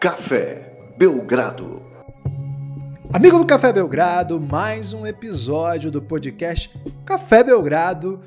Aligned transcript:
Café 0.00 0.94
Belgrado. 0.96 1.82
Amigo 3.12 3.38
do 3.38 3.44
Café 3.44 3.70
Belgrado, 3.70 4.40
mais 4.40 4.94
um 4.94 5.06
episódio 5.06 5.90
do 5.90 6.00
podcast 6.00 6.70
Café 7.04 7.44
Belgrado. 7.44 8.18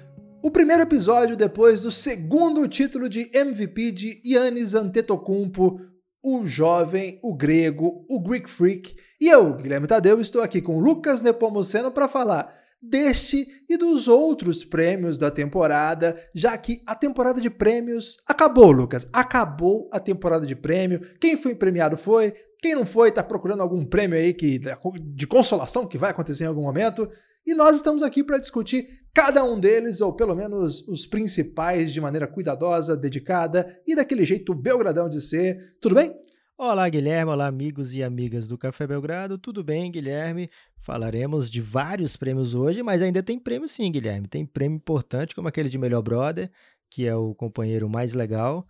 O 0.44 0.52
primeiro 0.52 0.84
episódio 0.84 1.36
depois 1.36 1.81
do 1.81 1.91
segundo 1.91 2.67
título 2.67 3.09
de 3.09 3.27
MVP 3.34 3.91
de 3.91 4.21
Yannis 4.23 4.75
Antetokounmpo, 4.75 5.81
o 6.23 6.45
jovem, 6.45 7.20
o 7.23 7.34
grego, 7.34 8.05
o 8.08 8.20
Greek 8.20 8.48
Freak. 8.48 8.95
E 9.20 9.27
eu, 9.27 9.55
Guilherme 9.55 9.88
Tadeu, 9.88 10.21
estou 10.21 10.44
aqui 10.44 10.62
com 10.62 10.80
Lucas 10.80 11.21
Nepomuceno 11.21 11.91
para 11.91 12.08
falar 12.08 12.53
deste 12.84 13.48
e 13.70 13.78
dos 13.78 14.08
outros 14.08 14.64
prêmios 14.64 15.18
da 15.18 15.32
temporada, 15.32 16.16
já 16.36 16.58
que 16.58 16.82
a 16.86 16.94
temporada 16.94 17.40
de 17.40 17.50
prêmios 17.50 18.18
acabou, 18.28 18.72
Lucas. 18.72 19.08
Acabou 19.14 19.90
a 19.92 20.00
temporada 20.00 20.46
de 20.46 20.56
prêmio. 20.56 21.00
Quem 21.20 21.38
foi 21.38 21.56
premiado 21.56 21.96
foi, 21.96 22.34
quem 22.62 22.76
não 22.76 22.86
foi 22.86 23.09
está 23.09 23.23
procurando 23.23 23.62
algum 23.62 23.86
prêmio 23.86 24.18
aí 24.18 24.34
que 24.34 24.59
de 25.02 25.26
consolação 25.26 25.88
que 25.88 25.98
vai 25.98 26.12
acontecer 26.12 26.44
em 26.44 26.48
algum 26.48 26.64
momento. 26.64 27.09
E 27.46 27.54
nós 27.54 27.76
estamos 27.78 28.04
aqui 28.04 28.23
para 28.23 28.38
discutir 28.38 28.88
cada 29.14 29.44
um 29.44 29.59
deles, 29.59 30.00
ou 30.02 30.14
pelo 30.14 30.34
menos 30.34 30.88
os 30.88 31.06
principais, 31.06 31.92
de 31.92 32.00
maneira 32.00 32.26
cuidadosa, 32.26 32.95
dedicada 32.95 33.81
e 33.86 33.95
daquele 33.95 34.26
jeito 34.26 34.54
belgradão 34.54 35.09
de 35.09 35.22
ser. 35.22 35.76
Tudo 35.80 35.95
bem? 35.95 36.23
Olá, 36.55 36.88
Guilherme. 36.88 37.31
Olá, 37.31 37.48
amigos 37.48 37.95
e 37.95 38.03
amigas 38.03 38.48
do 38.48 38.59
Café 38.59 38.85
Belgrado. 38.85 39.39
Tudo 39.39 39.63
bem, 39.63 39.91
Guilherme? 39.91 40.52
Falaremos 40.77 41.49
de 41.49 41.59
vários 41.59 42.16
prêmios 42.16 42.53
hoje, 42.53 42.84
mas 42.84 43.02
ainda 43.02 43.23
tem 43.23 43.39
prêmio 43.39 43.67
sim, 43.67 43.91
Guilherme. 43.91 44.27
Tem 44.27 44.45
prêmio 44.45 44.75
importante, 44.75 45.33
como 45.33 45.47
aquele 45.47 45.67
de 45.67 45.80
melhor 45.80 46.03
brother, 46.03 46.52
que 46.91 47.08
é 47.08 47.16
o 47.16 47.33
companheiro 47.33 47.89
mais 47.89 48.13
legal, 48.13 48.67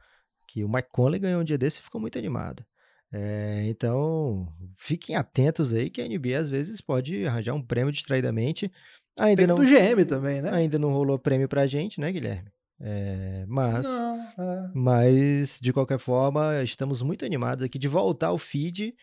que 0.47 0.63
o 0.63 0.69
Mike 0.69 0.87
Conley 0.93 1.19
ganhou 1.19 1.41
um 1.41 1.43
dia 1.43 1.57
desse 1.57 1.81
e 1.81 1.83
ficou 1.83 1.99
muito 1.99 2.17
animado. 2.17 2.65
É, 3.11 3.65
então, 3.65 4.47
fiquem 4.77 5.17
atentos 5.17 5.73
aí 5.73 5.89
que 5.89 6.01
a 6.01 6.07
NBA 6.07 6.39
às 6.39 6.49
vezes 6.49 6.79
pode 6.79 7.27
arranjar 7.27 7.53
um 7.53 7.61
prêmio 7.61 7.91
distraidamente. 7.91 8.71
Ainda 9.19 9.41
tem 9.41 9.47
não, 9.47 9.55
do 9.55 9.65
GM 9.65 10.05
também, 10.07 10.41
né? 10.41 10.51
Ainda 10.51 10.79
não 10.79 10.89
rolou 10.89 11.19
prêmio 11.19 11.49
pra 11.49 11.67
gente, 11.67 11.99
né, 11.99 12.11
Guilherme? 12.13 12.49
É, 12.85 13.45
mas, 13.47 13.85
Não, 13.85 14.19
é. 14.37 14.71
mas, 14.73 15.57
de 15.61 15.71
qualquer 15.71 15.97
forma, 15.97 16.61
estamos 16.61 17.01
muito 17.01 17.23
animados 17.23 17.63
aqui 17.63 17.79
de 17.79 17.87
voltar 17.87 18.27
ao 18.27 18.37
feed. 18.37 18.93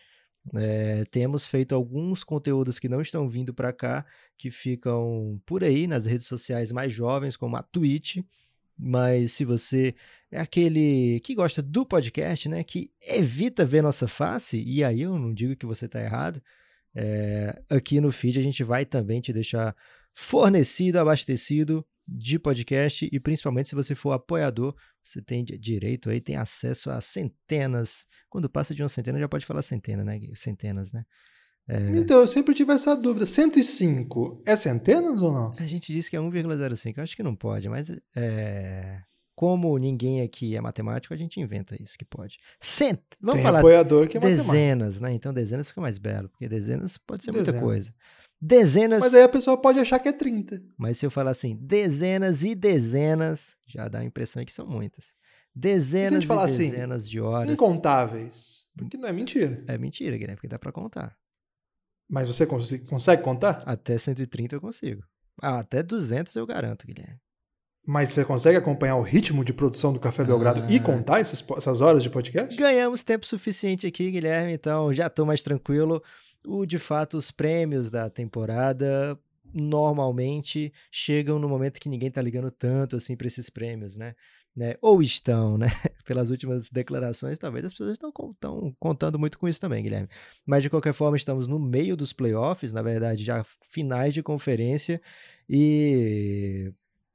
É, 0.55 1.03
temos 1.05 1.47
feito 1.47 1.73
alguns 1.73 2.23
conteúdos 2.23 2.77
que 2.77 2.87
não 2.87 3.01
estão 3.01 3.27
vindo 3.27 3.55
para 3.55 3.73
cá, 3.73 4.05
que 4.37 4.51
ficam 4.51 5.41
por 5.47 5.63
aí 5.63 5.87
nas 5.87 6.05
redes 6.05 6.27
sociais 6.27 6.71
mais 6.71 6.93
jovens, 6.93 7.35
como 7.35 7.55
a 7.55 7.63
Twitch. 7.63 8.17
Mas 8.77 9.33
se 9.33 9.45
você 9.45 9.95
é 10.31 10.39
aquele 10.39 11.19
que 11.21 11.33
gosta 11.33 11.61
do 11.61 11.83
podcast, 11.83 12.49
né, 12.49 12.63
que 12.63 12.91
evita 13.07 13.65
ver 13.65 13.81
nossa 13.81 14.07
face, 14.07 14.61
e 14.61 14.83
aí 14.83 15.01
eu 15.01 15.17
não 15.17 15.33
digo 15.33 15.55
que 15.55 15.65
você 15.65 15.85
está 15.85 15.99
errado, 16.01 16.41
é, 16.95 17.61
aqui 17.69 17.99
no 17.99 18.11
feed 18.11 18.39
a 18.39 18.43
gente 18.43 18.63
vai 18.63 18.85
também 18.85 19.21
te 19.21 19.33
deixar 19.33 19.75
fornecido, 20.13 20.97
abastecido 20.97 21.85
de 22.17 22.37
podcast 22.37 23.09
e 23.11 23.19
principalmente 23.19 23.69
se 23.69 23.75
você 23.75 23.95
for 23.95 24.11
apoiador, 24.11 24.75
você 25.03 25.21
tem 25.21 25.43
direito 25.43 26.09
aí, 26.09 26.19
tem 26.19 26.35
acesso 26.35 26.89
a 26.89 26.99
centenas. 27.01 28.05
Quando 28.29 28.49
passa 28.49 28.73
de 28.73 28.83
uma 28.83 28.89
centena 28.89 29.19
já 29.19 29.29
pode 29.29 29.45
falar 29.45 29.61
centena, 29.61 30.03
né? 30.03 30.19
Centenas, 30.35 30.91
né? 30.91 31.03
É... 31.67 31.97
Então, 31.97 32.19
eu 32.19 32.27
sempre 32.27 32.53
tive 32.53 32.73
essa 32.73 32.95
dúvida. 32.95 33.25
105 33.25 34.43
é 34.45 34.55
centenas 34.55 35.21
ou 35.21 35.31
não? 35.31 35.53
A 35.57 35.67
gente 35.67 35.93
disse 35.93 36.09
que 36.09 36.15
é 36.15 36.19
1,05. 36.19 36.97
Eu 36.97 37.03
acho 37.03 37.15
que 37.15 37.23
não 37.23 37.35
pode, 37.35 37.69
mas 37.69 37.89
é... 38.15 39.01
como 39.35 39.77
ninguém 39.77 40.21
aqui 40.21 40.55
é 40.55 40.61
matemático, 40.61 41.13
a 41.13 41.17
gente 41.17 41.39
inventa 41.39 41.81
isso 41.81 41.97
que 41.97 42.05
pode. 42.05 42.37
Cent... 42.59 42.99
Vamos 43.19 43.35
tem 43.35 43.43
falar 43.43 43.59
apoiador 43.59 44.07
que 44.07 44.17
é 44.17 44.19
dezenas, 44.19 44.95
matemático. 44.95 45.03
né? 45.03 45.13
Então 45.13 45.33
dezenas 45.33 45.69
fica 45.69 45.81
mais 45.81 45.97
belo, 45.97 46.29
porque 46.29 46.49
dezenas 46.49 46.97
pode 46.97 47.23
ser 47.23 47.31
dezenas. 47.31 47.53
muita 47.53 47.65
coisa. 47.65 47.93
Dezenas. 48.41 48.99
Mas 48.99 49.13
aí 49.13 49.21
a 49.21 49.29
pessoa 49.29 49.55
pode 49.55 49.77
achar 49.79 49.99
que 49.99 50.09
é 50.09 50.11
30. 50.11 50.63
Mas 50.75 50.97
se 50.97 51.05
eu 51.05 51.11
falar 51.11 51.29
assim, 51.29 51.55
dezenas 51.61 52.43
e 52.43 52.55
dezenas, 52.55 53.55
já 53.67 53.87
dá 53.87 53.99
a 53.99 54.03
impressão 54.03 54.43
que 54.43 54.51
são 54.51 54.65
muitas. 54.65 55.13
Dezenas 55.53 56.23
e, 56.23 56.25
e 56.25 56.71
dezenas 56.71 57.03
assim, 57.03 57.09
de 57.11 57.21
horas. 57.21 57.51
Incontáveis. 57.51 58.65
Porque 58.75 58.97
não 58.97 59.07
é 59.07 59.13
mentira. 59.13 59.63
É 59.67 59.77
mentira, 59.77 60.17
Guilherme, 60.17 60.37
porque 60.37 60.47
dá 60.47 60.57
para 60.57 60.71
contar. 60.71 61.15
Mas 62.09 62.27
você 62.27 62.45
cons 62.45 62.73
consegue 62.89 63.21
contar? 63.21 63.61
Até 63.65 63.97
130 63.97 64.55
eu 64.55 64.61
consigo. 64.61 65.03
Ah, 65.41 65.59
até 65.59 65.83
200 65.83 66.35
eu 66.35 66.45
garanto, 66.47 66.87
Guilherme. 66.87 67.19
Mas 67.85 68.09
você 68.09 68.23
consegue 68.23 68.57
acompanhar 68.57 68.95
o 68.95 69.01
ritmo 69.01 69.43
de 69.43 69.53
produção 69.53 69.91
do 69.91 69.99
Café 69.99 70.23
Belgrado 70.23 70.63
ah. 70.63 70.71
e 70.71 70.79
contar 70.79 71.19
essas, 71.19 71.43
essas 71.57 71.81
horas 71.81 72.03
de 72.03 72.09
podcast? 72.09 72.55
Ganhamos 72.55 73.03
tempo 73.03 73.25
suficiente 73.25 73.87
aqui, 73.87 74.11
Guilherme, 74.11 74.53
então 74.53 74.93
já 74.93 75.07
estou 75.07 75.25
mais 75.25 75.41
tranquilo. 75.41 76.01
O, 76.45 76.65
de 76.65 76.79
fato, 76.79 77.17
os 77.17 77.31
prêmios 77.31 77.89
da 77.89 78.09
temporada 78.09 79.19
normalmente 79.53 80.71
chegam 80.91 81.37
no 81.37 81.49
momento 81.49 81.79
que 81.79 81.89
ninguém 81.89 82.09
tá 82.09 82.21
ligando 82.21 82.49
tanto 82.49 82.95
assim 82.95 83.15
para 83.15 83.27
esses 83.27 83.49
prêmios, 83.49 83.95
né? 83.95 84.15
né? 84.55 84.75
Ou 84.81 85.01
estão, 85.01 85.57
né? 85.57 85.67
Pelas 86.05 86.29
últimas 86.29 86.69
declarações, 86.69 87.39
talvez 87.39 87.65
as 87.65 87.73
pessoas 87.73 87.93
estão 87.93 88.11
contando 88.79 89.17
muito 89.17 89.39
com 89.39 89.47
isso 89.47 89.59
também, 89.59 89.83
Guilherme. 89.83 90.09
Mas 90.45 90.63
de 90.63 90.69
qualquer 90.69 90.93
forma, 90.93 91.15
estamos 91.15 91.47
no 91.47 91.59
meio 91.59 91.95
dos 91.95 92.11
playoffs, 92.13 92.71
na 92.73 92.81
verdade, 92.81 93.23
já 93.23 93.45
finais 93.69 94.13
de 94.13 94.21
conferência, 94.21 95.01
e 95.49 96.73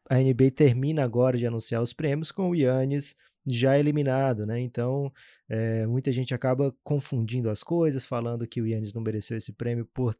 a 0.08 0.16
NBA 0.16 0.50
termina 0.54 1.04
agora 1.04 1.36
de 1.36 1.46
anunciar 1.46 1.82
os 1.82 1.92
prêmios 1.92 2.32
com 2.32 2.50
o 2.50 2.54
Yannis 2.54 3.14
já 3.46 3.78
eliminado, 3.78 4.44
né? 4.46 4.60
Então, 4.60 5.12
é, 5.48 5.86
muita 5.86 6.10
gente 6.10 6.34
acaba 6.34 6.74
confundindo 6.82 7.48
as 7.48 7.62
coisas, 7.62 8.04
falando 8.04 8.46
que 8.46 8.60
o 8.60 8.66
Yannis 8.66 8.92
não 8.92 9.02
mereceu 9.02 9.36
esse 9.36 9.52
prêmio 9.52 9.86
por, 9.94 10.16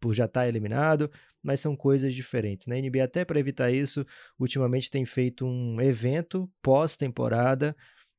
por 0.00 0.12
já 0.12 0.24
estar 0.24 0.42
tá 0.42 0.48
eliminado, 0.48 1.10
mas 1.42 1.60
são 1.60 1.76
coisas 1.76 2.12
diferentes. 2.14 2.66
Na 2.66 2.74
né? 2.74 2.82
NBA, 2.82 3.04
até 3.04 3.24
para 3.24 3.38
evitar 3.38 3.70
isso, 3.70 4.04
ultimamente 4.38 4.90
tem 4.90 5.06
feito 5.06 5.46
um 5.46 5.80
evento 5.80 6.50
pós-temporada, 6.62 7.76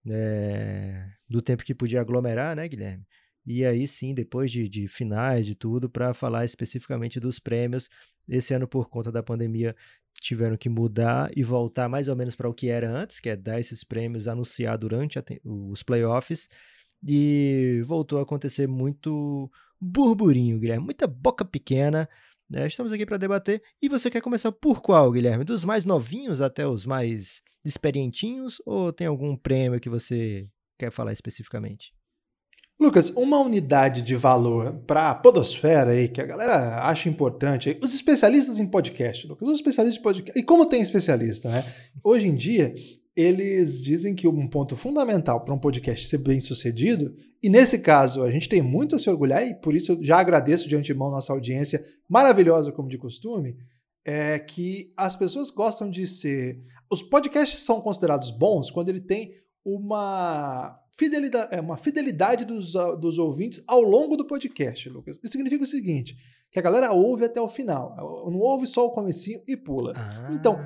é, 0.08 1.10
do 1.28 1.42
tempo 1.42 1.64
que 1.64 1.74
podia 1.74 2.00
aglomerar, 2.02 2.56
né, 2.56 2.68
Guilherme? 2.68 3.06
E 3.46 3.64
aí 3.64 3.88
sim, 3.88 4.14
depois 4.14 4.52
de, 4.52 4.68
de 4.68 4.88
finais, 4.88 5.46
de 5.46 5.54
tudo, 5.54 5.90
para 5.90 6.14
falar 6.14 6.46
especificamente 6.46 7.20
dos 7.20 7.40
prêmios. 7.40 7.90
Esse 8.28 8.54
ano, 8.54 8.68
por 8.68 8.90
conta 8.90 9.12
da 9.12 9.22
pandemia, 9.22 9.76
tiveram 10.20 10.58
que 10.58 10.70
mudar 10.70 11.30
e 11.36 11.44
voltar 11.44 11.88
mais 11.88 12.08
ou 12.08 12.16
menos 12.16 12.36
para 12.36 12.50
o 12.50 12.54
que 12.54 12.70
era 12.70 12.90
antes, 12.90 13.20
que 13.20 13.30
é 13.30 13.36
dar 13.36 13.60
esses 13.60 13.84
prêmios, 13.84 14.28
anunciar 14.28 14.78
durante 14.78 15.20
os 15.44 15.84
playoffs. 15.84 16.50
E 17.08 17.84
voltou 17.86 18.18
a 18.18 18.24
acontecer 18.24 18.68
muito 18.68 19.52
burburinho, 19.80 20.60
Guilherme, 20.60 20.84
muita 20.84 21.06
boca 21.06 21.46
pequena. 21.46 22.10
Né? 22.50 22.66
Estamos 22.66 22.92
aqui 22.92 23.06
para 23.06 23.18
debater. 23.18 23.62
E 23.82 23.88
você 23.88 24.10
quer 24.10 24.22
começar 24.22 24.52
por 24.52 24.82
qual, 24.82 25.12
Guilherme? 25.12 25.44
Dos 25.44 25.64
mais 25.66 25.86
novinhos 25.86 26.42
até 26.42 26.68
os 26.68 26.86
mais 26.86 27.44
experientinhos? 27.64 28.62
Ou 28.66 28.92
tem 28.92 29.06
algum 29.08 29.36
prêmio 29.36 29.80
que 29.80 29.90
você 29.90 30.48
quer 30.80 30.92
falar 30.92 31.14
especificamente? 31.14 31.94
Lucas, 32.80 33.10
uma 33.12 33.40
unidade 33.40 34.02
de 34.02 34.16
valor 34.16 34.74
para 34.86 35.10
a 35.10 35.16
podosfera 35.16 35.92
aí, 35.92 36.10
que 36.10 36.20
a 36.20 36.26
galera 36.26 36.84
acha 36.84 37.08
importante, 37.08 37.70
aí, 37.70 37.80
os 37.82 37.94
especialistas 37.94 38.60
em 38.60 38.68
podcast, 38.68 39.26
Lucas, 39.26 39.48
os 39.48 39.56
especialistas 39.56 40.00
em 40.00 40.04
podcast, 40.04 40.40
e 40.40 40.44
como 40.44 40.66
tem 40.66 40.82
especialista, 40.82 41.50
né? 41.50 41.66
Hoje 42.04 42.28
em 42.28 42.36
dia, 42.36 42.76
eles 43.16 43.82
dizem 43.82 44.14
que 44.14 44.28
um 44.28 44.48
ponto 44.48 44.76
fundamental 44.76 45.40
para 45.46 45.54
um 45.54 45.60
podcast 45.60 46.06
ser 46.06 46.18
bem 46.18 46.42
sucedido, 46.42 47.16
e 47.42 47.50
nesse 47.50 47.80
caso 47.80 48.24
a 48.24 48.30
gente 48.30 48.50
tem 48.50 48.62
muito 48.62 48.98
a 48.98 49.00
se 49.00 49.10
orgulhar, 49.10 49.48
e 49.48 49.56
por 49.56 49.74
isso 49.74 49.94
eu 49.94 50.04
já 50.04 50.20
agradeço 50.20 50.68
de 50.68 50.76
antemão 50.76 51.10
nossa 51.10 51.32
audiência 51.32 51.82
maravilhosa, 52.10 52.74
como 52.74 52.90
de 52.90 52.98
costume, 52.98 53.56
é 54.04 54.38
que 54.38 54.92
as 54.98 55.16
pessoas 55.16 55.50
gostam 55.50 55.90
de 55.90 56.06
ser. 56.06 56.62
Os 56.92 57.02
podcasts 57.02 57.62
são 57.62 57.80
considerados 57.80 58.32
bons 58.32 58.70
quando 58.70 58.90
ele 58.90 59.00
tem 59.00 59.32
uma 59.64 60.78
fidelidade, 60.98 61.54
é 61.54 61.62
uma 61.62 61.78
fidelidade 61.78 62.46
dos, 62.46 62.76
ah, 62.76 62.96
dos 62.96 63.18
ouvintes 63.18 63.64
ao 63.68 63.82
longo 63.82 64.16
do 64.16 64.26
podcast, 64.26 64.90
Lucas. 64.90 65.20
Isso 65.24 65.32
significa 65.32 65.64
o 65.64 65.68
seguinte, 65.68 66.16
que 66.52 66.60
a 66.60 66.62
galera 66.62 66.92
ouve 66.92 67.26
até 67.26 67.40
o 67.40 67.48
final, 67.48 67.94
não 68.32 68.40
ouve 68.40 68.66
só 68.66 68.86
o 68.86 68.92
comecinho 68.92 69.42
e 69.48 69.58
pula. 69.58 69.94
Ah. 69.96 70.30
Então, 70.34 70.58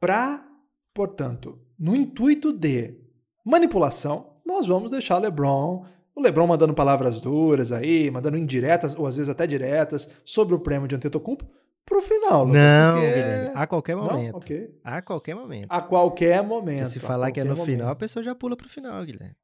para, 0.00 0.46
portanto, 0.94 1.58
no 1.78 1.94
intuito 1.94 2.52
de 2.52 2.98
manipulação, 3.44 4.40
nós 4.46 4.66
vamos 4.66 4.90
deixar 4.90 5.18
LeBron, 5.18 5.84
o 6.14 6.20
LeBron 6.20 6.46
mandando 6.46 6.74
palavras 6.74 7.20
duras 7.20 7.70
aí, 7.70 8.10
mandando 8.10 8.36
indiretas 8.36 8.96
ou 8.96 9.06
às 9.06 9.16
vezes 9.16 9.28
até 9.28 9.46
diretas 9.46 10.08
sobre 10.24 10.54
o 10.54 10.58
prêmio 10.58 10.88
de 10.88 10.96
Antetokounmpo, 10.96 11.48
pro 11.88 12.02
final, 12.02 12.44
Lucas. 12.44 12.60
Não, 12.60 12.92
porque... 12.94 13.06
Guilherme, 13.08 13.52
a 13.54 13.66
qualquer 13.66 13.96
momento. 13.96 14.32
Não? 14.32 14.38
Okay. 14.38 14.80
A 14.84 15.02
qualquer 15.02 15.34
momento. 15.34 15.72
A 15.72 15.80
qualquer 15.80 16.42
momento. 16.42 16.90
se 16.90 17.00
falar 17.00 17.32
que 17.32 17.40
é 17.40 17.44
no 17.44 17.56
momento. 17.56 17.66
final, 17.66 17.88
a 17.90 17.96
pessoa 17.96 18.22
já 18.22 18.34
pula 18.34 18.56
pro 18.56 18.68
final, 18.68 19.04
Guilherme. 19.04 19.36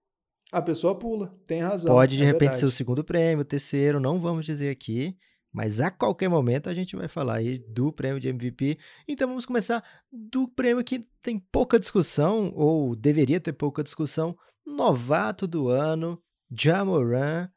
A 0.52 0.62
pessoa 0.62 0.96
pula, 0.96 1.34
tem 1.46 1.62
razão. 1.62 1.92
Pode 1.92 2.16
de 2.16 2.22
é 2.22 2.26
repente 2.26 2.40
verdade. 2.40 2.60
ser 2.60 2.66
o 2.66 2.70
segundo 2.70 3.02
prêmio, 3.02 3.40
o 3.40 3.44
terceiro, 3.44 3.98
não 3.98 4.20
vamos 4.20 4.46
dizer 4.46 4.70
aqui, 4.70 5.16
mas 5.52 5.80
a 5.80 5.90
qualquer 5.90 6.28
momento 6.28 6.68
a 6.68 6.74
gente 6.74 6.94
vai 6.94 7.08
falar 7.08 7.36
aí 7.36 7.58
do 7.58 7.92
prêmio 7.92 8.20
de 8.20 8.28
MVP. 8.28 8.78
Então 9.08 9.26
vamos 9.26 9.46
começar 9.46 9.82
do 10.12 10.46
prêmio 10.46 10.84
que 10.84 11.00
tem 11.20 11.38
pouca 11.50 11.78
discussão, 11.80 12.52
ou 12.54 12.94
deveria 12.94 13.40
ter 13.40 13.52
pouca 13.52 13.82
discussão, 13.82 14.36
novato 14.64 15.46
do 15.46 15.68
ano, 15.68 16.22
Jamoran, 16.50 17.48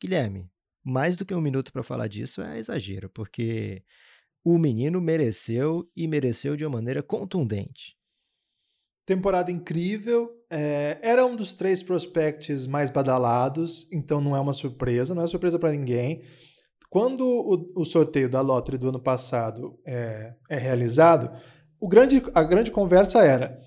Guilherme, 0.00 0.50
mais 0.82 1.14
do 1.14 1.24
que 1.24 1.34
um 1.34 1.40
minuto 1.40 1.72
para 1.72 1.82
falar 1.82 2.08
disso 2.08 2.42
é 2.42 2.58
exagero, 2.58 3.08
porque 3.10 3.84
o 4.44 4.58
menino 4.58 5.00
mereceu 5.00 5.88
e 5.96 6.08
mereceu 6.08 6.56
de 6.56 6.64
uma 6.64 6.76
maneira 6.76 7.02
contundente. 7.02 7.96
Temporada 9.06 9.50
incrível. 9.50 10.30
É, 10.50 10.98
era 11.02 11.24
um 11.24 11.36
dos 11.36 11.54
três 11.54 11.82
prospects 11.82 12.66
mais 12.66 12.90
badalados, 12.90 13.90
então 13.92 14.20
não 14.20 14.36
é 14.36 14.40
uma 14.40 14.52
surpresa, 14.52 15.14
não 15.14 15.22
é 15.22 15.26
surpresa 15.26 15.58
para 15.58 15.72
ninguém. 15.72 16.22
Quando 16.88 17.24
o, 17.24 17.82
o, 17.82 17.84
sorteio 17.84 18.28
da 18.28 18.40
Lottery 18.40 18.76
do 18.76 18.88
ano 18.88 19.00
passado 19.00 19.78
é, 19.86 20.34
é 20.48 20.56
realizado, 20.56 21.30
grande, 21.82 22.22
a 22.34 22.42
grande 22.42 22.72
conversa 22.72 23.24
era: 23.24 23.60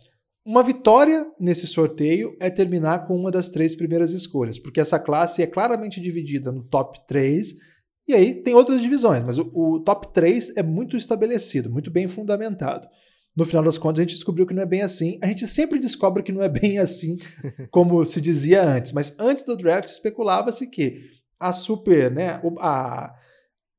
uma 0.45 0.61
vitória 0.61 1.25
nesse 1.39 1.65
sorteio 1.65 2.35
é 2.41 2.49
terminar 2.49 3.07
com 3.07 3.15
uma 3.15 3.31
das 3.31 3.47
três 3.47 3.73
primeiras 3.75 4.11
escolhas, 4.11 4.59
porque 4.59 4.81
essa 4.81 4.99
classe 4.99 5.41
é 5.41 5.47
claramente 5.47 6.01
dividida 6.01 6.51
no 6.51 6.63
top 6.63 6.99
3, 7.07 7.53
e 8.07 8.13
aí 8.13 8.35
tem 8.35 8.53
outras 8.53 8.81
divisões, 8.81 9.23
mas 9.23 9.37
o, 9.37 9.49
o 9.53 9.79
top 9.79 10.13
3 10.13 10.57
é 10.57 10.63
muito 10.63 10.97
estabelecido, 10.97 11.69
muito 11.69 11.89
bem 11.89 12.07
fundamentado. 12.07 12.87
No 13.35 13.45
final 13.45 13.63
das 13.63 13.77
contas, 13.77 13.99
a 13.99 14.03
gente 14.03 14.15
descobriu 14.15 14.45
que 14.45 14.53
não 14.53 14.61
é 14.61 14.65
bem 14.65 14.81
assim. 14.81 15.17
A 15.21 15.27
gente 15.27 15.47
sempre 15.47 15.79
descobre 15.79 16.21
que 16.21 16.31
não 16.31 16.43
é 16.43 16.49
bem 16.49 16.77
assim, 16.77 17.17
como 17.71 18.05
se 18.05 18.21
dizia 18.21 18.63
antes. 18.63 18.91
Mas 18.91 19.17
antes 19.19 19.43
do 19.43 19.57
draft, 19.57 19.87
especulava-se 19.87 20.69
que 20.69 20.99
a 21.39 21.51
super, 21.51 22.11
né, 22.11 22.39
a, 22.59 23.15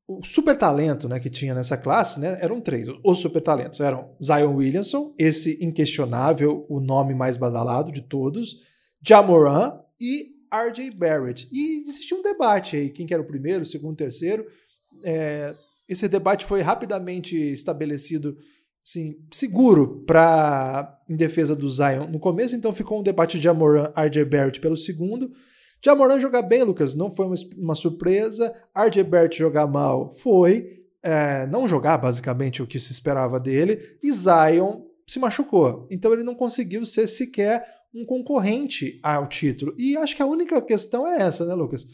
o 0.08 0.24
super 0.24 0.56
talento 0.58 1.08
né, 1.08 1.20
que 1.20 1.30
tinha 1.30 1.54
nessa 1.54 1.76
classe 1.76 2.18
né, 2.18 2.36
eram 2.40 2.60
três. 2.60 2.88
Os 3.04 3.20
super 3.20 3.40
talentos 3.40 3.78
eram 3.80 4.14
Zion 4.22 4.56
Williamson, 4.56 5.14
esse 5.18 5.64
inquestionável, 5.64 6.66
o 6.68 6.80
nome 6.80 7.14
mais 7.14 7.36
badalado 7.36 7.92
de 7.92 8.02
todos, 8.02 8.56
Jamoran 9.00 9.78
e 10.00 10.33
RJ 10.54 10.90
Barrett. 10.92 11.48
E 11.52 11.82
existia 11.82 12.16
um 12.16 12.22
debate 12.22 12.76
aí, 12.76 12.90
quem 12.90 13.06
que 13.06 13.14
era 13.14 13.22
o 13.22 13.26
primeiro, 13.26 13.62
o 13.62 13.66
segundo, 13.66 13.94
o 13.94 13.96
terceiro. 13.96 14.46
É, 15.02 15.54
esse 15.88 16.08
debate 16.08 16.44
foi 16.44 16.60
rapidamente 16.60 17.36
estabelecido 17.36 18.36
assim, 18.84 19.16
seguro 19.32 20.04
para 20.06 21.00
em 21.08 21.16
defesa 21.16 21.56
do 21.56 21.68
Zion 21.68 22.06
no 22.06 22.18
começo, 22.18 22.54
então 22.54 22.72
ficou 22.72 23.00
um 23.00 23.02
debate 23.02 23.38
de 23.38 23.44
Jamoran, 23.44 23.92
RJ 23.96 24.24
Barrett 24.24 24.60
pelo 24.60 24.76
segundo. 24.76 25.30
Jamoran 25.84 26.18
jogar 26.18 26.42
bem, 26.42 26.62
Lucas, 26.62 26.94
não 26.94 27.10
foi 27.10 27.26
uma, 27.26 27.34
uma 27.58 27.74
surpresa. 27.74 28.54
RJ 28.74 29.02
Barrett 29.04 29.38
jogar 29.38 29.66
mal 29.66 30.10
foi. 30.10 30.82
É, 31.02 31.46
não 31.48 31.68
jogar 31.68 31.98
basicamente 31.98 32.62
o 32.62 32.66
que 32.66 32.80
se 32.80 32.90
esperava 32.90 33.38
dele. 33.38 33.98
E 34.02 34.10
Zion 34.10 34.80
se 35.06 35.18
machucou. 35.18 35.86
Então 35.90 36.12
ele 36.12 36.22
não 36.22 36.34
conseguiu 36.34 36.86
ser 36.86 37.06
sequer 37.06 37.62
um 37.94 38.04
concorrente 38.04 38.98
ao 39.02 39.28
título. 39.28 39.74
E 39.78 39.96
acho 39.96 40.16
que 40.16 40.22
a 40.22 40.26
única 40.26 40.60
questão 40.60 41.06
é 41.06 41.22
essa, 41.22 41.44
né, 41.46 41.54
Lucas? 41.54 41.86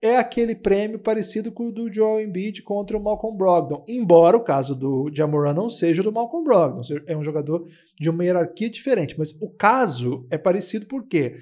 É 0.00 0.16
aquele 0.16 0.56
prêmio 0.56 0.98
parecido 0.98 1.52
com 1.52 1.68
o 1.68 1.72
do 1.72 1.92
Joel 1.92 2.26
Embiid 2.26 2.62
contra 2.62 2.96
o 2.96 3.02
Malcolm 3.02 3.36
Brogdon. 3.36 3.84
Embora 3.86 4.36
o 4.36 4.42
caso 4.42 4.74
do 4.74 5.08
Jamoran 5.14 5.54
não 5.54 5.70
seja 5.70 6.02
do 6.02 6.10
Malcolm 6.10 6.44
Brogdon, 6.44 6.82
é 7.06 7.16
um 7.16 7.22
jogador 7.22 7.64
de 8.00 8.10
uma 8.10 8.24
hierarquia 8.24 8.68
diferente, 8.68 9.14
mas 9.16 9.30
o 9.40 9.50
caso 9.50 10.26
é 10.30 10.38
parecido 10.38 10.86
porque? 10.86 11.36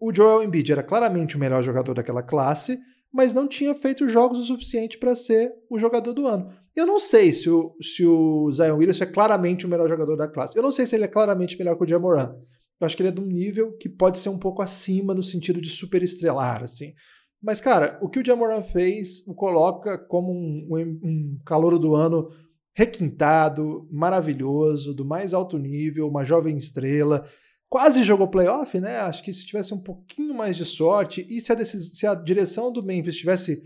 O 0.00 0.12
Joel 0.12 0.42
Embiid 0.42 0.72
era 0.72 0.82
claramente 0.82 1.36
o 1.36 1.38
melhor 1.38 1.62
jogador 1.62 1.92
daquela 1.92 2.22
classe, 2.22 2.78
mas 3.12 3.34
não 3.34 3.46
tinha 3.46 3.74
feito 3.74 4.08
jogos 4.08 4.38
o 4.38 4.44
suficiente 4.44 4.98
para 4.98 5.14
ser 5.14 5.52
o 5.68 5.78
jogador 5.78 6.12
do 6.12 6.26
ano. 6.26 6.50
Eu 6.74 6.86
não 6.86 6.98
sei 6.98 7.32
se 7.32 7.50
o, 7.50 7.76
se 7.80 8.06
o 8.06 8.50
Zion 8.50 8.76
Williamson 8.76 9.04
é 9.04 9.06
claramente 9.06 9.66
o 9.66 9.68
melhor 9.68 9.88
jogador 9.88 10.16
da 10.16 10.28
classe. 10.28 10.56
Eu 10.56 10.62
não 10.62 10.72
sei 10.72 10.86
se 10.86 10.96
ele 10.96 11.04
é 11.04 11.08
claramente 11.08 11.58
melhor 11.58 11.76
que 11.76 11.84
o 11.84 11.88
Jamoran. 11.88 12.34
Eu 12.80 12.86
acho 12.86 12.96
que 12.96 13.02
ele 13.02 13.10
é 13.10 13.12
de 13.12 13.20
um 13.20 13.26
nível 13.26 13.76
que 13.76 13.88
pode 13.88 14.18
ser 14.18 14.28
um 14.30 14.38
pouco 14.38 14.62
acima 14.62 15.14
no 15.14 15.22
sentido 15.22 15.60
de 15.60 15.68
superestrelar, 15.68 16.62
assim. 16.62 16.94
Mas, 17.42 17.60
cara, 17.60 17.98
o 18.02 18.08
que 18.08 18.18
o 18.18 18.24
Jamoran 18.24 18.62
fez 18.62 19.26
o 19.26 19.34
coloca 19.34 19.98
como 19.98 20.32
um, 20.32 20.68
um, 20.70 21.00
um 21.02 21.38
calouro 21.44 21.78
do 21.78 21.94
ano 21.94 22.28
requintado, 22.74 23.88
maravilhoso, 23.90 24.94
do 24.94 25.04
mais 25.04 25.34
alto 25.34 25.58
nível, 25.58 26.08
uma 26.08 26.24
jovem 26.24 26.56
estrela 26.56 27.26
quase 27.70 28.02
jogou 28.02 28.26
playoff, 28.26 28.78
né? 28.80 28.96
Acho 28.98 29.22
que 29.22 29.32
se 29.32 29.46
tivesse 29.46 29.72
um 29.72 29.80
pouquinho 29.80 30.34
mais 30.34 30.56
de 30.56 30.64
sorte 30.64 31.24
e 31.30 31.40
se 31.40 31.52
a, 31.52 31.64
se 31.64 32.06
a 32.06 32.14
direção 32.16 32.72
do 32.72 32.82
Memphis 32.82 33.16
tivesse 33.16 33.62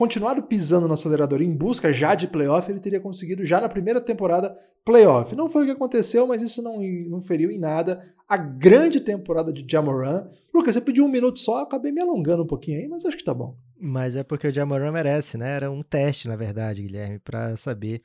continuado 0.00 0.42
pisando 0.44 0.88
no 0.88 0.94
acelerador 0.94 1.42
em 1.42 1.54
busca 1.54 1.92
já 1.92 2.14
de 2.14 2.26
playoff, 2.26 2.70
ele 2.70 2.80
teria 2.80 2.98
conseguido 2.98 3.44
já 3.44 3.60
na 3.60 3.68
primeira 3.68 4.00
temporada 4.00 4.56
playoff. 4.82 5.36
Não 5.36 5.46
foi 5.46 5.64
o 5.64 5.66
que 5.66 5.72
aconteceu, 5.72 6.26
mas 6.26 6.40
isso 6.40 6.62
não, 6.62 6.80
não 6.80 7.20
feriu 7.20 7.50
em 7.50 7.58
nada 7.58 8.02
a 8.26 8.38
grande 8.38 8.98
temporada 8.98 9.52
de 9.52 9.62
Jamoran. 9.70 10.26
Lucas, 10.54 10.74
você 10.74 10.80
pediu 10.80 11.04
um 11.04 11.08
minuto 11.08 11.38
só, 11.38 11.60
acabei 11.60 11.92
me 11.92 12.00
alongando 12.00 12.44
um 12.44 12.46
pouquinho 12.46 12.78
aí, 12.78 12.88
mas 12.88 13.04
acho 13.04 13.18
que 13.18 13.22
tá 13.22 13.34
bom. 13.34 13.54
Mas 13.78 14.16
é 14.16 14.22
porque 14.22 14.48
o 14.48 14.52
Jamoran 14.52 14.90
merece, 14.90 15.36
né? 15.36 15.54
Era 15.54 15.70
um 15.70 15.82
teste, 15.82 16.28
na 16.28 16.36
verdade, 16.36 16.80
Guilherme, 16.80 17.18
para 17.18 17.54
saber 17.58 18.00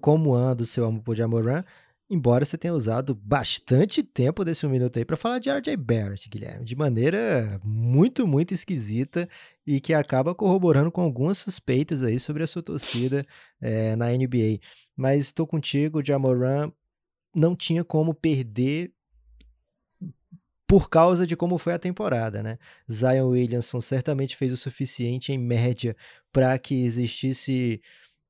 como 0.00 0.34
anda 0.34 0.62
o 0.62 0.66
seu 0.66 0.86
amor 0.86 1.02
por 1.02 1.14
Jamoran. 1.14 1.62
Embora 2.10 2.42
você 2.42 2.56
tenha 2.56 2.72
usado 2.72 3.14
bastante 3.14 4.02
tempo 4.02 4.42
desse 4.42 4.64
um 4.66 4.70
minuto 4.70 4.98
aí 4.98 5.04
para 5.04 5.16
falar 5.16 5.38
de 5.38 5.50
RJ 5.50 5.76
Barrett, 5.76 6.26
Guilherme, 6.30 6.64
de 6.64 6.74
maneira 6.74 7.60
muito, 7.62 8.26
muito 8.26 8.54
esquisita 8.54 9.28
e 9.66 9.78
que 9.78 9.92
acaba 9.92 10.34
corroborando 10.34 10.90
com 10.90 11.02
algumas 11.02 11.36
suspeitas 11.36 12.02
aí 12.02 12.18
sobre 12.18 12.42
a 12.42 12.46
sua 12.46 12.62
torcida 12.62 13.26
é, 13.60 13.94
na 13.94 14.06
NBA. 14.10 14.58
Mas 14.96 15.26
estou 15.26 15.46
contigo, 15.46 16.02
Jamoran 16.02 16.72
não 17.34 17.54
tinha 17.54 17.84
como 17.84 18.14
perder 18.14 18.90
por 20.66 20.88
causa 20.88 21.26
de 21.26 21.36
como 21.36 21.58
foi 21.58 21.74
a 21.74 21.78
temporada, 21.78 22.42
né? 22.42 22.58
Zion 22.90 23.28
Williamson 23.28 23.80
certamente 23.80 24.36
fez 24.36 24.52
o 24.52 24.56
suficiente 24.56 25.32
em 25.32 25.38
média 25.38 25.94
para 26.32 26.58
que 26.58 26.84
existisse 26.84 27.82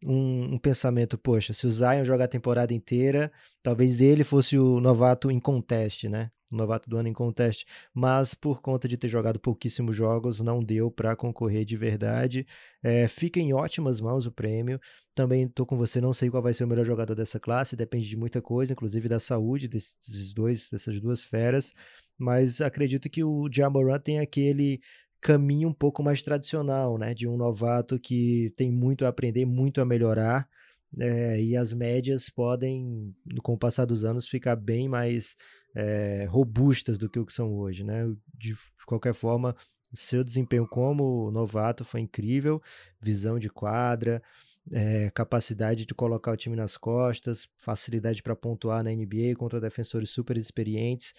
um, 0.04 0.54
um, 0.54 0.58
pensamento, 0.58 1.18
poxa, 1.18 1.52
se 1.52 1.66
o 1.66 1.70
Zion 1.70 2.04
jogar 2.04 2.24
a 2.24 2.28
temporada 2.28 2.72
inteira, 2.72 3.32
talvez 3.62 4.00
ele 4.00 4.24
fosse 4.24 4.58
o 4.58 4.80
novato 4.80 5.30
em 5.30 5.40
conteste, 5.40 6.08
né? 6.08 6.30
O 6.50 6.56
novato 6.56 6.88
do 6.88 6.96
ano 6.96 7.08
em 7.08 7.12
conteste, 7.12 7.66
mas 7.92 8.32
por 8.32 8.62
conta 8.62 8.88
de 8.88 8.96
ter 8.96 9.08
jogado 9.08 9.38
pouquíssimos 9.38 9.94
jogos, 9.94 10.40
não 10.40 10.64
deu 10.64 10.90
para 10.90 11.14
concorrer 11.14 11.64
de 11.64 11.76
verdade. 11.76 12.46
É, 12.82 13.06
fica 13.06 13.38
em 13.38 13.52
ótimas 13.52 14.00
mãos 14.00 14.24
o 14.24 14.32
prêmio. 14.32 14.80
Também 15.14 15.42
estou 15.42 15.66
com 15.66 15.76
você, 15.76 16.00
não 16.00 16.12
sei 16.14 16.30
qual 16.30 16.42
vai 16.42 16.54
ser 16.54 16.64
o 16.64 16.68
melhor 16.68 16.86
jogador 16.86 17.14
dessa 17.14 17.38
classe, 17.38 17.76
depende 17.76 18.08
de 18.08 18.16
muita 18.16 18.40
coisa, 18.40 18.72
inclusive 18.72 19.08
da 19.08 19.20
saúde 19.20 19.68
desses 19.68 20.32
dois, 20.32 20.70
dessas 20.70 20.98
duas 21.00 21.22
feras. 21.22 21.74
Mas 22.16 22.60
acredito 22.62 23.10
que 23.10 23.22
o 23.22 23.48
Jamoran 23.52 23.98
tem 23.98 24.18
aquele 24.18 24.80
caminho 25.20 25.68
um 25.68 25.74
pouco 25.74 26.02
mais 26.02 26.22
tradicional, 26.22 26.98
né? 26.98 27.14
De 27.14 27.26
um 27.26 27.36
novato 27.36 27.98
que 27.98 28.52
tem 28.56 28.70
muito 28.70 29.04
a 29.04 29.08
aprender, 29.08 29.44
muito 29.44 29.80
a 29.80 29.84
melhorar, 29.84 30.48
é, 30.98 31.40
e 31.40 31.56
as 31.56 31.72
médias 31.72 32.30
podem, 32.30 33.14
com 33.42 33.54
o 33.54 33.58
passar 33.58 33.84
dos 33.84 34.04
anos, 34.04 34.28
ficar 34.28 34.56
bem 34.56 34.88
mais 34.88 35.36
é, 35.74 36.26
robustas 36.28 36.96
do 36.96 37.08
que 37.10 37.18
o 37.18 37.26
que 37.26 37.32
são 37.32 37.52
hoje, 37.54 37.84
né? 37.84 38.04
De 38.34 38.56
qualquer 38.86 39.14
forma, 39.14 39.54
seu 39.92 40.24
desempenho 40.24 40.66
como 40.66 41.30
novato 41.30 41.84
foi 41.84 42.00
incrível, 42.00 42.62
visão 43.00 43.38
de 43.38 43.48
quadra, 43.50 44.22
é, 44.70 45.10
capacidade 45.10 45.84
de 45.84 45.94
colocar 45.94 46.32
o 46.32 46.36
time 46.36 46.56
nas 46.56 46.76
costas, 46.76 47.48
facilidade 47.56 48.22
para 48.22 48.36
pontuar 48.36 48.82
na 48.82 48.90
NBA 48.90 49.34
contra 49.36 49.60
defensores 49.60 50.10
super 50.10 50.36
experientes, 50.36 51.14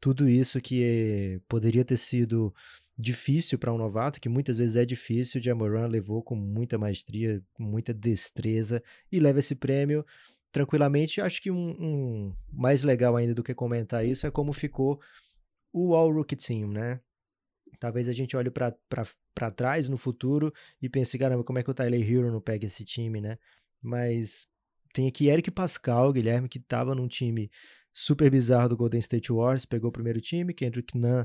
tudo 0.00 0.28
isso 0.28 0.60
que 0.60 1.40
poderia 1.48 1.84
ter 1.84 1.96
sido 1.96 2.54
difícil 3.00 3.58
para 3.58 3.72
um 3.72 3.78
novato, 3.78 4.20
que 4.20 4.28
muitas 4.28 4.58
vezes 4.58 4.76
é 4.76 4.84
difícil, 4.84 5.42
Jamoran 5.42 5.86
levou 5.86 6.22
com 6.22 6.36
muita 6.36 6.78
maestria, 6.78 7.42
com 7.54 7.62
muita 7.62 7.94
destreza 7.94 8.82
e 9.10 9.18
leva 9.18 9.38
esse 9.38 9.54
prêmio 9.54 10.04
tranquilamente. 10.52 11.20
Acho 11.20 11.40
que 11.42 11.50
um, 11.50 11.70
um 11.80 12.34
mais 12.52 12.82
legal 12.82 13.16
ainda 13.16 13.34
do 13.34 13.42
que 13.42 13.54
comentar 13.54 14.06
isso 14.06 14.26
é 14.26 14.30
como 14.30 14.52
ficou 14.52 15.00
o 15.72 15.94
All 15.94 16.12
Rookie 16.12 16.36
Team, 16.36 16.68
né? 16.68 17.00
Talvez 17.78 18.08
a 18.08 18.12
gente 18.12 18.36
olhe 18.36 18.50
para 18.50 19.50
trás 19.56 19.88
no 19.88 19.96
futuro 19.96 20.52
e 20.82 20.88
pense, 20.88 21.18
caramba, 21.18 21.44
como 21.44 21.58
é 21.58 21.62
que 21.62 21.70
o 21.70 21.74
Tyler 21.74 22.02
Hero 22.02 22.30
não 22.30 22.40
pega 22.40 22.66
esse 22.66 22.84
time, 22.84 23.20
né? 23.20 23.38
Mas 23.80 24.46
tem 24.92 25.06
aqui 25.06 25.28
Eric 25.28 25.50
Pascal, 25.50 26.12
Guilherme, 26.12 26.48
que 26.48 26.58
estava 26.58 26.94
num 26.94 27.08
time 27.08 27.50
super 27.92 28.30
bizarro 28.30 28.68
do 28.68 28.76
Golden 28.76 29.00
State 29.00 29.32
Warriors, 29.32 29.64
pegou 29.64 29.90
o 29.90 29.92
primeiro 29.92 30.20
time, 30.20 30.54
Kendrick 30.54 30.96
Nunn 30.96 31.24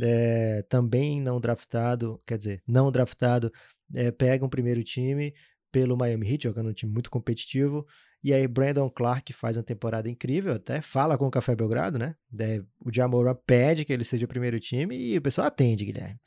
é, 0.00 0.62
também 0.68 1.20
não 1.20 1.40
draftado, 1.40 2.20
quer 2.26 2.38
dizer, 2.38 2.62
não 2.66 2.90
draftado, 2.90 3.52
é, 3.94 4.10
pega 4.10 4.44
um 4.44 4.48
primeiro 4.48 4.82
time 4.82 5.34
pelo 5.70 5.96
Miami 5.96 6.30
Heat, 6.30 6.44
jogando 6.44 6.70
um 6.70 6.74
time 6.74 6.92
muito 6.92 7.10
competitivo, 7.10 7.86
e 8.22 8.32
aí 8.32 8.46
Brandon 8.46 8.88
Clark 8.88 9.32
faz 9.32 9.56
uma 9.56 9.62
temporada 9.62 10.08
incrível, 10.08 10.52
até 10.52 10.80
fala 10.80 11.18
com 11.18 11.26
o 11.26 11.30
Café 11.30 11.56
Belgrado, 11.56 11.98
né? 11.98 12.14
É, 12.38 12.62
o 12.78 12.92
Jamora 12.92 13.34
pede 13.34 13.84
que 13.84 13.92
ele 13.92 14.04
seja 14.04 14.26
o 14.26 14.28
primeiro 14.28 14.60
time 14.60 14.96
e 14.96 15.18
o 15.18 15.22
pessoal 15.22 15.46
atende, 15.46 15.84
Guilherme. 15.84 16.20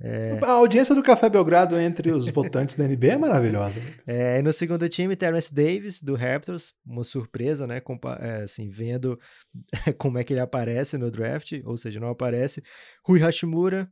É... 0.00 0.38
A 0.42 0.52
audiência 0.52 0.94
do 0.94 1.02
Café 1.02 1.30
Belgrado 1.30 1.78
entre 1.78 2.10
os 2.10 2.28
votantes 2.30 2.76
da 2.76 2.86
NBA 2.86 3.12
é 3.12 3.18
maravilhosa. 3.18 3.80
É, 4.06 4.42
no 4.42 4.52
segundo 4.52 4.88
time, 4.88 5.14
Terence 5.16 5.52
Davis, 5.52 6.02
do 6.02 6.14
Raptors, 6.14 6.72
uma 6.84 7.04
surpresa, 7.04 7.66
né? 7.66 7.80
Compa 7.80 8.18
é, 8.20 8.42
assim, 8.42 8.68
vendo 8.68 9.18
como 9.98 10.18
é 10.18 10.24
que 10.24 10.32
ele 10.32 10.40
aparece 10.40 10.98
no 10.98 11.10
draft, 11.10 11.52
ou 11.64 11.76
seja, 11.76 12.00
não 12.00 12.08
aparece. 12.08 12.62
Rui 13.04 13.20
Hashimura, 13.20 13.88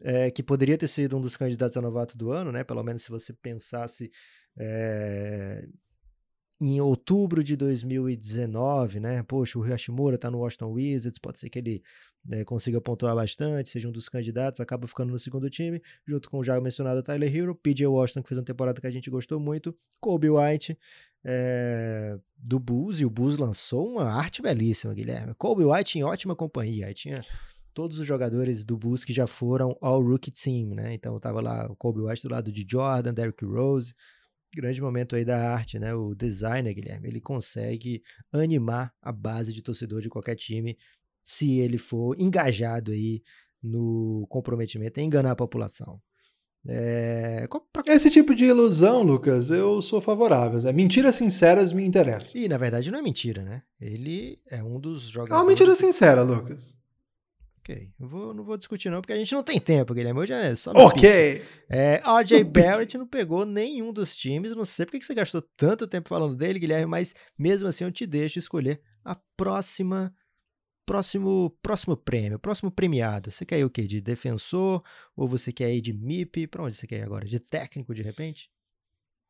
é, 0.00 0.30
que 0.30 0.42
poderia 0.42 0.76
ter 0.76 0.88
sido 0.88 1.16
um 1.16 1.20
dos 1.20 1.36
candidatos 1.36 1.76
a 1.76 1.82
novato 1.82 2.16
do 2.16 2.30
ano, 2.30 2.52
né? 2.52 2.62
Pelo 2.62 2.82
menos 2.82 3.02
se 3.02 3.10
você 3.10 3.32
pensasse 3.32 4.10
é, 4.58 5.66
em 6.60 6.80
outubro 6.80 7.42
de 7.42 7.56
2019, 7.56 8.98
né? 8.98 9.22
Poxa, 9.22 9.58
o 9.58 9.62
Hashimura 9.62 10.18
tá 10.18 10.30
no 10.30 10.38
Washington 10.38 10.72
Wizards, 10.72 11.18
pode 11.18 11.38
ser 11.38 11.48
que 11.48 11.58
ele 11.58 11.82
né, 12.24 12.44
consiga 12.44 12.80
pontuar 12.80 13.14
bastante, 13.14 13.70
seja 13.70 13.88
um 13.88 13.92
dos 13.92 14.08
candidatos, 14.08 14.60
acaba 14.60 14.88
ficando 14.88 15.12
no 15.12 15.18
segundo 15.18 15.48
time, 15.48 15.80
junto 16.06 16.28
com 16.28 16.38
o 16.38 16.44
já 16.44 16.60
mencionado 16.60 17.02
Tyler 17.02 17.34
Hero, 17.34 17.54
PJ 17.54 17.86
Washington, 17.86 18.22
que 18.22 18.28
fez 18.28 18.38
uma 18.38 18.44
temporada 18.44 18.80
que 18.80 18.86
a 18.86 18.90
gente 18.90 19.08
gostou 19.08 19.38
muito, 19.38 19.74
Kobe 20.00 20.28
White, 20.28 20.76
é, 21.24 22.18
do 22.36 22.58
Bulls, 22.58 23.00
e 23.00 23.04
o 23.04 23.10
Bulls 23.10 23.38
lançou 23.38 23.88
uma 23.88 24.04
arte 24.04 24.42
belíssima, 24.42 24.92
Guilherme. 24.94 25.34
Kobe 25.34 25.64
White 25.64 25.98
em 25.98 26.02
ótima 26.02 26.34
companhia, 26.34 26.86
aí 26.88 26.94
tinha 26.94 27.22
todos 27.72 28.00
os 28.00 28.06
jogadores 28.06 28.64
do 28.64 28.76
Bulls 28.76 29.04
que 29.04 29.12
já 29.12 29.28
foram 29.28 29.76
ao 29.80 30.02
Rookie 30.02 30.32
Team, 30.32 30.74
né? 30.74 30.92
Então 30.94 31.20
tava 31.20 31.40
lá 31.40 31.70
o 31.70 31.76
Kobe 31.76 32.00
White 32.00 32.24
do 32.24 32.32
lado 32.32 32.50
de 32.50 32.66
Jordan, 32.68 33.14
Derrick 33.14 33.44
Rose, 33.44 33.94
grande 34.54 34.80
momento 34.80 35.16
aí 35.16 35.24
da 35.24 35.52
arte, 35.52 35.78
né? 35.78 35.94
O 35.94 36.14
designer, 36.14 36.74
Guilherme, 36.74 37.08
ele 37.08 37.20
consegue 37.20 38.02
animar 38.32 38.92
a 39.02 39.12
base 39.12 39.52
de 39.52 39.62
torcedor 39.62 40.00
de 40.00 40.08
qualquer 40.08 40.36
time 40.36 40.76
se 41.22 41.58
ele 41.58 41.78
for 41.78 42.18
engajado 42.18 42.92
aí 42.92 43.22
no 43.62 44.26
comprometimento 44.28 44.98
em 45.00 45.06
enganar 45.06 45.32
a 45.32 45.36
população. 45.36 46.00
É... 46.66 47.46
Esse 47.86 48.10
tipo 48.10 48.34
de 48.34 48.44
ilusão, 48.44 49.02
Lucas, 49.02 49.50
eu 49.50 49.80
sou 49.80 50.00
favorável. 50.00 50.58
É, 50.68 50.72
mentiras 50.72 51.14
sinceras 51.14 51.72
me 51.72 51.84
interessam. 51.84 52.40
E 52.40 52.48
na 52.48 52.58
verdade 52.58 52.90
não 52.90 52.98
é 52.98 53.02
mentira, 53.02 53.42
né? 53.42 53.62
Ele 53.80 54.40
é 54.46 54.62
um 54.62 54.80
dos 54.80 55.02
jogadores. 55.02 55.38
É 55.38 55.42
uma 55.42 55.48
mentira 55.48 55.74
sincera, 55.74 56.22
Lucas. 56.22 56.77
Ok, 57.68 57.90
eu 58.00 58.08
vou, 58.08 58.32
não 58.32 58.42
vou 58.42 58.56
discutir 58.56 58.88
não, 58.88 59.02
porque 59.02 59.12
a 59.12 59.18
gente 59.18 59.34
não 59.34 59.42
tem 59.42 59.60
tempo, 59.60 59.92
Guilherme. 59.92 60.18
Hoje 60.20 60.32
é 60.32 60.56
só. 60.56 60.72
Ok. 60.74 61.42
É, 61.68 62.00
RJ 62.02 62.42
Barrett 62.44 62.96
não 62.96 63.06
pegou 63.06 63.44
nenhum 63.44 63.92
dos 63.92 64.16
times. 64.16 64.56
Não 64.56 64.64
sei 64.64 64.86
porque 64.86 64.98
que 64.98 65.04
você 65.04 65.14
gastou 65.14 65.42
tanto 65.54 65.86
tempo 65.86 66.08
falando 66.08 66.34
dele, 66.34 66.58
Guilherme, 66.58 66.86
mas 66.86 67.14
mesmo 67.38 67.68
assim 67.68 67.84
eu 67.84 67.92
te 67.92 68.06
deixo 68.06 68.38
escolher 68.38 68.80
a 69.04 69.14
próxima 69.36 70.14
próximo 70.86 71.54
próximo 71.62 71.94
prêmio, 71.94 72.38
próximo 72.38 72.70
premiado. 72.70 73.30
Você 73.30 73.44
quer 73.44 73.58
ir 73.58 73.64
o 73.64 73.70
quê? 73.70 73.82
De 73.82 74.00
defensor? 74.00 74.82
Ou 75.14 75.28
você 75.28 75.52
quer 75.52 75.70
ir 75.70 75.82
de 75.82 75.92
MIP? 75.92 76.46
Para 76.46 76.64
onde 76.64 76.74
você 76.74 76.86
quer 76.86 77.00
ir 77.00 77.02
agora? 77.02 77.26
De 77.26 77.38
técnico, 77.38 77.94
de 77.94 78.00
repente? 78.00 78.50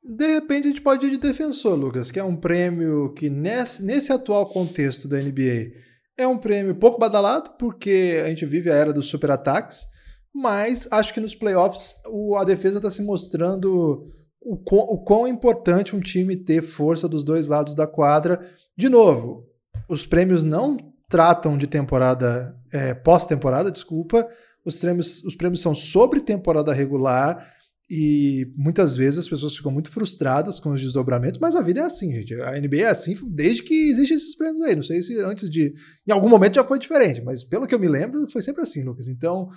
De 0.00 0.34
repente 0.34 0.66
a 0.66 0.70
gente 0.70 0.80
pode 0.80 1.04
ir 1.04 1.10
de 1.10 1.18
defensor, 1.18 1.76
Lucas, 1.76 2.12
que 2.12 2.20
é 2.20 2.24
um 2.24 2.36
prêmio 2.36 3.12
que 3.14 3.28
nesse, 3.28 3.84
nesse 3.84 4.12
atual 4.12 4.46
contexto 4.48 5.08
da 5.08 5.20
NBA 5.20 5.88
é 6.18 6.26
um 6.26 6.36
prêmio 6.36 6.74
pouco 6.74 6.98
badalado, 6.98 7.52
porque 7.58 8.20
a 8.24 8.28
gente 8.28 8.44
vive 8.44 8.70
a 8.70 8.74
era 8.74 8.92
dos 8.92 9.06
super 9.06 9.30
ataques, 9.30 9.86
mas 10.34 10.88
acho 10.90 11.14
que 11.14 11.20
nos 11.20 11.34
playoffs 11.34 11.94
o, 12.08 12.36
a 12.36 12.44
defesa 12.44 12.78
está 12.78 12.90
se 12.90 13.02
mostrando 13.02 14.10
o 14.40 14.56
quão, 14.56 14.82
o 14.82 14.98
quão 14.98 15.26
é 15.26 15.30
importante 15.30 15.94
um 15.94 16.00
time 16.00 16.36
ter 16.36 16.60
força 16.60 17.08
dos 17.08 17.22
dois 17.22 17.46
lados 17.46 17.74
da 17.74 17.86
quadra. 17.86 18.40
De 18.76 18.88
novo, 18.88 19.46
os 19.88 20.06
prêmios 20.06 20.42
não 20.42 20.76
tratam 21.08 21.56
de 21.56 21.66
temporada, 21.66 22.54
é, 22.72 22.92
pós-temporada, 22.92 23.70
desculpa. 23.70 24.28
Os 24.64 24.76
prêmios, 24.78 25.24
os 25.24 25.34
prêmios 25.34 25.62
são 25.62 25.74
sobre 25.74 26.20
temporada 26.20 26.72
regular 26.72 27.46
e 27.90 28.52
muitas 28.54 28.94
vezes 28.94 29.20
as 29.20 29.28
pessoas 29.28 29.56
ficam 29.56 29.72
muito 29.72 29.90
frustradas 29.90 30.60
com 30.60 30.70
os 30.70 30.80
desdobramentos, 30.80 31.40
mas 31.40 31.56
a 31.56 31.62
vida 31.62 31.80
é 31.80 31.84
assim, 31.84 32.12
gente. 32.12 32.34
A 32.34 32.60
NBA 32.60 32.82
é 32.82 32.88
assim 32.88 33.16
desde 33.30 33.62
que 33.62 33.90
existem 33.90 34.16
esses 34.16 34.36
prêmios 34.36 34.62
aí. 34.62 34.76
Não 34.76 34.82
sei 34.82 35.00
se 35.00 35.18
antes 35.20 35.48
de. 35.48 35.72
Em 36.06 36.12
algum 36.12 36.28
momento 36.28 36.56
já 36.56 36.64
foi 36.64 36.78
diferente, 36.78 37.22
mas 37.22 37.42
pelo 37.42 37.66
que 37.66 37.74
eu 37.74 37.78
me 37.78 37.88
lembro, 37.88 38.28
foi 38.28 38.42
sempre 38.42 38.62
assim, 38.62 38.82
Lucas. 38.82 39.08
Então, 39.08 39.48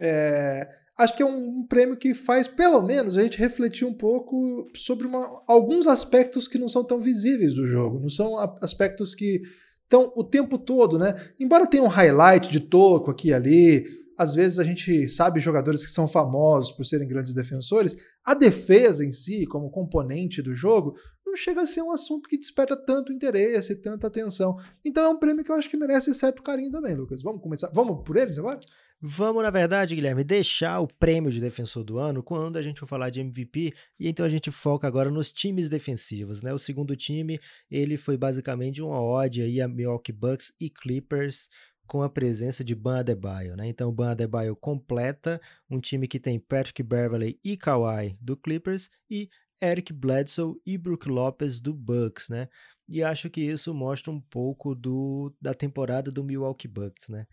é, 0.00 0.68
acho 0.96 1.16
que 1.16 1.22
é 1.22 1.26
um, 1.26 1.60
um, 1.60 1.66
prêmio 1.66 1.96
que 1.96 2.14
faz, 2.14 2.46
pelo 2.46 2.80
menos, 2.80 3.16
a 3.16 3.22
gente 3.24 3.38
refletir 3.38 3.84
um 3.84 3.94
pouco 3.94 4.68
sobre 4.76 5.08
uma, 5.08 5.42
alguns 5.48 5.88
aspectos 5.88 6.46
que 6.46 6.58
não 6.58 6.68
são 6.68 6.84
tão 6.84 7.00
visíveis 7.00 7.54
do 7.54 7.66
jogo. 7.66 7.98
Não 7.98 8.08
são 8.08 8.38
aspectos 8.62 9.16
que 9.16 9.40
então, 9.86 10.12
o 10.16 10.24
tempo 10.24 10.58
todo, 10.58 10.98
né? 10.98 11.14
Embora 11.38 11.66
tenha 11.66 11.82
um 11.82 11.88
highlight 11.88 12.50
de 12.50 12.60
toco 12.60 13.10
aqui 13.10 13.28
e 13.28 13.34
ali, 13.34 13.84
às 14.18 14.34
vezes 14.34 14.58
a 14.58 14.64
gente 14.64 15.08
sabe 15.08 15.40
jogadores 15.40 15.84
que 15.84 15.90
são 15.90 16.06
famosos 16.06 16.72
por 16.72 16.84
serem 16.84 17.08
grandes 17.08 17.34
defensores, 17.34 17.96
a 18.24 18.34
defesa 18.34 19.04
em 19.04 19.12
si, 19.12 19.46
como 19.46 19.70
componente 19.70 20.40
do 20.40 20.54
jogo, 20.54 20.94
não 21.26 21.36
chega 21.36 21.62
a 21.62 21.66
ser 21.66 21.82
um 21.82 21.90
assunto 21.90 22.28
que 22.28 22.38
desperta 22.38 22.76
tanto 22.76 23.12
interesse, 23.12 23.82
tanta 23.82 24.06
atenção. 24.06 24.56
Então 24.84 25.04
é 25.04 25.08
um 25.08 25.18
prêmio 25.18 25.44
que 25.44 25.50
eu 25.50 25.56
acho 25.56 25.68
que 25.68 25.76
merece 25.76 26.14
certo 26.14 26.42
carinho 26.42 26.70
também, 26.70 26.94
Lucas. 26.94 27.22
Vamos 27.22 27.42
começar? 27.42 27.70
Vamos 27.74 28.04
por 28.04 28.16
eles 28.16 28.38
agora? 28.38 28.60
Vamos, 29.06 29.42
na 29.42 29.50
verdade, 29.50 29.94
Guilherme, 29.94 30.24
deixar 30.24 30.80
o 30.80 30.86
prêmio 30.86 31.30
de 31.30 31.38
defensor 31.38 31.84
do 31.84 31.98
ano 31.98 32.22
quando 32.22 32.56
a 32.56 32.62
gente 32.62 32.80
for 32.80 32.86
falar 32.86 33.10
de 33.10 33.20
MVP, 33.20 33.74
e 34.00 34.08
então 34.08 34.24
a 34.24 34.28
gente 34.30 34.50
foca 34.50 34.86
agora 34.86 35.10
nos 35.10 35.30
times 35.30 35.68
defensivos, 35.68 36.40
né? 36.40 36.54
O 36.54 36.58
segundo 36.58 36.96
time, 36.96 37.38
ele 37.70 37.98
foi 37.98 38.16
basicamente 38.16 38.80
uma 38.80 39.02
ode 39.02 39.42
aí 39.42 39.60
a 39.60 39.68
Milwaukee 39.68 40.12
Bucks 40.12 40.54
e 40.58 40.70
Clippers 40.70 41.48
com 41.86 42.02
a 42.02 42.08
presença 42.08 42.64
de 42.64 42.74
Ban 42.74 43.00
Adebayo, 43.00 43.56
né? 43.56 43.68
Então 43.68 43.92
Ban 43.92 44.10
Adebayo 44.10 44.56
completa 44.56 45.40
um 45.70 45.80
time 45.80 46.08
que 46.08 46.18
tem 46.18 46.38
Patrick 46.38 46.82
Beverley 46.82 47.38
e 47.44 47.56
Kawhi 47.56 48.16
do 48.20 48.36
Clippers 48.36 48.90
e 49.10 49.28
Eric 49.60 49.92
Bledsoe 49.92 50.60
e 50.66 50.76
Brook 50.76 51.08
Lopez 51.08 51.60
do 51.60 51.72
Bucks, 51.72 52.28
né? 52.28 52.48
E 52.88 53.02
acho 53.02 53.30
que 53.30 53.40
isso 53.40 53.72
mostra 53.72 54.10
um 54.10 54.20
pouco 54.20 54.74
do, 54.74 55.34
da 55.40 55.54
temporada 55.54 56.10
do 56.10 56.22
Milwaukee 56.22 56.68
Bucks, 56.68 57.08
né? 57.08 57.26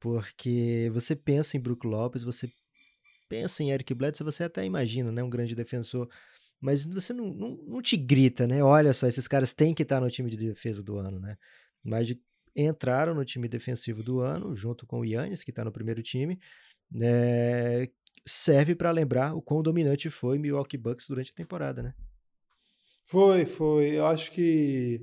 Porque 0.00 0.90
você 0.92 1.16
pensa 1.16 1.56
em 1.56 1.60
Brook 1.60 1.86
Lopes, 1.86 2.22
você 2.22 2.50
pensa 3.28 3.62
em 3.62 3.70
Eric 3.70 3.94
Bledsoe, 3.94 4.24
você 4.24 4.44
até 4.44 4.64
imagina, 4.64 5.10
né? 5.10 5.22
Um 5.22 5.30
grande 5.30 5.54
defensor. 5.54 6.08
Mas 6.60 6.84
você 6.84 7.12
não, 7.12 7.32
não, 7.32 7.56
não 7.66 7.82
te 7.82 7.96
grita, 7.96 8.46
né? 8.46 8.62
Olha 8.62 8.92
só, 8.92 9.06
esses 9.06 9.28
caras 9.28 9.54
têm 9.54 9.74
que 9.74 9.82
estar 9.82 10.00
no 10.00 10.10
time 10.10 10.30
de 10.30 10.36
defesa 10.36 10.82
do 10.82 10.98
ano, 10.98 11.18
né? 11.18 11.36
Entraram 12.54 13.14
no 13.14 13.24
time 13.24 13.48
defensivo 13.48 14.02
do 14.02 14.20
ano, 14.20 14.54
junto 14.54 14.86
com 14.86 15.00
o 15.00 15.04
Yannis, 15.04 15.42
que 15.42 15.50
está 15.50 15.64
no 15.64 15.72
primeiro 15.72 16.02
time. 16.02 16.38
É, 17.00 17.88
serve 18.24 18.74
para 18.74 18.90
lembrar 18.90 19.34
o 19.34 19.42
quão 19.42 19.62
dominante 19.62 20.10
foi 20.10 20.38
Milwaukee 20.38 20.76
Bucks 20.76 21.06
durante 21.08 21.32
a 21.32 21.34
temporada, 21.34 21.82
né? 21.82 21.94
Foi, 23.04 23.46
foi. 23.46 23.90
Eu 23.96 24.06
acho 24.06 24.30
que 24.30 25.00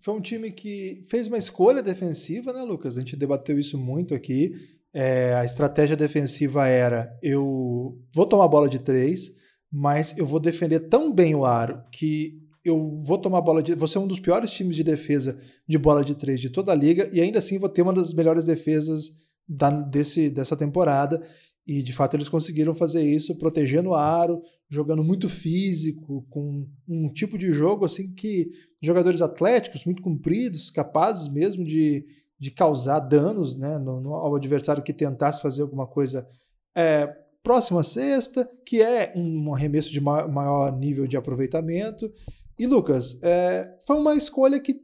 foi 0.00 0.14
um 0.14 0.20
time 0.20 0.52
que 0.52 1.02
fez 1.08 1.26
uma 1.26 1.38
escolha 1.38 1.82
defensiva, 1.82 2.52
né, 2.52 2.62
Lucas? 2.62 2.96
A 2.96 3.00
gente 3.00 3.16
debateu 3.16 3.58
isso 3.58 3.78
muito 3.78 4.14
aqui. 4.14 4.52
É, 4.92 5.34
a 5.34 5.44
estratégia 5.44 5.96
defensiva 5.96 6.66
era: 6.66 7.10
eu 7.22 7.98
vou 8.14 8.26
tomar 8.26 8.48
bola 8.48 8.68
de 8.68 8.78
três, 8.78 9.30
mas 9.72 10.16
eu 10.18 10.26
vou 10.26 10.40
defender 10.40 10.88
tão 10.88 11.12
bem 11.12 11.34
o 11.34 11.44
aro 11.44 11.82
que 11.90 12.38
eu 12.64 13.00
vou 13.02 13.18
tomar 13.18 13.40
bola 13.40 13.62
de. 13.62 13.74
Vou 13.74 13.88
ser 13.88 13.98
um 13.98 14.06
dos 14.06 14.20
piores 14.20 14.50
times 14.50 14.76
de 14.76 14.84
defesa 14.84 15.38
de 15.66 15.78
bola 15.78 16.04
de 16.04 16.14
três 16.14 16.40
de 16.40 16.50
toda 16.50 16.72
a 16.72 16.74
liga, 16.74 17.08
e 17.12 17.20
ainda 17.20 17.38
assim 17.38 17.58
vou 17.58 17.68
ter 17.68 17.82
uma 17.82 17.92
das 17.92 18.12
melhores 18.12 18.44
defesas 18.44 19.10
da, 19.48 19.70
desse, 19.70 20.28
dessa 20.28 20.56
temporada. 20.56 21.20
E 21.66 21.82
de 21.82 21.92
fato 21.92 22.16
eles 22.16 22.30
conseguiram 22.30 22.72
fazer 22.72 23.02
isso, 23.02 23.36
protegendo 23.36 23.90
o 23.90 23.94
aro, 23.94 24.40
jogando 24.70 25.04
muito 25.04 25.28
físico, 25.28 26.26
com 26.30 26.66
um 26.88 27.12
tipo 27.12 27.36
de 27.36 27.52
jogo 27.52 27.84
assim 27.84 28.14
que 28.14 28.50
jogadores 28.82 29.20
atléticos, 29.20 29.84
muito 29.84 30.02
compridos, 30.02 30.70
capazes 30.70 31.30
mesmo 31.30 31.62
de, 31.62 32.06
de 32.38 32.50
causar 32.50 33.00
danos 33.00 33.54
né, 33.54 33.76
no, 33.76 34.00
no, 34.00 34.14
ao 34.14 34.34
adversário 34.34 34.82
que 34.82 34.94
tentasse 34.94 35.42
fazer 35.42 35.60
alguma 35.60 35.86
coisa 35.86 36.26
é, 36.74 37.14
próxima 37.42 37.82
sexta, 37.82 38.48
que 38.64 38.80
é 38.82 39.12
um 39.14 39.54
arremesso 39.54 39.92
de 39.92 40.00
maior 40.00 40.76
nível 40.76 41.06
de 41.06 41.16
aproveitamento. 41.16 42.10
E 42.58 42.66
Lucas, 42.66 43.22
é, 43.22 43.76
foi 43.86 43.96
uma 43.96 44.14
escolha 44.14 44.58
que 44.58 44.80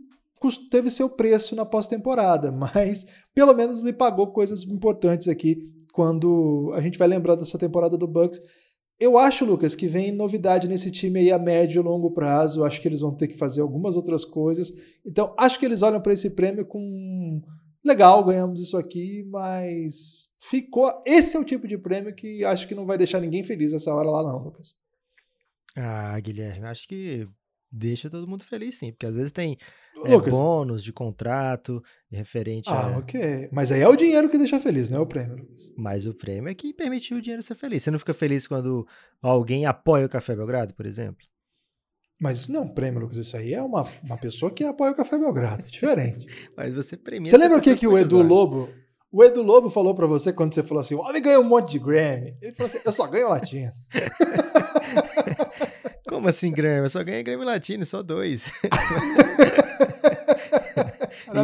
teve 0.70 0.90
seu 0.90 1.08
preço 1.08 1.56
na 1.56 1.64
pós-temporada, 1.64 2.52
mas 2.52 3.06
pelo 3.34 3.54
menos 3.54 3.80
lhe 3.80 3.92
pagou 3.92 4.28
coisas 4.28 4.62
importantes 4.64 5.28
aqui 5.28 5.70
quando 5.92 6.72
a 6.74 6.80
gente 6.80 6.98
vai 6.98 7.08
lembrar 7.08 7.36
dessa 7.36 7.58
temporada 7.58 7.96
do 7.96 8.06
Bucks. 8.06 8.40
Eu 8.98 9.18
acho, 9.18 9.44
Lucas, 9.44 9.74
que 9.74 9.88
vem 9.88 10.12
novidade 10.12 10.68
nesse 10.68 10.90
time 10.90 11.20
aí 11.20 11.32
a 11.32 11.38
médio 11.38 11.80
e 11.80 11.84
longo 11.84 12.12
prazo. 12.12 12.64
Acho 12.64 12.80
que 12.80 12.86
eles 12.86 13.00
vão 13.00 13.14
ter 13.14 13.26
que 13.26 13.36
fazer 13.36 13.60
algumas 13.60 13.96
outras 13.96 14.24
coisas. 14.24 14.72
Então, 15.04 15.34
acho 15.38 15.58
que 15.58 15.64
eles 15.64 15.82
olham 15.82 16.00
para 16.00 16.12
esse 16.12 16.30
prêmio 16.30 16.64
com 16.64 17.42
legal, 17.84 18.24
ganhamos 18.24 18.60
isso 18.60 18.76
aqui, 18.76 19.24
mas 19.30 20.28
ficou. 20.40 21.02
Esse 21.04 21.36
é 21.36 21.40
o 21.40 21.44
tipo 21.44 21.66
de 21.66 21.76
prêmio 21.76 22.14
que 22.14 22.44
acho 22.44 22.66
que 22.66 22.74
não 22.74 22.86
vai 22.86 22.96
deixar 22.96 23.20
ninguém 23.20 23.42
feliz 23.42 23.72
essa 23.72 23.92
hora 23.92 24.10
lá, 24.10 24.22
não, 24.22 24.38
Lucas. 24.38 24.74
Ah, 25.76 26.18
Guilherme, 26.20 26.66
acho 26.66 26.86
que 26.88 27.28
deixa 27.74 28.08
todo 28.08 28.28
mundo 28.28 28.44
feliz, 28.44 28.78
sim, 28.78 28.92
porque 28.92 29.06
às 29.06 29.16
vezes 29.16 29.32
tem 29.32 29.58
é, 30.04 30.30
bônus 30.30 30.82
de 30.82 30.92
contrato 30.92 31.82
referente 32.10 32.68
ah, 32.70 32.94
a. 32.94 32.98
ok. 32.98 33.48
Mas 33.52 33.72
aí 33.72 33.80
é 33.80 33.88
o 33.88 33.96
dinheiro 33.96 34.28
que 34.28 34.38
deixa 34.38 34.60
feliz, 34.60 34.88
não 34.88 34.98
é 34.98 35.00
o 35.02 35.06
prêmio, 35.06 35.36
Lucas. 35.36 35.72
Mas 35.76 36.06
o 36.06 36.14
prêmio 36.14 36.48
é 36.48 36.54
que 36.54 36.72
permitiu 36.72 37.16
o 37.16 37.20
dinheiro 37.20 37.42
ser 37.42 37.56
feliz. 37.56 37.82
Você 37.82 37.90
não 37.90 37.98
fica 37.98 38.14
feliz 38.14 38.46
quando 38.46 38.86
alguém 39.20 39.66
apoia 39.66 40.06
o 40.06 40.08
Café 40.08 40.36
Belgrado, 40.36 40.72
por 40.74 40.86
exemplo? 40.86 41.26
Mas 42.20 42.38
isso 42.38 42.52
não 42.52 42.60
é 42.60 42.62
um 42.62 42.68
prêmio, 42.68 43.00
Lucas. 43.00 43.16
Isso 43.16 43.36
aí 43.36 43.52
é 43.52 43.62
uma, 43.62 43.84
uma 44.02 44.16
pessoa 44.16 44.50
que 44.50 44.62
apoia 44.62 44.92
o 44.92 44.96
Café 44.96 45.18
Belgrado. 45.18 45.64
É 45.66 45.70
diferente. 45.70 46.26
Mas 46.56 46.74
você 46.74 46.96
premia. 46.96 47.28
Você 47.28 47.36
lembra 47.36 47.58
o 47.58 47.60
que, 47.60 47.74
que 47.74 47.88
o 47.88 47.98
Edu 47.98 48.22
Lobo. 48.22 48.68
O 49.10 49.22
Edu 49.22 49.42
Lobo 49.42 49.68
falou 49.68 49.94
para 49.94 50.06
você 50.06 50.32
quando 50.32 50.54
você 50.54 50.62
falou 50.62 50.80
assim: 50.80 50.94
o 50.94 51.00
homem 51.00 51.20
ganha 51.20 51.40
um 51.40 51.44
monte 51.44 51.72
de 51.72 51.78
Grammy. 51.78 52.36
Ele 52.40 52.52
falou 52.52 52.68
assim: 52.68 52.78
eu 52.84 52.92
só 52.92 53.06
ganho 53.08 53.28
latino. 53.28 53.72
Como 56.24 56.30
assim 56.30 56.50
Grammy? 56.50 56.84
Eu 56.84 56.88
só 56.88 57.04
ganhei 57.04 57.22
Grammy 57.22 57.44
Latino, 57.44 57.84
só 57.84 58.02
dois. 58.02 58.46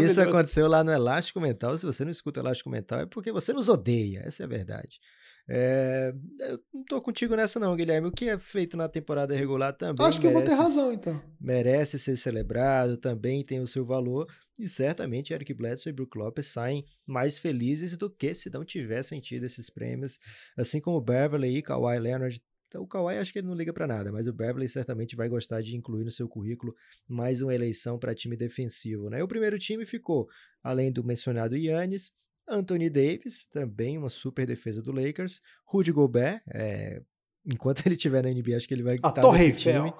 Isso 0.08 0.22
aconteceu 0.22 0.66
lá 0.66 0.82
no 0.82 0.90
Elástico 0.90 1.38
Mental. 1.38 1.76
Se 1.76 1.84
você 1.84 2.02
não 2.02 2.10
escuta 2.10 2.40
Elástico 2.40 2.70
Mental, 2.70 3.00
é 3.00 3.06
porque 3.06 3.30
você 3.30 3.52
nos 3.52 3.68
odeia. 3.68 4.22
Essa 4.25 4.42
é 4.42 4.46
a 4.46 4.49
verdade. 4.49 4.99
É, 5.46 6.14
eu 6.38 6.58
não 6.72 6.82
tô 6.84 6.99
contigo 7.02 7.37
nessa 7.37 7.60
não, 7.60 7.76
Guilherme. 7.76 8.08
O 8.08 8.12
que 8.12 8.30
é 8.30 8.38
feito 8.38 8.75
na 8.75 8.88
temporada 8.88 9.34
regular 9.34 9.75
também 9.75 10.06
Acho 10.06 10.18
que 10.18 10.28
merece, 10.28 10.46
eu 10.46 10.49
vou 10.49 10.56
ter 10.56 10.62
razão, 10.62 10.92
então. 10.94 11.22
Merece 11.38 11.99
ser 11.99 12.16
celebrado, 12.16 12.96
também 12.96 13.44
tem 13.44 13.60
o 13.60 13.66
seu 13.66 13.84
valor. 13.84 14.26
E 14.58 14.66
certamente 14.66 15.34
Eric 15.34 15.52
Bledsoe 15.52 15.90
e 15.90 15.92
Brook 15.92 16.16
Lopes 16.16 16.46
saem 16.46 16.87
mais 17.06 17.38
felizes 17.38 17.99
do 17.99 18.08
que 18.08 18.32
se 18.32 18.49
não 18.49 18.64
tivessem 18.64 19.20
tido 19.20 19.44
esses 19.44 19.68
prêmios. 19.68 20.18
Assim 20.56 20.80
como 20.80 21.02
Beverly 21.02 21.58
e 21.58 21.62
Kawhi 21.62 21.99
Leonard 21.99 22.40
então, 22.70 22.82
o 22.82 22.86
Kawhi 22.86 23.18
acho 23.18 23.32
que 23.32 23.40
ele 23.40 23.48
não 23.48 23.54
liga 23.56 23.72
para 23.72 23.84
nada, 23.84 24.12
mas 24.12 24.28
o 24.28 24.32
Beverly 24.32 24.68
certamente 24.68 25.16
vai 25.16 25.28
gostar 25.28 25.60
de 25.60 25.76
incluir 25.76 26.04
no 26.04 26.12
seu 26.12 26.28
currículo 26.28 26.72
mais 27.08 27.42
uma 27.42 27.52
eleição 27.52 27.98
para 27.98 28.14
time 28.14 28.36
defensivo. 28.36 29.10
Né? 29.10 29.20
O 29.24 29.26
primeiro 29.26 29.58
time 29.58 29.84
ficou, 29.84 30.28
além 30.62 30.92
do 30.92 31.02
mencionado 31.02 31.56
Yannis, 31.56 32.12
Anthony 32.48 32.88
Davis, 32.88 33.48
também 33.48 33.98
uma 33.98 34.08
super 34.08 34.46
defesa 34.46 34.80
do 34.80 34.92
Lakers, 34.92 35.40
Rudy 35.66 35.90
Gobert, 35.90 36.42
é, 36.54 37.02
enquanto 37.44 37.82
ele 37.84 37.96
estiver 37.96 38.22
na 38.22 38.30
NBA, 38.30 38.56
acho 38.56 38.68
que 38.68 38.74
ele 38.74 38.84
vai 38.84 38.94
estar 38.94 39.20
nesse 39.32 39.58
time. 39.58 39.92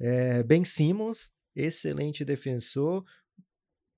É, 0.00 0.42
ben 0.42 0.64
Simmons, 0.64 1.30
excelente 1.54 2.24
defensor. 2.24 3.04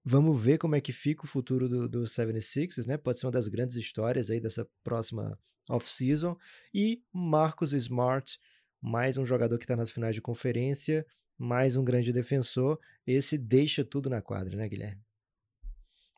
Vamos 0.04 0.40
ver 0.40 0.58
como 0.58 0.74
é 0.74 0.80
que 0.80 0.92
fica 0.92 1.24
o 1.24 1.28
futuro 1.28 1.68
do, 1.68 1.88
do 1.88 2.02
76ers, 2.04 2.86
né? 2.86 2.96
Pode 2.96 3.18
ser 3.18 3.26
uma 3.26 3.32
das 3.32 3.48
grandes 3.48 3.76
histórias 3.76 4.30
aí 4.30 4.40
dessa 4.40 4.66
próxima 4.82 5.38
off-season. 5.68 6.36
E 6.72 7.02
Marcus 7.12 7.72
Smart, 7.72 8.38
mais 8.80 9.18
um 9.18 9.26
jogador 9.26 9.58
que 9.58 9.64
está 9.64 9.76
nas 9.76 9.90
finais 9.90 10.14
de 10.14 10.22
conferência, 10.22 11.06
mais 11.36 11.76
um 11.76 11.84
grande 11.84 12.12
defensor. 12.12 12.78
Esse 13.06 13.36
deixa 13.36 13.84
tudo 13.84 14.08
na 14.08 14.22
quadra, 14.22 14.56
né, 14.56 14.68
Guilherme? 14.68 15.02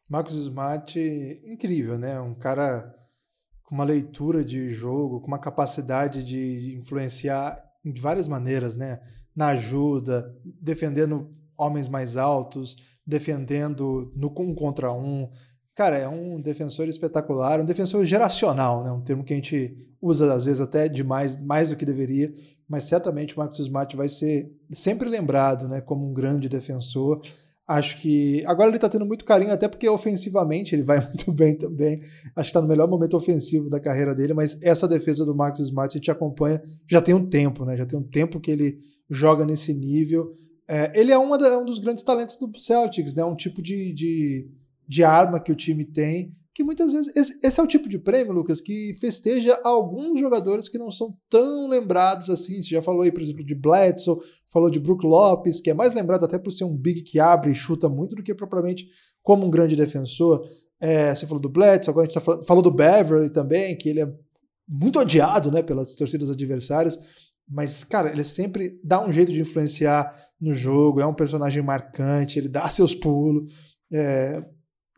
Marcus 0.09 0.35
Smart, 0.35 0.99
incrível, 1.45 1.99
né? 1.99 2.21
Um 2.21 2.35
cara 2.35 2.95
com 3.63 3.75
uma 3.75 3.85
leitura 3.85 4.45
de 4.45 4.73
jogo, 4.73 5.21
com 5.21 5.29
uma 5.29 5.39
capacidade 5.39 6.25
de 6.25 6.77
influenciar 6.77 7.57
de 7.85 8.01
várias 8.01 8.27
maneiras, 8.27 8.75
né? 8.75 9.01
Na 9.35 9.49
ajuda, 9.49 10.37
defendendo 10.45 11.33
homens 11.57 11.89
mais 11.89 12.17
altos, 12.17 12.77
defendendo 13.11 14.11
no 14.17 14.33
um 14.39 14.55
contra 14.55 14.93
um, 14.93 15.29
Cara, 15.81 15.97
é 15.97 16.09
um 16.09 16.41
defensor 16.41 16.89
espetacular, 16.89 17.61
um 17.61 17.65
defensor 17.65 18.05
geracional, 18.05 18.85
né? 18.85 18.91
Um 18.91 19.01
termo 19.01 19.25
que 19.25 19.33
a 19.33 19.37
gente 19.37 19.75
usa 20.03 20.33
às 20.33 20.45
vezes 20.45 20.61
até 20.61 20.89
demais, 20.89 21.41
mais 21.41 21.69
do 21.69 21.77
que 21.77 21.87
deveria, 21.87 22.33
mas 22.69 22.85
certamente 22.85 23.35
o 23.35 23.39
Marcus 23.39 23.61
Smart 23.61 23.97
vai 23.97 24.09
ser 24.09 24.53
sempre 24.73 25.09
lembrado, 25.09 25.69
né, 25.69 25.81
como 25.81 26.07
um 26.07 26.13
grande 26.13 26.49
defensor. 26.49 27.23
Acho 27.67 27.99
que 27.99 28.45
agora 28.47 28.69
ele 28.69 28.77
está 28.77 28.89
tendo 28.89 29.07
muito 29.07 29.25
carinho, 29.25 29.53
até 29.53 29.69
porque 29.69 29.89
ofensivamente 29.89 30.75
ele 30.75 30.83
vai 30.83 31.01
muito 31.07 31.33
bem 31.33 31.57
também. 31.57 31.99
Acho 32.35 32.35
que 32.35 32.41
está 32.41 32.61
no 32.61 32.69
melhor 32.69 32.89
momento 32.89 33.17
ofensivo 33.17 33.71
da 33.71 33.81
carreira 33.81 34.15
dele, 34.15 34.35
mas 34.35 34.61
essa 34.63 34.87
defesa 34.89 35.25
do 35.25 35.35
Marcus 35.35 35.61
Smart 35.61 35.97
a 35.97 35.99
gente 35.99 36.11
acompanha 36.11 36.61
já 36.87 37.01
tem 37.01 37.15
um 37.15 37.27
tempo, 37.27 37.65
né? 37.65 37.77
Já 37.77 37.87
tem 37.87 37.99
um 37.99 38.07
tempo 38.07 38.39
que 38.39 38.51
ele 38.51 38.79
joga 39.09 39.45
nesse 39.45 39.73
nível. 39.73 40.33
É, 40.71 40.93
ele 40.95 41.13
é, 41.13 41.17
da, 41.39 41.59
um 41.59 41.65
dos 41.65 41.79
grandes 41.79 42.05
talentos 42.05 42.37
do 42.37 42.59
Celtics, 42.59 43.15
né? 43.15 43.25
Um 43.25 43.35
tipo 43.35 43.61
de, 43.61 43.93
de 43.93 44.61
de 44.91 45.05
arma 45.05 45.39
que 45.39 45.53
o 45.53 45.55
time 45.55 45.85
tem, 45.85 46.35
que 46.53 46.65
muitas 46.65 46.91
vezes. 46.91 47.15
Esse, 47.17 47.47
esse, 47.47 47.61
é 47.61 47.63
o 47.63 47.67
tipo 47.69 47.89
de 47.89 47.97
prêmio, 47.97 48.33
Lucas, 48.33 48.61
que 48.61 48.93
festeja 49.01 49.57
alguns 49.63 50.19
jogadores 50.19 50.69
que 50.69 50.79
não 50.79 50.91
são 50.91 51.15
tão 51.31 51.69
lembrados 51.69 52.29
assim. 52.29 52.61
Você 52.61 52.71
já 52.71 52.83
falou 52.83 53.03
aí, 53.03 53.13
por 53.13 53.23
exemplo, 53.23 53.47
de 53.47 53.55
Bledsoe, 53.55 54.19
falou 54.53 54.69
de 54.69 54.81
Brook 54.81 55.07
Lopes, 55.07 55.61
que 55.61 55.71
é 55.71 55.75
mais 55.75 55.95
lembrado 55.95 56.25
até 56.25 56.41
por 56.41 56.51
ser 56.51 56.65
um 56.65 56.77
big 56.77 57.03
que 57.03 57.21
abre 57.21 57.53
e 57.53 57.55
chuta 57.55 57.89
muito 57.89 58.17
do 58.17 58.23
que 58.23 58.35
propriamente 58.35 58.89
como 59.23 59.47
um 59.47 59.51
grande 59.51 59.77
defensor. 59.77 60.45
É, 60.81 61.15
você 61.15 61.25
falou 61.25 61.41
do 61.41 61.49
Bledsoe, 61.49 61.93
agora 61.93 62.07
a 62.07 62.07
gente 62.07 62.15
tá 62.15 62.21
falando, 62.21 62.45
falou 62.45 62.63
do 62.65 62.73
Beverly 62.73 63.31
também, 63.31 63.79
que 63.79 63.89
ele 63.89 64.01
é 64.01 64.13
muito 64.69 64.99
odiado 64.99 65.53
né, 65.53 65.63
pelas 65.63 65.95
torcidas 65.95 66.31
adversárias. 66.31 66.99
Mas, 67.51 67.83
cara, 67.83 68.11
ele 68.11 68.23
sempre 68.23 68.79
dá 68.85 69.05
um 69.05 69.13
jeito 69.13 69.33
de 69.33 69.41
influenciar 69.41 70.15
no 70.41 70.55
jogo, 70.55 71.01
é 71.01 71.07
um 71.07 71.15
personagem 71.15 71.63
marcante, 71.63 72.39
ele 72.39 72.49
dá 72.49 72.69
seus 72.71 72.95
pulos. 72.95 73.51
É, 73.93 74.43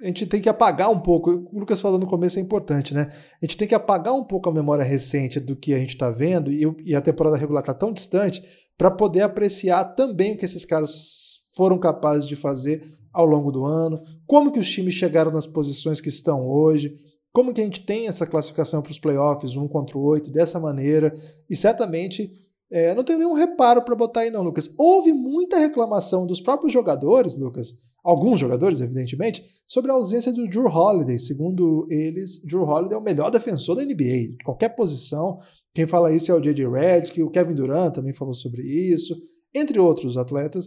a 0.03 0.07
gente 0.07 0.27
tem 0.27 0.41
que 0.41 0.49
apagar 0.49 0.91
um 0.91 1.01
pouco. 1.01 1.31
O 1.53 1.61
Lucas 1.61 1.81
falou 1.81 1.99
no 1.99 2.07
começo 2.07 2.39
é 2.39 2.43
importante, 2.43 2.93
né? 2.93 3.07
A 3.41 3.47
gente 3.47 3.57
tem 3.57 3.69
que 3.69 3.75
apagar 3.75 4.13
um 4.13 4.25
pouco 4.25 4.49
a 4.51 4.53
memória 4.53 4.85
recente 4.85 5.41
do 5.41 5.57
que 5.57 5.73
a 5.73 5.79
gente 5.79 5.95
está 5.95 6.11
vendo 6.11 6.53
e, 6.53 6.65
e, 6.85 6.95
a 6.95 7.01
temporada 7.01 7.37
regular 7.37 7.63
está 7.63 7.73
tão 7.73 7.93
distante 7.93 8.43
para 8.77 8.91
poder 8.91 9.23
apreciar 9.23 9.85
também 9.95 10.35
o 10.35 10.39
que 10.39 10.45
esses 10.45 10.65
caras 10.65 11.51
foram 11.55 11.79
capazes 11.79 12.27
de 12.27 12.35
fazer 12.35 12.83
ao 13.13 13.25
longo 13.25 13.53
do 13.53 13.65
ano, 13.65 14.01
como 14.27 14.51
que 14.51 14.59
os 14.59 14.69
times 14.69 14.95
chegaram 14.95 15.31
nas 15.31 15.47
posições 15.47 16.01
que 16.01 16.09
estão 16.09 16.47
hoje, 16.47 16.97
como 17.33 17.53
que 17.53 17.61
a 17.61 17.65
gente 17.65 17.85
tem 17.85 18.09
essa 18.09 18.27
classificação 18.27 18.83
para 18.83 18.91
os 18.91 18.99
playoffs, 18.99 19.57
um 19.57 19.69
contra 19.69 19.97
o 19.97 20.03
oito, 20.03 20.31
dessa 20.31 20.59
maneira, 20.59 21.15
e 21.49 21.55
certamente 21.55 22.31
é, 22.73 22.95
não 22.95 23.05
tenho 23.05 23.19
nenhum 23.19 23.35
reparo 23.35 23.83
para 23.83 23.95
botar 23.95 24.21
aí 24.21 24.31
não, 24.31 24.43
Lucas. 24.43 24.75
Houve 24.79 25.13
muita 25.13 25.59
reclamação 25.59 26.27
dos 26.27 26.41
próprios 26.41 26.73
jogadores, 26.73 27.35
Lucas, 27.37 27.75
alguns 28.03 28.41
jogadores, 28.41 28.81
evidentemente, 28.81 29.45
sobre 29.67 29.91
a 29.91 29.95
ausência 29.95 30.33
do 30.33 30.49
Drew 30.49 30.67
Holiday. 30.67 31.19
Segundo 31.19 31.87
eles, 31.91 32.43
Drew 32.45 32.63
Holiday 32.63 32.97
é 32.97 33.01
o 33.01 33.05
melhor 33.05 33.31
defensor 33.31 33.77
da 33.77 33.85
NBA, 33.85 34.37
de 34.39 34.45
qualquer 34.45 34.71
posição. 34.71 35.37
Quem 35.75 35.87
fala 35.87 36.15
isso 36.15 36.33
é 36.33 36.35
o 36.35 36.41
J.J. 36.41 36.67
Redick, 36.69 37.23
o 37.23 37.31
Kevin 37.31 37.55
Durant 37.55 37.95
também 37.95 38.13
falou 38.13 38.35
sobre 38.35 38.63
isso, 38.63 39.15
entre 39.55 39.79
outros 39.79 40.17
atletas, 40.17 40.67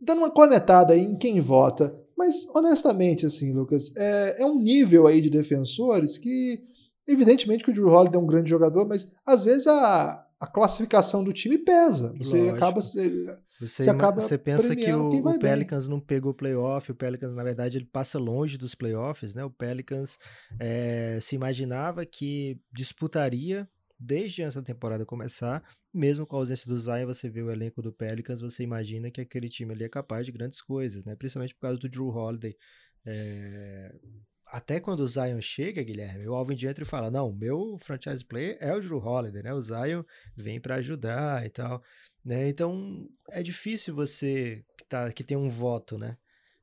dando 0.00 0.18
uma 0.18 0.30
conectada 0.30 0.92
aí 0.92 1.00
em 1.00 1.16
quem 1.16 1.40
vota. 1.40 1.94
Mas, 2.16 2.46
honestamente, 2.54 3.24
assim, 3.26 3.52
Lucas, 3.52 3.94
é, 3.96 4.42
é 4.42 4.46
um 4.46 4.58
nível 4.58 5.06
aí 5.06 5.20
de 5.20 5.30
defensores 5.30 6.18
que, 6.18 6.60
evidentemente 7.06 7.64
que 7.64 7.70
o 7.70 7.74
Drew 7.74 7.88
Holiday 7.88 8.18
é 8.18 8.22
um 8.22 8.26
grande 8.26 8.48
jogador, 8.48 8.86
mas 8.86 9.14
às 9.26 9.44
vezes 9.44 9.66
a, 9.66 10.25
a 10.40 10.46
classificação 10.46 11.24
do 11.24 11.32
time 11.32 11.58
pesa. 11.58 12.12
Você 12.18 12.36
Lógico. 12.36 12.56
acaba 12.56 12.80
você, 12.80 13.38
você, 13.58 13.90
acaba 13.90 14.20
você 14.20 14.36
pensa 14.36 14.76
que 14.76 14.92
o, 14.92 15.08
o 15.08 15.38
Pelicans 15.38 15.86
bem. 15.86 15.90
não 15.94 16.00
pegou 16.00 16.32
o 16.32 16.34
playoff, 16.34 16.90
o 16.90 16.94
Pelicans, 16.94 17.34
na 17.34 17.42
verdade, 17.42 17.78
ele 17.78 17.86
passa 17.86 18.18
longe 18.18 18.58
dos 18.58 18.74
playoffs, 18.74 19.34
né? 19.34 19.44
O 19.44 19.50
Pelicans 19.50 20.18
é, 20.58 21.18
se 21.20 21.34
imaginava 21.34 22.04
que 22.04 22.60
disputaria 22.70 23.68
desde 23.98 24.42
antes 24.42 24.56
da 24.56 24.62
temporada 24.62 25.06
começar, 25.06 25.62
mesmo 25.92 26.26
com 26.26 26.36
a 26.36 26.40
ausência 26.40 26.68
do 26.68 26.78
Zion, 26.78 27.06
você 27.06 27.30
vê 27.30 27.40
o 27.40 27.50
elenco 27.50 27.80
do 27.80 27.90
Pelicans, 27.90 28.42
você 28.42 28.62
imagina 28.62 29.10
que 29.10 29.22
aquele 29.22 29.48
time 29.48 29.72
ali 29.72 29.84
é 29.84 29.88
capaz 29.88 30.26
de 30.26 30.32
grandes 30.32 30.60
coisas, 30.60 31.04
né? 31.06 31.16
Principalmente 31.16 31.54
por 31.54 31.62
causa 31.62 31.78
do 31.78 31.88
Drew 31.88 32.08
Holiday. 32.08 32.54
É, 33.06 33.94
até 34.46 34.78
quando 34.78 35.00
o 35.00 35.06
Zion 35.06 35.40
chega, 35.40 35.82
Guilherme, 35.82 36.28
o 36.28 36.34
Alvin 36.34 36.56
Gentry 36.56 36.84
fala: 36.84 37.10
Não, 37.10 37.32
meu 37.32 37.76
franchise 37.78 38.24
player 38.24 38.56
é 38.60 38.74
o 38.74 38.80
Drew 38.80 38.98
Holiday, 38.98 39.42
né? 39.42 39.52
O 39.52 39.60
Zion 39.60 40.04
vem 40.36 40.60
para 40.60 40.76
ajudar 40.76 41.44
e 41.44 41.50
tal. 41.50 41.82
Né? 42.24 42.48
Então 42.48 43.08
é 43.30 43.42
difícil 43.42 43.94
você 43.94 44.64
que, 44.76 44.84
tá, 44.84 45.12
que 45.12 45.24
tem 45.24 45.36
um 45.36 45.48
voto, 45.48 45.98
né? 45.98 46.16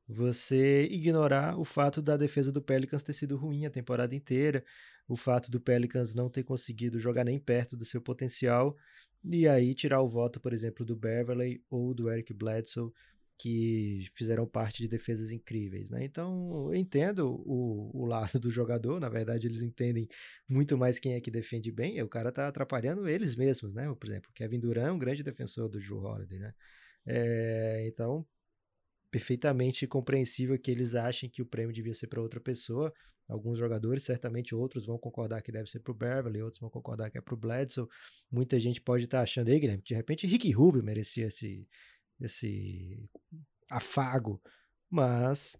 Você 0.08 0.86
ignorar 0.90 1.58
o 1.58 1.64
fato 1.64 2.02
da 2.02 2.16
defesa 2.16 2.52
do 2.52 2.60
Pelicans 2.60 3.02
ter 3.02 3.14
sido 3.14 3.36
ruim 3.36 3.64
a 3.64 3.70
temporada 3.70 4.14
inteira, 4.14 4.64
o 5.08 5.16
fato 5.16 5.50
do 5.50 5.60
Pelicans 5.60 6.14
não 6.14 6.28
ter 6.28 6.42
conseguido 6.42 7.00
jogar 7.00 7.24
nem 7.24 7.38
perto 7.38 7.76
do 7.76 7.84
seu 7.84 8.00
potencial, 8.02 8.76
e 9.24 9.48
aí 9.48 9.74
tirar 9.74 10.02
o 10.02 10.08
voto, 10.08 10.38
por 10.38 10.52
exemplo, 10.52 10.84
do 10.84 10.94
Beverly 10.94 11.62
ou 11.70 11.94
do 11.94 12.10
Eric 12.10 12.34
Bledsoe 12.34 12.92
que 13.38 14.06
fizeram 14.14 14.46
parte 14.46 14.78
de 14.78 14.88
defesas 14.88 15.30
incríveis, 15.30 15.90
né? 15.90 16.04
Então, 16.04 16.68
eu 16.72 16.74
entendo 16.74 17.42
o, 17.44 17.90
o 17.92 18.06
lado 18.06 18.38
do 18.38 18.50
jogador, 18.50 19.00
na 19.00 19.08
verdade, 19.08 19.46
eles 19.46 19.62
entendem 19.62 20.08
muito 20.48 20.78
mais 20.78 20.98
quem 20.98 21.14
é 21.14 21.20
que 21.20 21.30
defende 21.30 21.70
bem, 21.72 21.98
e 21.98 22.02
o 22.02 22.08
cara 22.08 22.30
tá 22.30 22.48
atrapalhando 22.48 23.08
eles 23.08 23.34
mesmos, 23.34 23.74
né? 23.74 23.92
Por 23.94 24.06
exemplo, 24.08 24.30
Kevin 24.34 24.60
Durant 24.60 24.88
é 24.88 24.92
um 24.92 24.98
grande 24.98 25.22
defensor 25.22 25.68
do 25.68 25.78
Drew 25.80 25.98
Holiday, 25.98 26.38
né? 26.38 26.54
É, 27.06 27.84
então, 27.86 28.26
perfeitamente 29.10 29.86
compreensível 29.86 30.58
que 30.58 30.70
eles 30.70 30.94
achem 30.94 31.28
que 31.28 31.42
o 31.42 31.46
prêmio 31.46 31.72
devia 31.72 31.94
ser 31.94 32.06
para 32.08 32.20
outra 32.20 32.40
pessoa. 32.40 32.92
Alguns 33.28 33.58
jogadores, 33.58 34.02
certamente 34.02 34.54
outros 34.54 34.84
vão 34.84 34.98
concordar 34.98 35.40
que 35.40 35.50
deve 35.50 35.70
ser 35.70 35.80
para 35.80 35.92
o 35.92 35.94
Beverly, 35.94 36.42
outros 36.42 36.60
vão 36.60 36.68
concordar 36.68 37.10
que 37.10 37.16
é 37.16 37.20
para 37.20 37.34
o 37.34 37.36
Bledsoe. 37.36 37.86
Muita 38.30 38.58
gente 38.60 38.80
pode 38.80 39.04
estar 39.04 39.18
tá 39.18 39.22
achando 39.22 39.48
aí, 39.48 39.58
Guilherme, 39.58 39.82
de 39.82 39.94
repente 39.94 40.26
Rick 40.26 40.50
Rubio 40.50 40.82
merecia 40.82 41.26
esse, 41.26 41.66
esse 42.20 43.08
afago, 43.70 44.40
mas. 44.90 45.56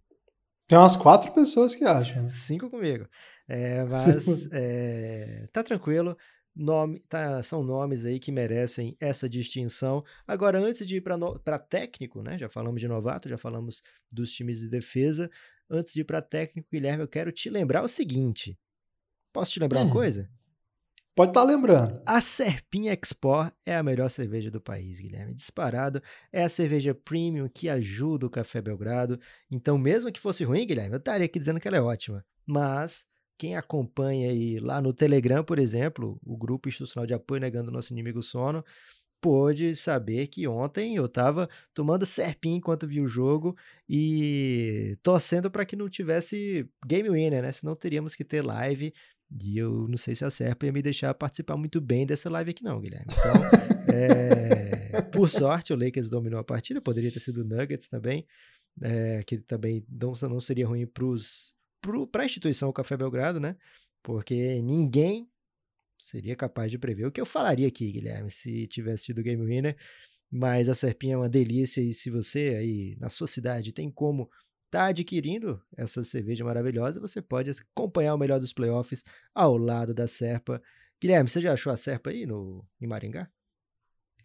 Tem 0.66 0.78
umas 0.78 0.96
quatro 0.96 1.32
pessoas 1.32 1.74
que 1.74 1.84
acham. 1.84 2.22
Né? 2.22 2.30
Cinco 2.30 2.70
comigo. 2.70 3.06
É, 3.48 3.84
mas 3.86 4.48
é, 4.52 5.48
tá 5.52 5.62
tranquilo. 5.62 6.16
Nome, 6.56 7.00
tá, 7.08 7.42
são 7.42 7.64
nomes 7.64 8.04
aí 8.04 8.20
que 8.20 8.30
merecem 8.30 8.96
essa 9.00 9.28
distinção. 9.28 10.04
Agora, 10.26 10.60
antes 10.60 10.86
de 10.86 10.98
ir 10.98 11.00
para 11.00 11.58
técnico, 11.58 12.22
né? 12.22 12.38
Já 12.38 12.48
falamos 12.48 12.80
de 12.80 12.86
novato, 12.86 13.28
já 13.28 13.36
falamos 13.36 13.82
dos 14.12 14.30
times 14.30 14.60
de 14.60 14.68
defesa. 14.68 15.28
antes 15.68 15.92
de 15.92 16.02
ir 16.02 16.04
para 16.04 16.22
técnico, 16.22 16.68
Guilherme, 16.72 17.02
eu 17.02 17.08
quero 17.08 17.32
te 17.32 17.50
lembrar 17.50 17.82
o 17.82 17.88
seguinte. 17.88 18.56
Posso 19.32 19.50
te 19.50 19.58
lembrar 19.58 19.80
hum. 19.80 19.86
uma 19.86 19.92
coisa? 19.92 20.30
Pode 21.14 21.30
estar 21.30 21.42
tá 21.42 21.46
lembrando. 21.46 22.02
A 22.04 22.20
Serpinha 22.20 22.92
Export 22.92 23.54
é 23.64 23.76
a 23.76 23.84
melhor 23.84 24.10
cerveja 24.10 24.50
do 24.50 24.60
país, 24.60 24.98
Guilherme. 24.98 25.32
Disparado. 25.32 26.02
É 26.32 26.42
a 26.42 26.48
cerveja 26.48 26.92
premium 26.92 27.48
que 27.48 27.68
ajuda 27.68 28.26
o 28.26 28.30
Café 28.30 28.60
Belgrado. 28.60 29.20
Então, 29.48 29.78
mesmo 29.78 30.10
que 30.10 30.18
fosse 30.18 30.42
ruim, 30.42 30.66
Guilherme, 30.66 30.94
eu 30.94 30.98
estaria 30.98 31.24
aqui 31.24 31.38
dizendo 31.38 31.60
que 31.60 31.68
ela 31.68 31.76
é 31.76 31.80
ótima. 31.80 32.24
Mas 32.44 33.06
quem 33.38 33.56
acompanha 33.56 34.28
aí 34.28 34.58
lá 34.58 34.80
no 34.80 34.92
Telegram, 34.92 35.44
por 35.44 35.60
exemplo, 35.60 36.18
o 36.24 36.36
grupo 36.36 36.68
institucional 36.68 37.06
de 37.06 37.14
apoio 37.14 37.40
negando 37.40 37.70
nosso 37.70 37.92
inimigo 37.92 38.20
sono, 38.20 38.64
pôde 39.24 39.74
saber 39.74 40.26
que 40.26 40.46
ontem 40.46 40.96
eu 40.96 41.06
estava 41.06 41.48
tomando 41.72 42.04
serpinho 42.04 42.58
enquanto 42.58 42.86
vi 42.86 43.00
o 43.00 43.08
jogo 43.08 43.56
e 43.88 44.98
torcendo 45.02 45.50
para 45.50 45.64
que 45.64 45.74
não 45.74 45.88
tivesse 45.88 46.68
game 46.86 47.08
winner, 47.08 47.42
né? 47.42 47.50
Senão 47.50 47.74
teríamos 47.74 48.14
que 48.14 48.22
ter 48.22 48.42
live 48.42 48.92
e 49.30 49.58
eu 49.58 49.88
não 49.88 49.96
sei 49.96 50.14
se 50.14 50.24
a 50.24 50.30
Serpa 50.30 50.66
ia 50.66 50.72
me 50.72 50.82
deixar 50.82 51.12
participar 51.14 51.56
muito 51.56 51.80
bem 51.80 52.06
dessa 52.06 52.30
live 52.30 52.50
aqui 52.50 52.62
não, 52.62 52.80
Guilherme. 52.80 53.06
Então, 53.10 53.94
é... 53.94 55.02
por 55.12 55.28
sorte, 55.28 55.72
o 55.72 55.76
Lakers 55.76 56.08
dominou 56.08 56.38
a 56.38 56.44
partida, 56.44 56.80
poderia 56.80 57.10
ter 57.10 57.20
sido 57.20 57.42
o 57.42 57.44
Nuggets 57.44 57.88
também, 57.88 58.26
é... 58.82 59.22
que 59.24 59.38
também 59.38 59.84
não, 59.88 60.12
não 60.28 60.40
seria 60.40 60.66
ruim 60.66 60.86
para 60.86 62.22
a 62.22 62.26
instituição 62.26 62.68
o 62.68 62.72
Café 62.72 62.96
Belgrado, 62.96 63.40
né? 63.40 63.56
Porque 64.02 64.60
ninguém 64.62 65.28
seria 65.98 66.36
capaz 66.36 66.70
de 66.70 66.78
prever 66.78 67.06
o 67.06 67.12
que 67.12 67.20
eu 67.20 67.26
falaria 67.26 67.66
aqui, 67.66 67.90
Guilherme, 67.90 68.30
se 68.30 68.66
tivesse 68.66 69.04
tido 69.04 69.22
Game 69.22 69.44
Winner. 69.44 69.76
Mas 70.30 70.68
a 70.68 70.74
Serpinha 70.74 71.14
é 71.14 71.16
uma 71.16 71.28
delícia 71.28 71.80
e 71.80 71.92
se 71.92 72.10
você 72.10 72.56
aí 72.58 72.96
na 72.98 73.08
sua 73.08 73.26
cidade 73.26 73.72
tem 73.72 73.90
como 73.90 74.28
tá 74.70 74.86
adquirindo 74.86 75.60
essa 75.76 76.02
cerveja 76.04 76.44
maravilhosa, 76.44 77.00
você 77.00 77.22
pode 77.22 77.50
acompanhar 77.50 78.14
o 78.14 78.18
melhor 78.18 78.40
dos 78.40 78.52
playoffs 78.52 79.04
ao 79.34 79.56
lado 79.56 79.94
da 79.94 80.06
Serpa. 80.06 80.60
Guilherme, 81.00 81.28
você 81.28 81.40
já 81.40 81.52
achou 81.52 81.72
a 81.72 81.76
Serpa 81.76 82.10
aí 82.10 82.26
no, 82.26 82.64
em 82.80 82.86
Maringá? 82.86 83.28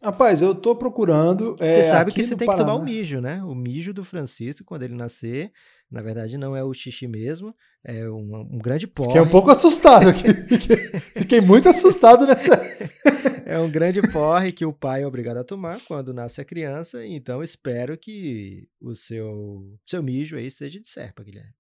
Rapaz, 0.02 0.42
eu 0.42 0.56
tô 0.56 0.76
procurando. 0.76 1.58
É, 1.60 1.84
você 1.84 1.90
sabe 1.90 2.14
que 2.14 2.24
você 2.24 2.36
tem 2.36 2.46
Paraná. 2.46 2.64
que 2.64 2.72
tomar 2.72 2.82
o 2.82 2.86
mijo, 2.86 3.20
né? 3.20 3.44
O 3.44 3.54
mijo 3.54 3.94
do 3.94 4.04
Francisco, 4.04 4.64
quando 4.64 4.84
ele 4.84 4.96
nascer, 4.96 5.52
na 5.92 6.02
verdade 6.02 6.38
não 6.38 6.56
é 6.56 6.64
o 6.64 6.74
xixi 6.74 7.06
mesmo, 7.06 7.54
é 7.84 8.10
um, 8.10 8.48
um 8.54 8.58
grande 8.60 8.88
pó. 8.88 9.04
Fiquei 9.04 9.20
um 9.20 9.28
pouco 9.28 9.52
assustado 9.52 10.08
aqui. 10.08 10.34
fiquei, 10.48 10.78
fiquei 10.78 11.42
muito 11.42 11.68
assustado 11.68 12.26
nessa. 12.26 12.56
é 13.50 13.60
um 13.60 13.70
grande 13.70 14.02
porre 14.12 14.52
que 14.52 14.66
o 14.66 14.72
pai 14.72 15.04
é 15.04 15.08
obrigado 15.08 15.38
a 15.38 15.44
tomar 15.44 15.80
quando 15.88 16.14
nasce 16.14 16.40
a 16.40 16.46
criança, 16.46 17.06
então 17.06 17.44
espero 17.44 17.98
que 17.98 18.68
o 18.80 18.96
seu, 18.96 19.78
seu 19.86 20.04
mijo 20.04 20.36
aí 20.36 20.52
seja 20.52 20.80
de 20.80 20.88
serpa, 20.88 21.24
Guilherme. 21.24 21.54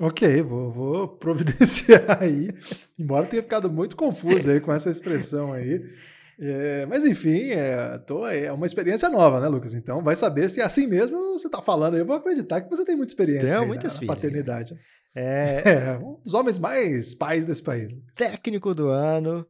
Ok, 0.00 0.42
vou, 0.42 0.70
vou 0.70 1.08
providenciar 1.18 2.22
aí, 2.22 2.50
embora 2.98 3.26
tenha 3.26 3.42
ficado 3.42 3.70
muito 3.70 3.96
confuso 3.96 4.50
aí 4.50 4.60
com 4.60 4.72
essa 4.72 4.90
expressão 4.90 5.52
aí. 5.52 5.82
É, 6.38 6.84
mas 6.86 7.04
enfim, 7.06 7.50
é, 7.50 7.98
tô, 7.98 8.26
é 8.28 8.52
uma 8.52 8.66
experiência 8.66 9.08
nova, 9.08 9.40
né, 9.40 9.48
Lucas? 9.48 9.72
Então 9.74 10.02
vai 10.02 10.14
saber 10.14 10.50
se 10.50 10.60
é 10.60 10.64
assim 10.64 10.86
mesmo 10.86 11.16
você 11.32 11.46
está 11.46 11.62
falando. 11.62 11.96
Eu 11.96 12.04
vou 12.04 12.14
acreditar 12.14 12.60
que 12.60 12.68
você 12.68 12.84
tem 12.84 12.94
muita 12.94 13.10
experiência 13.10 13.46
Tenho 13.46 13.62
aí 13.62 13.66
muitas 13.66 13.94
na, 13.94 14.00
filhas, 14.00 14.14
paternidade. 14.14 14.74
Né? 14.74 14.80
É... 15.14 15.62
é... 15.94 15.98
um 15.98 16.20
dos 16.22 16.34
homens 16.34 16.58
mais 16.58 17.14
pais 17.14 17.46
desse 17.46 17.62
país. 17.62 17.96
Técnico 18.14 18.74
do 18.74 18.88
ano, 18.88 19.46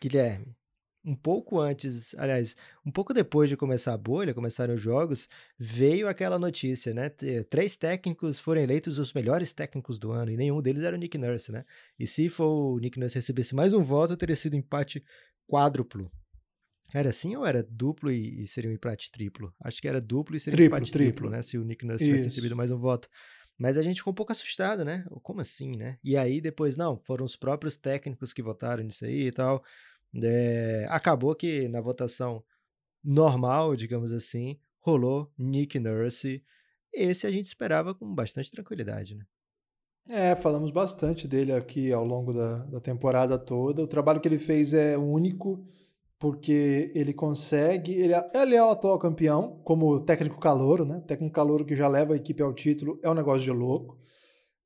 Guilherme. 0.00 0.59
Um 1.02 1.16
pouco 1.16 1.58
antes, 1.58 2.14
aliás, 2.16 2.54
um 2.84 2.90
pouco 2.90 3.14
depois 3.14 3.48
de 3.48 3.56
começar 3.56 3.94
a 3.94 3.96
bolha, 3.96 4.34
começaram 4.34 4.74
os 4.74 4.80
jogos, 4.80 5.28
veio 5.58 6.06
aquela 6.06 6.38
notícia, 6.38 6.92
né? 6.92 7.08
Três 7.48 7.74
técnicos 7.76 8.38
foram 8.38 8.60
eleitos 8.60 8.98
os 8.98 9.14
melhores 9.14 9.54
técnicos 9.54 9.98
do 9.98 10.12
ano 10.12 10.30
e 10.30 10.36
nenhum 10.36 10.60
deles 10.60 10.82
era 10.82 10.94
o 10.94 10.98
Nick 10.98 11.16
Nurse, 11.16 11.50
né? 11.50 11.64
E 11.98 12.06
se 12.06 12.28
for 12.28 12.74
o 12.74 12.78
Nick 12.78 12.98
Nurse 12.98 13.14
recebesse 13.14 13.54
mais 13.54 13.72
um 13.72 13.82
voto, 13.82 14.14
teria 14.16 14.36
sido 14.36 14.56
empate 14.56 15.02
quádruplo. 15.46 16.10
Era 16.92 17.10
assim 17.10 17.34
ou 17.36 17.46
era 17.46 17.62
duplo 17.62 18.10
e, 18.10 18.42
e 18.42 18.46
seria 18.46 18.68
um 18.68 18.74
empate 18.74 19.10
triplo? 19.10 19.54
Acho 19.60 19.80
que 19.80 19.88
era 19.88 20.00
duplo 20.00 20.36
e 20.36 20.40
seria 20.40 20.56
triplo, 20.56 20.74
um 20.74 20.78
empate 20.78 20.92
triplo, 20.92 21.12
triplo, 21.12 21.30
né? 21.30 21.42
Se 21.42 21.56
o 21.56 21.64
Nick 21.64 21.86
Nurse 21.86 22.04
tivesse 22.04 22.24
recebido 22.24 22.54
mais 22.54 22.70
um 22.70 22.78
voto. 22.78 23.08
Mas 23.56 23.76
a 23.76 23.82
gente 23.82 23.98
ficou 23.98 24.12
um 24.12 24.16
pouco 24.16 24.32
assustado, 24.32 24.84
né? 24.84 25.04
Como 25.22 25.40
assim, 25.40 25.76
né? 25.76 25.98
E 26.02 26.16
aí 26.16 26.40
depois, 26.40 26.76
não, 26.76 26.98
foram 26.98 27.24
os 27.24 27.36
próprios 27.36 27.76
técnicos 27.76 28.32
que 28.32 28.42
votaram 28.42 28.82
nisso 28.82 29.04
aí 29.04 29.26
e 29.26 29.32
tal. 29.32 29.62
É, 30.22 30.86
acabou 30.88 31.34
que 31.34 31.68
na 31.68 31.80
votação 31.80 32.42
normal, 33.02 33.76
digamos 33.76 34.12
assim, 34.12 34.58
rolou 34.80 35.30
Nick 35.38 35.78
Nurse. 35.78 36.42
Esse 36.92 37.26
a 37.26 37.30
gente 37.30 37.46
esperava 37.46 37.94
com 37.94 38.14
bastante 38.14 38.50
tranquilidade, 38.50 39.14
né? 39.14 39.24
É, 40.08 40.34
falamos 40.34 40.72
bastante 40.72 41.28
dele 41.28 41.52
aqui 41.52 41.92
ao 41.92 42.04
longo 42.04 42.32
da, 42.32 42.64
da 42.64 42.80
temporada 42.80 43.38
toda. 43.38 43.82
O 43.82 43.86
trabalho 43.86 44.20
que 44.20 44.26
ele 44.26 44.38
fez 44.38 44.72
é 44.72 44.98
único, 44.98 45.64
porque 46.18 46.90
ele 46.94 47.12
consegue. 47.12 47.92
Ele, 47.92 48.14
é, 48.14 48.30
ele 48.34 48.56
é 48.56 48.62
o 48.62 48.70
atual 48.70 48.98
campeão, 48.98 49.60
como 49.62 50.00
técnico 50.00 50.40
calouro, 50.40 50.84
né? 50.84 51.00
Técnico 51.06 51.34
calouro 51.34 51.64
que 51.64 51.76
já 51.76 51.86
leva 51.86 52.14
a 52.14 52.16
equipe 52.16 52.42
ao 52.42 52.52
título 52.52 52.98
é 53.02 53.10
um 53.10 53.14
negócio 53.14 53.42
de 53.42 53.52
louco. 53.52 53.98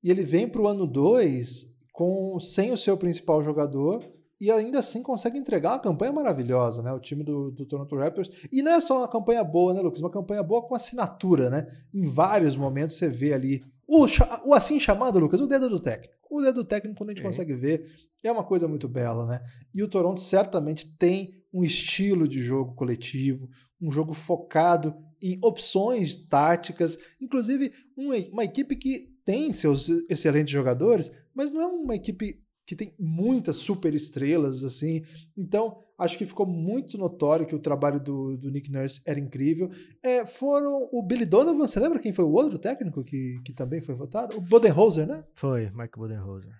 E 0.02 0.10
ele 0.10 0.22
vem 0.22 0.48
para 0.48 0.62
o 0.62 0.68
ano 0.68 0.86
2 0.86 1.74
com, 1.92 2.38
sem 2.40 2.72
o 2.72 2.78
seu 2.78 2.96
principal 2.96 3.42
jogador 3.42 4.13
e 4.40 4.50
ainda 4.50 4.78
assim 4.78 5.02
consegue 5.02 5.38
entregar 5.38 5.72
uma 5.72 5.78
campanha 5.78 6.12
maravilhosa, 6.12 6.82
né? 6.82 6.92
O 6.92 7.00
time 7.00 7.22
do, 7.22 7.50
do 7.50 7.64
Toronto 7.64 7.96
Raptors. 7.96 8.30
E 8.52 8.62
não 8.62 8.72
é 8.72 8.80
só 8.80 8.98
uma 8.98 9.08
campanha 9.08 9.44
boa, 9.44 9.72
né, 9.72 9.80
Lucas? 9.80 10.00
Uma 10.00 10.10
campanha 10.10 10.42
boa 10.42 10.62
com 10.62 10.74
assinatura, 10.74 11.48
né? 11.48 11.66
Em 11.92 12.04
vários 12.04 12.56
momentos 12.56 12.96
você 12.96 13.08
vê 13.08 13.32
ali 13.32 13.64
o, 13.86 14.06
o 14.44 14.54
assim 14.54 14.80
chamado, 14.80 15.18
Lucas, 15.18 15.40
o 15.40 15.46
dedo 15.46 15.68
do 15.68 15.80
técnico. 15.80 16.14
O 16.30 16.40
dedo 16.40 16.62
do 16.62 16.64
técnico, 16.64 16.98
quando 16.98 17.10
a 17.10 17.12
gente 17.12 17.22
é. 17.22 17.26
consegue 17.26 17.54
ver, 17.54 17.86
é 18.22 18.32
uma 18.32 18.44
coisa 18.44 18.66
muito 18.66 18.88
bela, 18.88 19.26
né? 19.26 19.40
E 19.72 19.82
o 19.82 19.88
Toronto 19.88 20.20
certamente 20.20 20.96
tem 20.96 21.42
um 21.52 21.62
estilo 21.62 22.26
de 22.26 22.40
jogo 22.40 22.74
coletivo, 22.74 23.48
um 23.80 23.90
jogo 23.90 24.12
focado 24.12 24.94
em 25.22 25.38
opções 25.42 26.16
táticas, 26.26 26.98
inclusive 27.20 27.72
uma, 27.96 28.16
uma 28.32 28.44
equipe 28.44 28.74
que 28.76 29.14
tem 29.24 29.50
seus 29.52 29.88
excelentes 30.10 30.52
jogadores, 30.52 31.10
mas 31.34 31.50
não 31.50 31.60
é 31.60 31.66
uma 31.66 31.94
equipe 31.94 32.43
que 32.66 32.74
tem 32.74 32.94
muitas 32.98 33.56
super 33.56 33.94
estrelas, 33.94 34.64
assim. 34.64 35.02
Então, 35.36 35.78
acho 35.98 36.16
que 36.16 36.24
ficou 36.24 36.46
muito 36.46 36.96
notório 36.96 37.46
que 37.46 37.54
o 37.54 37.58
trabalho 37.58 38.00
do, 38.00 38.36
do 38.36 38.50
Nick 38.50 38.70
Nurse 38.70 39.02
era 39.06 39.18
incrível. 39.18 39.68
É, 40.02 40.24
foram 40.24 40.88
o 40.92 41.02
Billy 41.02 41.26
Donovan, 41.26 41.66
você 41.66 41.78
lembra 41.78 41.98
quem 41.98 42.12
foi 42.12 42.24
o 42.24 42.32
outro 42.32 42.58
técnico 42.58 43.04
que, 43.04 43.40
que 43.44 43.52
também 43.52 43.80
foi 43.80 43.94
votado? 43.94 44.36
O 44.36 44.40
Bodenholzer, 44.40 45.06
né? 45.06 45.24
Foi, 45.34 45.70
Mike 45.70 45.98
Bodenholzer. 45.98 46.52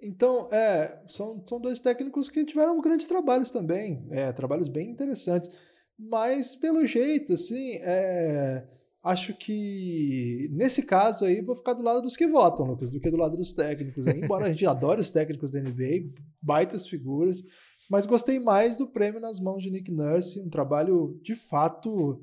Então, 0.00 0.48
é, 0.52 1.02
são, 1.08 1.44
são 1.44 1.60
dois 1.60 1.80
técnicos 1.80 2.28
que 2.30 2.44
tiveram 2.44 2.80
grandes 2.80 3.08
trabalhos 3.08 3.50
também, 3.50 4.06
é, 4.10 4.32
trabalhos 4.32 4.68
bem 4.68 4.90
interessantes. 4.90 5.50
Mas, 5.98 6.54
pelo 6.54 6.86
jeito, 6.86 7.32
assim, 7.32 7.72
é, 7.82 8.64
acho 9.02 9.34
que 9.34 10.48
nesse 10.52 10.84
caso 10.84 11.24
aí 11.24 11.40
vou 11.40 11.56
ficar 11.56 11.74
do 11.74 11.82
lado 11.82 12.02
dos 12.02 12.16
que 12.16 12.26
votam, 12.26 12.66
Lucas, 12.66 12.90
do 12.90 13.00
que 13.00 13.10
do 13.10 13.16
lado 13.16 13.36
dos 13.36 13.52
técnicos. 13.52 14.06
Embora 14.06 14.46
a 14.46 14.48
gente 14.48 14.64
adore 14.66 15.00
os 15.00 15.10
técnicos 15.10 15.50
da 15.50 15.60
NBA, 15.60 16.12
baitas 16.42 16.86
figuras, 16.86 17.42
mas 17.90 18.06
gostei 18.06 18.38
mais 18.38 18.76
do 18.76 18.86
prêmio 18.86 19.20
nas 19.20 19.40
mãos 19.40 19.62
de 19.62 19.70
Nick 19.70 19.90
Nurse, 19.90 20.40
um 20.40 20.50
trabalho 20.50 21.18
de 21.22 21.34
fato 21.34 22.20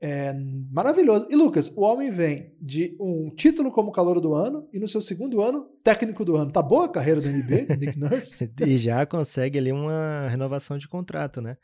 é, 0.00 0.34
maravilhoso. 0.70 1.26
E 1.30 1.34
Lucas, 1.34 1.68
o 1.74 1.80
homem 1.82 2.10
vem 2.10 2.54
de 2.60 2.96
um 3.00 3.30
título 3.34 3.72
como 3.72 3.92
calor 3.92 4.20
do 4.20 4.34
ano 4.34 4.68
e 4.72 4.78
no 4.78 4.86
seu 4.88 5.00
segundo 5.00 5.40
ano, 5.40 5.66
técnico 5.82 6.24
do 6.24 6.36
ano. 6.36 6.50
Tá 6.50 6.62
boa 6.62 6.86
a 6.86 6.88
carreira 6.88 7.20
da 7.20 7.30
NBA, 7.30 7.76
Nick 7.76 7.98
Nurse? 7.98 8.54
e 8.66 8.76
já 8.76 9.04
consegue 9.06 9.58
ali 9.58 9.72
uma 9.72 10.28
renovação 10.28 10.78
de 10.78 10.88
contrato, 10.88 11.40
né? 11.40 11.56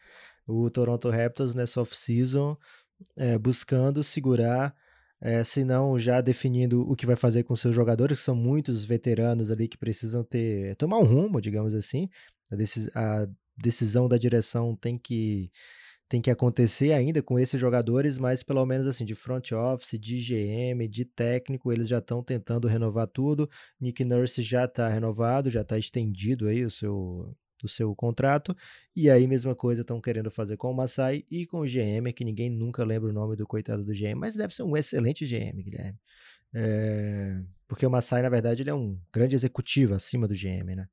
O 0.46 0.70
Toronto 0.70 1.10
Raptors 1.10 1.54
nessa 1.54 1.80
off-season 1.80 2.56
é, 3.16 3.38
buscando 3.38 4.02
segurar, 4.02 4.74
é, 5.20 5.44
se 5.44 5.64
não 5.64 5.98
já 5.98 6.20
definindo 6.20 6.82
o 6.90 6.96
que 6.96 7.06
vai 7.06 7.16
fazer 7.16 7.42
com 7.42 7.54
seus 7.54 7.74
jogadores, 7.74 8.18
que 8.18 8.24
são 8.24 8.34
muitos 8.34 8.84
veteranos 8.84 9.50
ali 9.50 9.68
que 9.68 9.76
precisam 9.76 10.24
ter 10.24 10.74
tomar 10.76 10.98
um 10.98 11.04
rumo, 11.04 11.40
digamos 11.40 11.74
assim. 11.74 12.08
A, 12.50 12.56
decis, 12.56 12.88
a 12.96 13.26
decisão 13.56 14.08
da 14.08 14.16
direção 14.16 14.74
tem 14.76 14.98
que 14.98 15.50
tem 16.08 16.20
que 16.20 16.30
acontecer 16.30 16.92
ainda 16.92 17.22
com 17.22 17.38
esses 17.38 17.60
jogadores, 17.60 18.18
mas 18.18 18.42
pelo 18.42 18.66
menos 18.66 18.88
assim, 18.88 19.04
de 19.04 19.14
front 19.14 19.52
office, 19.52 19.96
de 19.96 20.18
GM, 20.18 20.88
de 20.88 21.04
técnico, 21.04 21.70
eles 21.70 21.86
já 21.86 21.98
estão 21.98 22.20
tentando 22.20 22.66
renovar 22.66 23.06
tudo. 23.06 23.48
Nick 23.80 24.04
Nurse 24.04 24.42
já 24.42 24.64
está 24.64 24.88
renovado, 24.88 25.48
já 25.48 25.60
está 25.60 25.78
estendido 25.78 26.48
aí 26.48 26.64
o 26.64 26.70
seu 26.70 27.32
do 27.62 27.68
seu 27.68 27.94
contrato. 27.94 28.56
E 28.94 29.10
aí, 29.10 29.26
mesma 29.26 29.54
coisa, 29.54 29.82
estão 29.82 30.00
querendo 30.00 30.30
fazer 30.30 30.56
com 30.56 30.70
o 30.70 30.74
Masai 30.74 31.24
e 31.30 31.46
com 31.46 31.60
o 31.60 31.66
GM, 31.66 32.12
que 32.14 32.24
ninguém 32.24 32.50
nunca 32.50 32.84
lembra 32.84 33.10
o 33.10 33.12
nome 33.12 33.36
do 33.36 33.46
coitado 33.46 33.84
do 33.84 33.92
GM, 33.92 34.14
mas 34.16 34.34
deve 34.34 34.54
ser 34.54 34.62
um 34.62 34.76
excelente 34.76 35.26
GM, 35.26 35.62
Guilherme. 35.62 35.98
É, 36.54 37.40
porque 37.68 37.86
o 37.86 37.90
Masai, 37.90 38.22
na 38.22 38.28
verdade, 38.28 38.62
ele 38.62 38.70
é 38.70 38.74
um 38.74 38.98
grande 39.12 39.36
executivo 39.36 39.94
acima 39.94 40.26
do 40.26 40.34
GM, 40.34 40.74
né? 40.74 40.88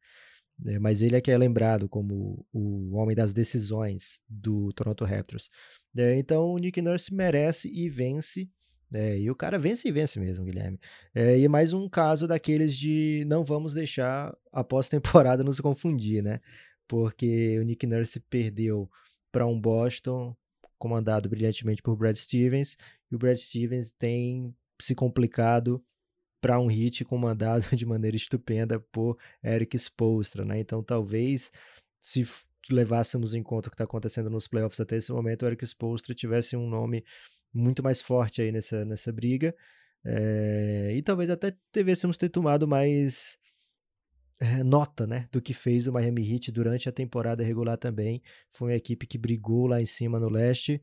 É, 0.65 0.79
mas 0.79 1.01
ele 1.01 1.15
é 1.15 1.21
que 1.21 1.29
é 1.29 1.37
lembrado 1.37 1.87
como 1.87 2.45
o 2.51 2.95
homem 2.95 3.15
das 3.15 3.31
decisões 3.31 4.21
do 4.27 4.73
Toronto 4.73 5.05
Raptors. 5.05 5.49
É, 5.95 6.17
então, 6.17 6.51
o 6.51 6.57
Nick 6.57 6.81
Nurse 6.81 7.13
merece 7.13 7.69
e 7.69 7.89
vence 7.89 8.49
É, 8.93 9.19
e 9.19 9.29
o 9.29 9.35
cara 9.35 9.59
vence 9.59 9.87
e 9.87 9.91
vence 9.91 10.19
mesmo, 10.19 10.45
Guilherme. 10.45 10.79
É, 11.13 11.37
e 11.37 11.47
mais 11.47 11.73
um 11.73 11.89
caso 11.89 12.27
daqueles 12.27 12.75
de 12.75 13.25
não 13.27 13.43
vamos 13.43 13.73
deixar 13.73 14.35
a 14.51 14.63
pós-temporada 14.63 15.43
nos 15.43 15.59
confundir, 15.59 16.23
né? 16.23 16.39
Porque 16.87 17.59
o 17.59 17.63
Nick 17.63 17.85
Nurse 17.85 18.19
perdeu 18.19 18.89
para 19.31 19.45
um 19.45 19.59
Boston 19.59 20.35
comandado 20.77 21.27
brilhantemente 21.27 21.81
por 21.81 21.95
Brad 21.95 22.15
Stevens, 22.15 22.77
e 23.11 23.15
o 23.15 23.19
Brad 23.19 23.37
Stevens 23.37 23.91
tem 23.91 24.55
se 24.81 24.93
complicado 24.95 25.83
para 26.39 26.59
um 26.59 26.67
hit 26.67 27.03
comandado 27.03 27.65
de 27.75 27.85
maneira 27.85 28.15
estupenda 28.15 28.79
por 28.79 29.17
Eric 29.43 29.75
Spoelstra, 29.75 30.45
né? 30.45 30.59
Então 30.59 30.83
talvez 30.83 31.51
se 32.01 32.23
levássemos 32.69 33.33
em 33.33 33.41
conta 33.41 33.67
o 33.67 33.71
que 33.71 33.75
está 33.75 33.85
acontecendo 33.85 34.29
nos 34.29 34.47
playoffs 34.47 34.79
até 34.79 34.97
esse 34.97 35.11
momento, 35.11 35.43
o 35.43 35.47
Eric 35.47 35.65
Spoelstra 35.65 36.13
tivesse 36.13 36.55
um 36.55 36.69
nome 36.69 37.03
muito 37.53 37.83
mais 37.83 38.01
forte 38.01 38.41
aí 38.41 38.51
nessa, 38.51 38.85
nessa 38.85 39.11
briga. 39.11 39.55
É, 40.05 40.93
e 40.95 41.01
talvez 41.01 41.29
até 41.29 41.55
devêssemos 41.73 42.17
ter 42.17 42.29
tomado 42.29 42.67
mais 42.67 43.37
é, 44.39 44.63
nota 44.63 45.07
né, 45.07 45.27
do 45.31 45.41
que 45.41 45.53
fez 45.53 45.87
o 45.87 45.91
Miami 45.91 46.31
Heat 46.31 46.51
durante 46.51 46.87
a 46.87 46.91
temporada 46.91 47.43
regular 47.43 47.77
também. 47.77 48.21
Foi 48.51 48.69
uma 48.69 48.77
equipe 48.77 49.07
que 49.07 49.17
brigou 49.17 49.67
lá 49.67 49.81
em 49.81 49.85
cima 49.85 50.19
no 50.19 50.29
leste. 50.29 50.81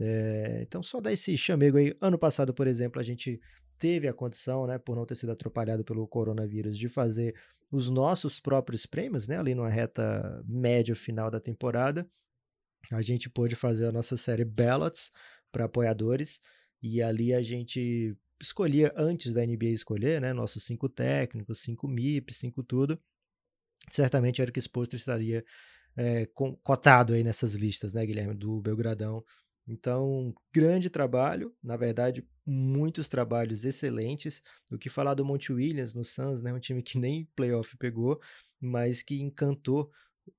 É, 0.00 0.60
então, 0.62 0.82
só 0.82 1.00
dar 1.00 1.12
esse 1.12 1.36
chamego 1.36 1.78
aí. 1.78 1.94
Ano 2.00 2.18
passado, 2.18 2.52
por 2.52 2.66
exemplo, 2.66 3.00
a 3.00 3.04
gente 3.04 3.40
teve 3.78 4.08
a 4.08 4.12
condição, 4.12 4.66
né, 4.66 4.78
por 4.78 4.96
não 4.96 5.04
ter 5.04 5.16
sido 5.16 5.32
atrapalhado 5.32 5.84
pelo 5.84 6.06
coronavírus, 6.08 6.78
de 6.78 6.88
fazer 6.88 7.34
os 7.70 7.90
nossos 7.90 8.40
próprios 8.40 8.86
prêmios, 8.86 9.28
né, 9.28 9.38
ali 9.38 9.54
numa 9.54 9.68
reta 9.68 10.42
médio 10.46 10.96
final 10.96 11.30
da 11.30 11.40
temporada. 11.40 12.08
A 12.92 13.02
gente 13.02 13.30
pôde 13.30 13.56
fazer 13.56 13.86
a 13.86 13.92
nossa 13.92 14.16
série 14.16 14.44
Ballots, 14.44 15.10
para 15.54 15.66
apoiadores, 15.66 16.40
e 16.82 17.00
ali 17.00 17.32
a 17.32 17.40
gente 17.40 18.16
escolhia 18.42 18.92
antes 18.96 19.32
da 19.32 19.46
NBA 19.46 19.66
escolher, 19.66 20.20
né, 20.20 20.32
nossos 20.32 20.64
cinco 20.64 20.88
técnicos, 20.88 21.62
cinco 21.62 21.86
MIP, 21.86 22.34
cinco 22.34 22.64
tudo. 22.64 23.00
Certamente 23.88 24.42
Eric 24.42 24.58
Spoelstra 24.60 24.96
estaria 24.96 25.44
é, 25.96 26.26
cotado 26.62 27.12
aí 27.12 27.22
nessas 27.22 27.54
listas, 27.54 27.92
né, 27.92 28.04
Guilherme, 28.04 28.34
do 28.34 28.60
Belgradão. 28.60 29.24
Então, 29.66 30.34
grande 30.52 30.90
trabalho, 30.90 31.54
na 31.62 31.76
verdade, 31.76 32.26
muitos 32.44 33.08
trabalhos 33.08 33.64
excelentes. 33.64 34.42
O 34.72 34.76
que 34.76 34.90
falar 34.90 35.14
do 35.14 35.24
Monte 35.24 35.52
Williams 35.52 35.94
no 35.94 36.04
Suns, 36.04 36.42
né, 36.42 36.52
um 36.52 36.58
time 36.58 36.82
que 36.82 36.98
nem 36.98 37.28
playoff 37.36 37.76
pegou, 37.78 38.20
mas 38.60 39.02
que 39.02 39.22
encantou 39.22 39.90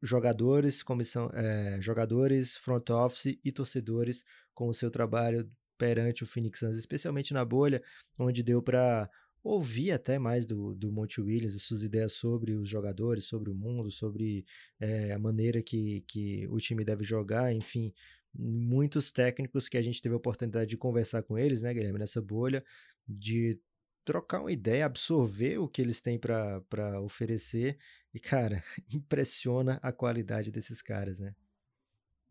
jogadores, 0.02 0.84
comissão, 0.84 1.30
é, 1.34 1.80
jogadores, 1.82 2.58
front 2.58 2.90
office 2.90 3.40
e 3.44 3.52
torcedores 3.52 4.24
com 4.54 4.68
o 4.68 4.74
seu 4.74 4.90
trabalho 4.90 5.50
perante 5.78 6.24
o 6.24 6.28
Phoenix 6.28 6.60
Suns, 6.60 6.78
especialmente 6.78 7.34
na 7.34 7.44
bolha, 7.44 7.84
onde 8.18 8.42
deu 8.42 8.62
para 8.62 9.10
ouvir 9.44 9.92
até 9.92 10.18
mais 10.18 10.46
do, 10.46 10.74
do 10.74 10.92
Monte 10.92 11.22
Williams 11.22 11.54
e 11.54 11.60
suas 11.60 11.84
ideias 11.84 12.14
sobre 12.14 12.54
os 12.54 12.68
jogadores, 12.68 13.26
sobre 13.26 13.52
o 13.52 13.54
mundo, 13.54 13.92
sobre 13.92 14.44
é, 14.80 15.12
a 15.14 15.20
maneira 15.20 15.62
que, 15.62 16.02
que 16.08 16.48
o 16.48 16.58
time 16.58 16.84
deve 16.84 17.04
jogar, 17.04 17.54
enfim, 17.54 17.94
muitos 18.34 19.12
técnicos 19.12 19.70
que 19.70 19.78
a 19.78 19.82
gente 19.82 20.02
teve 20.02 20.14
a 20.14 20.18
oportunidade 20.18 20.70
de 20.70 20.78
conversar 20.78 21.22
com 21.22 21.38
eles, 21.38 21.62
né, 21.62 21.74
Guilherme, 21.74 22.00
nessa 22.00 22.22
bolha, 22.22 22.64
de 23.08 23.60
trocar 24.04 24.42
uma 24.42 24.52
ideia, 24.52 24.86
absorver 24.86 25.60
o 25.60 25.68
que 25.68 25.82
eles 25.82 26.02
têm 26.02 26.18
para 26.18 27.02
oferecer 27.02 27.78
e, 28.16 28.20
cara, 28.20 28.64
impressiona 28.94 29.78
a 29.84 29.92
qualidade 29.92 30.50
desses 30.50 30.82
caras, 30.82 31.20
né? 31.20 31.36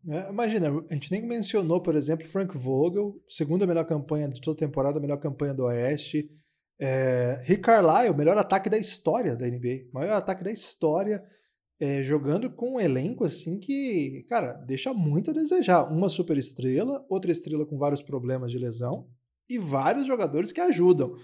É, 0.07 0.29
imagina, 0.29 0.69
a 0.89 0.93
gente 0.93 1.11
nem 1.11 1.25
mencionou, 1.25 1.81
por 1.81 1.95
exemplo, 1.95 2.27
Frank 2.27 2.55
Vogel, 2.57 3.19
segunda 3.27 3.65
melhor 3.65 3.85
campanha 3.85 4.27
de 4.27 4.41
toda 4.41 4.55
a 4.55 4.67
temporada, 4.67 4.99
melhor 4.99 5.17
campanha 5.17 5.53
do 5.53 5.63
Oeste. 5.63 6.29
É, 6.79 7.41
Rick 7.43 7.61
Carlisle, 7.61 8.15
melhor 8.15 8.37
ataque 8.37 8.69
da 8.69 8.77
história 8.77 9.35
da 9.35 9.47
NBA, 9.47 9.89
maior 9.93 10.13
ataque 10.13 10.43
da 10.43 10.51
história, 10.51 11.23
é, 11.79 12.03
jogando 12.03 12.51
com 12.51 12.75
um 12.75 12.79
elenco 12.79 13.23
assim 13.23 13.59
que, 13.59 14.25
cara, 14.27 14.53
deixa 14.53 14.93
muito 14.93 15.31
a 15.31 15.33
desejar. 15.33 15.91
Uma 15.91 16.09
super 16.09 16.37
estrela, 16.37 17.03
outra 17.09 17.31
estrela 17.31 17.65
com 17.65 17.77
vários 17.77 18.01
problemas 18.03 18.51
de 18.51 18.59
lesão 18.59 19.07
e 19.49 19.57
vários 19.57 20.05
jogadores 20.05 20.51
que 20.51 20.61
ajudam. 20.61 21.15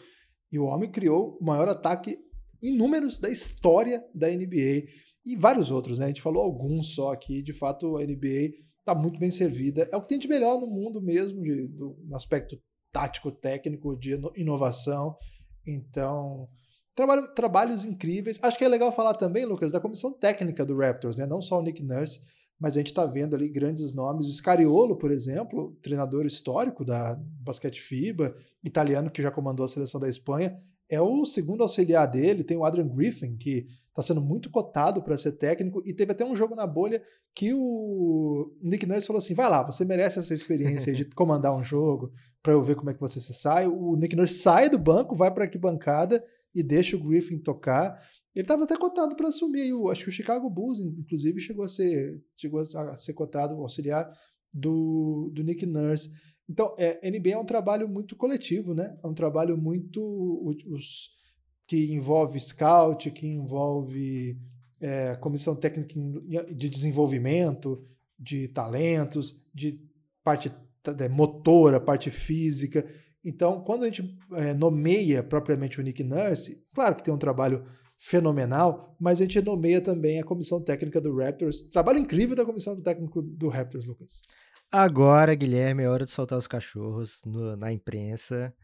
E 0.51 0.57
o 0.57 0.65
homem 0.65 0.89
criou 0.89 1.37
o 1.39 1.45
maior 1.45 1.69
ataque 1.69 2.17
em 2.61 2.75
números 2.75 3.17
da 3.17 3.29
história 3.29 4.03
da 4.13 4.27
NBA 4.27 4.85
e 5.25 5.35
vários 5.35 5.71
outros, 5.71 5.99
né? 5.99 6.05
A 6.05 6.07
gente 6.07 6.21
falou 6.21 6.43
alguns 6.43 6.93
só 6.93 7.11
aqui. 7.11 7.41
De 7.41 7.53
fato, 7.53 7.97
a 7.97 8.01
NBA 8.01 8.51
está 8.79 8.95
muito 8.95 9.19
bem 9.19 9.31
servida. 9.31 9.87
É 9.91 9.97
o 9.97 10.01
que 10.01 10.09
tem 10.09 10.19
de 10.19 10.27
melhor 10.27 10.59
no 10.59 10.67
mundo 10.67 11.01
mesmo, 11.01 11.41
de, 11.41 11.67
do, 11.67 11.97
no 12.03 12.15
aspecto 12.15 12.59
tático, 12.91 13.31
técnico, 13.31 13.95
de 13.97 14.19
inovação. 14.35 15.15
Então, 15.65 16.47
trabalho, 16.95 17.33
trabalhos 17.33 17.85
incríveis. 17.85 18.39
Acho 18.43 18.57
que 18.57 18.65
é 18.65 18.67
legal 18.67 18.91
falar 18.91 19.13
também, 19.13 19.45
Lucas, 19.45 19.71
da 19.71 19.79
comissão 19.79 20.11
técnica 20.11 20.65
do 20.65 20.77
Raptors, 20.77 21.15
né? 21.15 21.25
Não 21.25 21.41
só 21.41 21.59
o 21.59 21.61
Nick 21.61 21.83
Nurse, 21.83 22.19
mas 22.59 22.75
a 22.75 22.79
gente 22.79 22.87
está 22.91 23.05
vendo 23.05 23.35
ali 23.35 23.49
grandes 23.49 23.93
nomes. 23.93 24.27
O 24.27 24.33
Scariolo, 24.33 24.97
por 24.97 25.11
exemplo, 25.11 25.77
treinador 25.81 26.25
histórico 26.25 26.83
da 26.83 27.15
basquete 27.41 27.79
FIBA, 27.79 28.35
italiano 28.63 29.09
que 29.09 29.21
já 29.21 29.31
comandou 29.31 29.65
a 29.65 29.69
seleção 29.69 29.99
da 29.99 30.09
Espanha, 30.09 30.55
é 30.91 31.01
o 31.01 31.23
segundo 31.25 31.63
auxiliar 31.63 32.05
dele. 32.05 32.43
Tem 32.43 32.57
o 32.57 32.65
Adrian 32.65 32.87
Griffin, 32.87 33.37
que 33.37 33.65
está 33.87 34.03
sendo 34.03 34.19
muito 34.19 34.49
cotado 34.51 35.01
para 35.01 35.17
ser 35.17 35.31
técnico 35.31 35.81
e 35.85 35.93
teve 35.93 36.11
até 36.11 36.25
um 36.25 36.35
jogo 36.35 36.53
na 36.53 36.67
bolha 36.67 37.01
que 37.33 37.53
o 37.53 38.51
Nick 38.61 38.85
Nurse 38.85 39.07
falou 39.07 39.19
assim: 39.19 39.33
vai 39.33 39.49
lá, 39.49 39.63
você 39.63 39.85
merece 39.85 40.19
essa 40.19 40.33
experiência 40.33 40.93
de 40.93 41.05
comandar 41.15 41.55
um 41.55 41.63
jogo 41.63 42.11
para 42.43 42.51
eu 42.51 42.61
ver 42.61 42.75
como 42.75 42.89
é 42.89 42.93
que 42.93 42.99
você 42.99 43.21
se 43.21 43.33
sai. 43.33 43.67
O 43.67 43.95
Nick 43.95 44.15
Nurse 44.15 44.35
sai 44.35 44.69
do 44.69 44.77
banco, 44.77 45.15
vai 45.15 45.31
para 45.31 45.45
a 45.45 45.47
arquibancada 45.47 46.21
e 46.53 46.61
deixa 46.61 46.97
o 46.97 47.03
Griffin 47.03 47.39
tocar. 47.39 47.97
Ele 48.35 48.43
estava 48.43 48.65
até 48.65 48.77
cotado 48.77 49.15
para 49.15 49.29
assumir. 49.29 49.73
O, 49.73 49.89
acho 49.89 50.03
que 50.03 50.09
o 50.09 50.13
Chicago 50.13 50.49
Bulls, 50.49 50.79
inclusive, 50.79 51.39
chegou 51.39 51.63
a 51.63 51.67
ser, 51.69 52.21
chegou 52.35 52.59
a 52.59 52.97
ser 52.97 53.13
cotado, 53.13 53.55
auxiliar 53.55 54.09
do, 54.53 55.31
do 55.33 55.41
Nick 55.41 55.65
Nurse. 55.65 56.09
Então, 56.51 56.75
é, 56.77 57.09
NBA 57.09 57.29
é 57.29 57.37
um 57.37 57.45
trabalho 57.45 57.87
muito 57.87 58.13
coletivo, 58.13 58.73
né? 58.73 58.97
É 59.01 59.07
um 59.07 59.13
trabalho 59.13 59.57
muito. 59.57 60.01
Os, 60.67 61.09
que 61.65 61.93
envolve 61.93 62.37
scout, 62.37 63.09
que 63.11 63.25
envolve 63.25 64.37
é, 64.81 65.15
comissão 65.15 65.55
técnica 65.55 65.95
de 66.53 66.67
desenvolvimento 66.67 67.81
de 68.19 68.49
talentos, 68.49 69.41
de 69.53 69.79
parte 70.21 70.51
é, 70.99 71.07
motora, 71.07 71.79
parte 71.79 72.09
física. 72.09 72.85
Então, 73.23 73.63
quando 73.63 73.83
a 73.83 73.85
gente 73.85 74.19
é, 74.33 74.53
nomeia 74.53 75.23
propriamente 75.23 75.79
o 75.79 75.83
Nick 75.83 76.03
Nurse, 76.03 76.61
claro 76.73 76.97
que 76.97 77.03
tem 77.03 77.13
um 77.13 77.17
trabalho 77.17 77.63
fenomenal, 77.97 78.93
mas 78.99 79.21
a 79.21 79.23
gente 79.23 79.39
nomeia 79.41 79.79
também 79.79 80.19
a 80.19 80.25
comissão 80.25 80.61
técnica 80.61 80.99
do 80.99 81.15
Raptors. 81.15 81.61
Trabalho 81.69 81.99
incrível 81.99 82.35
da 82.35 82.45
comissão 82.45 82.75
técnica 82.81 83.21
do 83.21 83.47
Raptors, 83.47 83.85
Lucas. 83.85 84.19
Agora, 84.71 85.35
Guilherme, 85.35 85.83
é 85.83 85.89
hora 85.89 86.05
de 86.05 86.11
soltar 86.11 86.37
os 86.37 86.47
cachorros 86.47 87.21
no, 87.25 87.55
na 87.57 87.73
imprensa. 87.73 88.55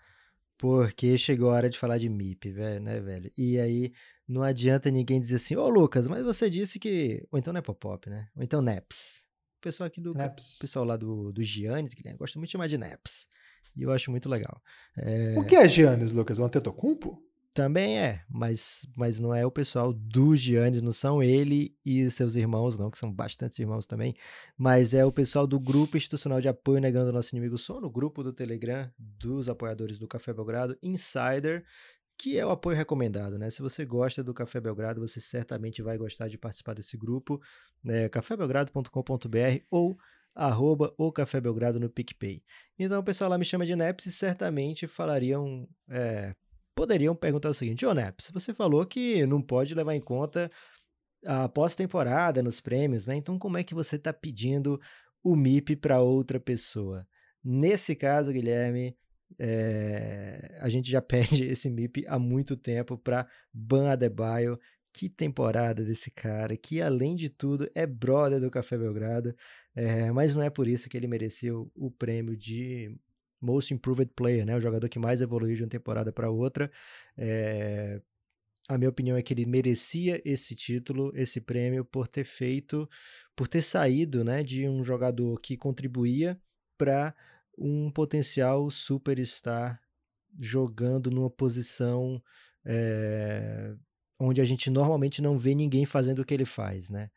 Porque 0.58 1.18
chegou 1.18 1.52
a 1.52 1.54
hora 1.54 1.70
de 1.70 1.78
falar 1.78 1.98
de 2.00 2.10
MIP, 2.10 2.50
velho, 2.52 2.84
né, 2.84 3.00
velho? 3.00 3.32
E 3.38 3.60
aí 3.60 3.92
não 4.28 4.42
adianta 4.42 4.90
ninguém 4.90 5.22
dizer 5.22 5.36
assim, 5.36 5.56
ô 5.56 5.64
oh, 5.64 5.70
Lucas, 5.70 6.08
mas 6.08 6.24
você 6.24 6.50
disse 6.50 6.80
que. 6.80 7.24
Ou 7.32 7.38
então 7.38 7.54
não 7.54 7.60
é 7.60 7.62
pop-pop, 7.62 8.10
né? 8.10 8.28
Ou 8.36 8.42
então 8.42 8.62
Naps. 8.62 9.26
O 9.60 9.62
pessoal 9.62 9.88
aqui 9.88 10.02
do. 10.02 10.14
Naps. 10.14 10.58
O 10.58 10.62
pessoal 10.62 10.86
lá 10.86 10.98
do, 10.98 11.32
do 11.32 11.44
Giannis, 11.44 11.94
que 11.94 12.02
gosta 12.14 12.40
muito 12.40 12.48
de 12.48 12.54
chamar 12.54 12.68
de 12.68 12.78
Naps. 12.78 13.28
E 13.76 13.84
eu 13.84 13.92
acho 13.92 14.10
muito 14.10 14.28
legal. 14.28 14.60
É... 14.98 15.38
O 15.38 15.46
que 15.46 15.56
é 15.56 15.70
Giannis, 15.70 16.12
Lucas? 16.12 16.40
Um 16.40 16.46
Antetokounmpo? 16.46 17.22
Também 17.58 17.98
é, 17.98 18.22
mas, 18.30 18.88
mas 18.96 19.20
não 19.20 19.34
é 19.34 19.44
o 19.44 19.50
pessoal 19.50 19.92
do 19.92 20.36
Giannis, 20.36 20.80
não 20.80 20.92
são 20.92 21.24
ele 21.24 21.76
e 21.84 22.08
seus 22.08 22.36
irmãos, 22.36 22.78
não, 22.78 22.92
que 22.92 23.00
são 23.00 23.12
bastantes 23.12 23.58
irmãos 23.58 23.88
também, 23.88 24.16
mas 24.56 24.94
é 24.94 25.04
o 25.04 25.12
pessoal 25.12 25.48
do 25.48 25.60
Grupo 25.60 25.98
Institucional 25.98 26.40
de 26.40 26.48
Apoio 26.48 26.80
Negando 26.80 27.10
o 27.10 27.12
Nosso 27.12 27.34
Inimigo 27.34 27.58
Som, 27.58 27.80
no 27.80 27.90
grupo 27.90 28.22
do 28.22 28.32
Telegram 28.32 28.88
dos 29.00 29.50
apoiadores 29.50 29.98
do 29.98 30.08
Café 30.08 30.32
Belgrado, 30.34 30.78
Insider, 30.84 31.66
que 32.16 32.38
é 32.38 32.46
o 32.46 32.52
apoio 32.52 32.78
recomendado, 32.78 33.40
né? 33.40 33.50
Se 33.50 33.64
você 33.64 33.84
gosta 33.84 34.24
do 34.24 34.36
Café 34.36 34.62
Belgrado, 34.62 35.02
você 35.02 35.20
certamente 35.20 35.82
vai 35.82 35.98
gostar 35.98 36.28
de 36.28 36.38
participar 36.38 36.76
desse 36.76 36.96
grupo, 36.96 37.42
né? 37.84 38.08
cafébelgrado.com.br 38.08 39.64
ou 39.72 39.98
arroba 40.36 40.94
o 40.96 41.12
Café 41.12 41.42
Belgrado 41.42 41.80
no 41.80 41.90
PicPay. 41.90 42.44
Então 42.78 43.00
o 43.00 43.04
pessoal 43.04 43.32
lá 43.32 43.38
me 43.40 43.46
chama 43.46 43.66
de 43.66 43.76
Neps 43.76 44.06
e 44.06 44.12
certamente 44.12 44.86
falariam... 44.86 45.68
É, 45.90 46.36
poderiam 46.78 47.16
perguntar 47.16 47.50
o 47.50 47.54
seguinte: 47.54 47.86
Ô 47.86 47.94
Neps, 47.94 48.30
você 48.32 48.54
falou 48.54 48.86
que 48.86 49.26
não 49.26 49.42
pode 49.42 49.74
levar 49.74 49.96
em 49.96 50.00
conta 50.00 50.50
a 51.26 51.50
pós-temporada 51.50 52.44
nos 52.44 52.62
prêmios, 52.62 53.08
né? 53.08 53.16
Então, 53.16 53.40
como 53.40 53.58
é 53.58 53.64
que 53.64 53.74
você 53.74 53.96
está 53.96 54.14
pedindo 54.14 54.80
o 55.24 55.36
MIP 55.36 55.76
para 55.76 56.00
outra 56.00 56.40
pessoa? 56.40 57.06
Nesse 57.44 57.96
caso, 57.96 58.32
Guilherme, 58.32 58.96
é... 59.40 60.56
a 60.62 60.70
gente 60.70 60.90
já 60.90 61.02
pede 61.02 61.46
esse 61.46 61.68
MIP 61.68 62.06
há 62.08 62.20
muito 62.20 62.56
tempo 62.56 62.96
para 62.96 63.28
Ban 63.52 63.90
Adebayo. 63.90 64.60
Que 64.94 65.10
temporada 65.10 65.84
desse 65.84 66.10
cara, 66.10 66.58
que 66.58 66.82
além 66.82 67.16
de 67.16 67.30
tudo 67.30 67.70
é 67.76 67.86
brother 67.86 68.40
do 68.40 68.50
Café 68.50 68.78
Belgrado, 68.78 69.36
é... 69.76 70.12
mas 70.12 70.36
não 70.36 70.44
é 70.44 70.50
por 70.50 70.68
isso 70.68 70.88
que 70.90 70.96
ele 70.96 71.08
mereceu 71.08 71.72
o 71.76 71.92
prêmio 71.92 72.36
de 72.38 72.96
Most 73.42 73.74
Improved 73.74 74.12
Player, 74.16 74.46
né? 74.46 74.56
O 74.56 74.62
jogador 74.62 74.90
que 74.90 75.00
mais 75.00 75.22
evoluiu 75.22 75.56
de 75.56 75.64
uma 75.64 75.70
temporada 75.70 76.12
para 76.12 76.30
outra. 76.30 76.72
É, 77.18 78.02
a 78.68 78.78
minha 78.78 78.90
opinião 78.90 79.16
é 79.16 79.22
que 79.22 79.34
ele 79.34 79.46
merecia 79.46 80.22
esse 80.26 80.56
título, 80.56 81.12
esse 81.16 81.40
prêmio, 81.40 81.86
por 81.86 82.08
ter 82.08 82.26
feito, 82.26 82.90
por 83.36 83.48
ter 83.48 83.62
saído 83.62 84.24
né, 84.24 84.44
de 84.44 84.68
um 84.68 84.84
jogador 84.84 85.40
que 85.40 85.56
contribuía 85.56 86.40
para 86.78 87.16
um 87.58 87.90
potencial 87.90 88.70
superstar 88.70 89.82
jogando 90.40 91.10
numa 91.10 91.30
posição 91.30 92.22
é, 92.66 93.74
onde 94.20 94.42
a 94.42 94.46
gente 94.46 94.70
normalmente 94.70 95.22
não 95.22 95.38
vê 95.38 95.56
ninguém 95.56 95.86
fazendo 95.86 96.20
o 96.20 96.26
que 96.26 96.34
ele 96.34 96.46
faz, 96.46 96.90
né? 96.90 97.10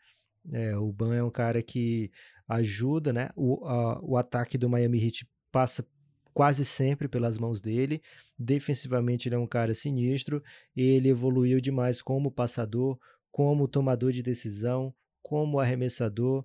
É, 0.52 0.76
o 0.76 0.90
Ban 0.92 1.14
é 1.14 1.22
um 1.22 1.30
cara 1.30 1.62
que 1.62 2.10
ajuda, 2.48 3.12
né? 3.12 3.30
O, 3.36 3.64
a, 3.66 4.00
o 4.02 4.16
ataque 4.16 4.56
do 4.56 4.70
Miami 4.70 5.04
Heat 5.04 5.28
passa 5.50 5.86
quase 6.32 6.64
sempre 6.64 7.08
pelas 7.08 7.38
mãos 7.38 7.60
dele. 7.60 8.02
Defensivamente 8.38 9.28
ele 9.28 9.34
é 9.34 9.38
um 9.38 9.46
cara 9.46 9.74
sinistro. 9.74 10.42
Ele 10.76 11.08
evoluiu 11.08 11.60
demais 11.60 12.00
como 12.02 12.30
passador, 12.30 12.98
como 13.30 13.68
tomador 13.68 14.12
de 14.12 14.22
decisão, 14.22 14.94
como 15.22 15.60
arremessador. 15.60 16.44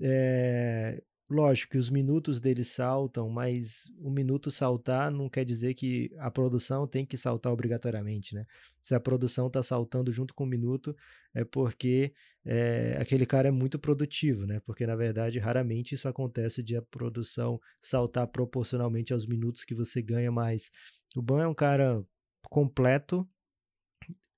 É, 0.00 1.02
Lógico 1.32 1.72
que 1.72 1.78
os 1.78 1.88
minutos 1.88 2.42
dele 2.42 2.62
saltam, 2.62 3.30
mas 3.30 3.90
o 3.98 4.10
minuto 4.10 4.50
saltar 4.50 5.10
não 5.10 5.30
quer 5.30 5.46
dizer 5.46 5.72
que 5.72 6.14
a 6.18 6.30
produção 6.30 6.86
tem 6.86 7.06
que 7.06 7.16
saltar 7.16 7.50
obrigatoriamente, 7.50 8.34
né? 8.34 8.44
Se 8.82 8.94
a 8.94 9.00
produção 9.00 9.46
está 9.46 9.62
saltando 9.62 10.12
junto 10.12 10.34
com 10.34 10.44
o 10.44 10.46
minuto, 10.46 10.94
é 11.34 11.42
porque 11.42 12.12
é, 12.44 12.98
aquele 13.00 13.24
cara 13.24 13.48
é 13.48 13.50
muito 13.50 13.78
produtivo, 13.78 14.44
né? 14.44 14.60
Porque 14.66 14.86
na 14.86 14.94
verdade 14.94 15.38
raramente 15.38 15.94
isso 15.94 16.06
acontece 16.06 16.62
de 16.62 16.76
a 16.76 16.82
produção 16.82 17.58
saltar 17.80 18.26
proporcionalmente 18.26 19.14
aos 19.14 19.26
minutos 19.26 19.64
que 19.64 19.74
você 19.74 20.02
ganha 20.02 20.30
mais. 20.30 20.70
O 21.16 21.22
Ban 21.22 21.44
é 21.44 21.48
um 21.48 21.54
cara 21.54 22.04
completo, 22.50 23.26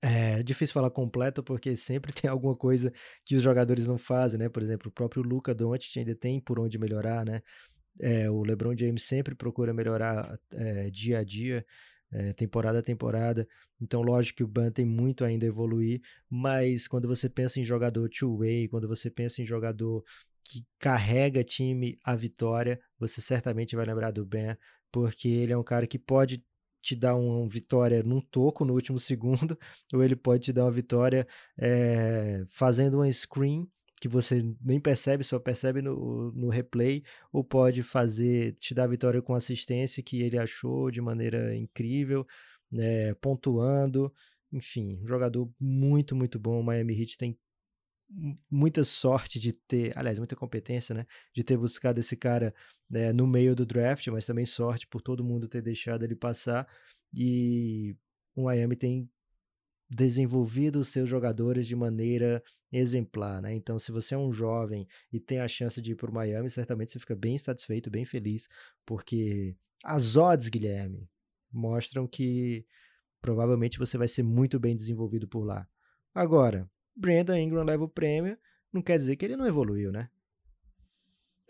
é 0.07 0.43
difícil 0.43 0.75
falar 0.75 0.91
completo 0.91 1.43
porque 1.43 1.77
sempre 1.77 2.13
tem 2.13 2.31
alguma 2.31 2.55
coisa 2.55 2.93
que 3.25 3.35
os 3.37 3.43
jogadores 3.43 3.89
não 3.89 3.97
fazem, 3.97 4.39
né? 4.39 4.49
Por 4.49 4.63
exemplo, 4.63 4.89
o 4.89 4.93
próprio 4.93 5.23
Luca 5.23 5.55
Doncic 5.55 5.97
ainda 5.99 6.15
tem 6.15 6.39
por 6.39 6.61
onde 6.61 6.79
melhorar, 6.79 7.25
né? 7.25 7.43
É, 8.01 8.29
o 8.31 8.43
LeBron 8.43 8.77
James 8.77 9.05
sempre 9.05 9.35
procura 9.35 9.73
melhorar 9.73 10.39
é, 10.53 10.91
dia 10.91 11.21
a 11.21 11.25
dia, 11.25 11.65
é, 12.13 12.33
temporada 12.35 12.81
a 12.81 12.83
temporada. 12.83 13.49
Então, 13.81 14.03
lógico 14.03 14.39
que 14.39 14.45
o 14.45 14.49
Ban 14.49 14.71
tem 14.71 14.85
muito 14.85 15.25
ainda 15.25 15.47
a 15.47 15.49
evoluir, 15.49 16.03
mas 16.29 16.87
quando 16.87 17.09
você 17.09 17.29
pensa 17.29 17.59
em 17.59 17.65
jogador 17.65 18.11
two-way, 18.11 18.69
quando 18.69 18.87
você 18.87 19.11
pensa 19.11 19.41
em 19.41 19.47
jogador 19.47 20.05
que 20.45 20.67
carrega 20.79 21.43
time 21.43 21.99
à 22.05 22.15
vitória, 22.15 22.79
você 22.99 23.21
certamente 23.23 23.75
vai 23.75 23.87
lembrar 23.87 24.11
do 24.11 24.27
Ben, 24.27 24.57
porque 24.93 25.29
ele 25.29 25.53
é 25.53 25.57
um 25.57 25.65
cara 25.65 25.87
que 25.87 25.99
pode 25.99 26.45
te 26.85 26.97
dar 26.97 27.17
uma 27.17 27.49
vitória 27.49 28.03
num 28.03 28.21
toco 28.21 28.65
no 28.65 28.75
último 28.75 28.99
segundo, 29.01 29.59
ou 29.93 30.03
ele 30.03 30.17
pode 30.17 30.45
te 30.45 30.53
dar 30.53 30.65
uma 30.65 30.71
vitória 30.73 31.27
é, 31.59 32.45
fazendo 32.51 32.97
uma 32.97 33.11
screen 33.11 33.69
que 34.01 34.09
você 34.09 34.45
nem 34.61 34.79
percebe, 34.79 35.25
só 35.25 35.39
percebe 35.39 35.81
no, 35.81 36.31
no 36.33 36.51
replay, 36.51 37.03
ou 37.33 37.43
pode 37.43 37.83
fazer, 37.83 38.55
te 38.57 38.75
dar 38.75 38.87
vitória 38.87 39.23
com 39.23 39.35
assistência 39.35 40.03
que 40.03 40.21
ele 40.21 40.37
achou 40.39 40.91
de 40.91 41.01
maneira 41.01 41.57
incrível, 41.57 42.27
né, 42.71 43.15
pontuando, 43.15 44.13
enfim, 44.53 45.01
jogador 45.07 45.51
muito, 45.59 46.15
muito 46.15 46.39
bom. 46.39 46.61
O 46.61 46.63
Miami 46.63 47.01
Heat 47.01 47.17
tem 47.17 47.39
muita 48.51 48.85
sorte 48.85 49.41
de 49.41 49.53
ter, 49.53 49.97
aliás, 49.99 50.19
muita 50.19 50.37
competência, 50.37 50.95
né, 50.95 51.07
de 51.35 51.43
ter 51.43 51.57
buscado 51.57 51.99
esse 51.99 52.17
cara 52.17 52.55
né, 52.89 53.13
no 53.13 53.27
meio 53.27 53.55
do 53.55 53.67
draft, 53.67 54.07
mas 54.09 54.27
também 54.27 54.47
sorte 54.47 54.87
por 54.87 55.03
todo 55.03 55.25
mundo 55.25 55.49
ter 55.49 55.63
deixado 55.63 56.05
ele 56.05 56.15
passar. 56.15 56.69
E 57.13 57.97
o 58.35 58.45
Miami 58.45 58.77
tem 58.77 59.11
desenvolvido 59.89 60.79
os 60.79 60.89
seus 60.89 61.09
jogadores 61.09 61.67
de 61.67 61.77
maneira 61.77 62.43
exemplar, 62.73 63.41
né? 63.41 63.55
Então, 63.55 63.79
se 63.79 63.93
você 63.93 64.15
é 64.15 64.19
um 64.19 64.33
jovem 64.33 64.87
e 65.13 65.21
tem 65.21 65.41
a 65.41 65.49
chance 65.49 65.81
de 65.81 65.93
ir 65.93 65.95
para 65.95 66.11
o 66.11 66.15
Miami, 66.15 66.51
certamente 66.51 66.93
você 66.93 66.99
fica 66.99 67.15
bem 67.15 67.39
satisfeito, 67.39 67.91
bem 67.91 68.05
feliz, 68.05 68.49
porque 68.85 69.55
as 69.85 70.17
odds, 70.17 70.49
Guilherme, 70.49 71.09
mostram 71.53 72.07
que 72.07 72.67
provavelmente 73.21 73.79
você 73.79 73.97
vai 73.97 74.09
ser 74.09 74.23
muito 74.23 74.59
bem 74.59 74.77
desenvolvido 74.77 75.29
por 75.29 75.45
lá. 75.45 75.69
Agora, 76.15 76.69
Brandon 76.97 77.37
Ingram 77.37 77.65
leva 77.65 77.85
o 77.85 77.89
prêmio, 77.89 78.37
não 78.73 78.83
quer 78.83 78.99
dizer 78.99 79.17
que 79.17 79.25
ele 79.25 79.37
não 79.37 79.47
evoluiu, 79.47 79.91
né? 79.91 80.09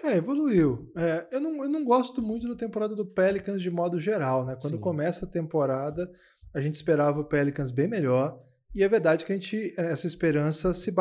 É, 0.02 0.16
evoluiu. 0.16 0.90
É, 0.96 1.28
eu, 1.32 1.40
não, 1.40 1.62
eu 1.62 1.68
não 1.68 1.84
gosto 1.84 2.20
muito 2.20 2.48
da 2.48 2.56
temporada 2.56 2.96
do 2.96 3.06
Pelicans 3.06 3.62
de 3.62 3.70
modo 3.70 3.98
geral, 4.00 4.44
né? 4.44 4.56
Quando 4.60 4.76
Sim. 4.76 4.80
começa 4.80 5.24
a 5.24 5.30
temporada, 5.30 6.10
a 6.52 6.60
gente 6.60 6.74
esperava 6.74 7.20
o 7.20 7.24
Pelicans 7.24 7.70
bem 7.70 7.88
melhor. 7.88 8.40
E 8.74 8.82
é 8.82 8.88
verdade 8.88 9.24
que 9.24 9.32
a 9.32 9.36
gente, 9.36 9.72
essa 9.78 10.06
esperança 10.06 10.74
se, 10.74 10.92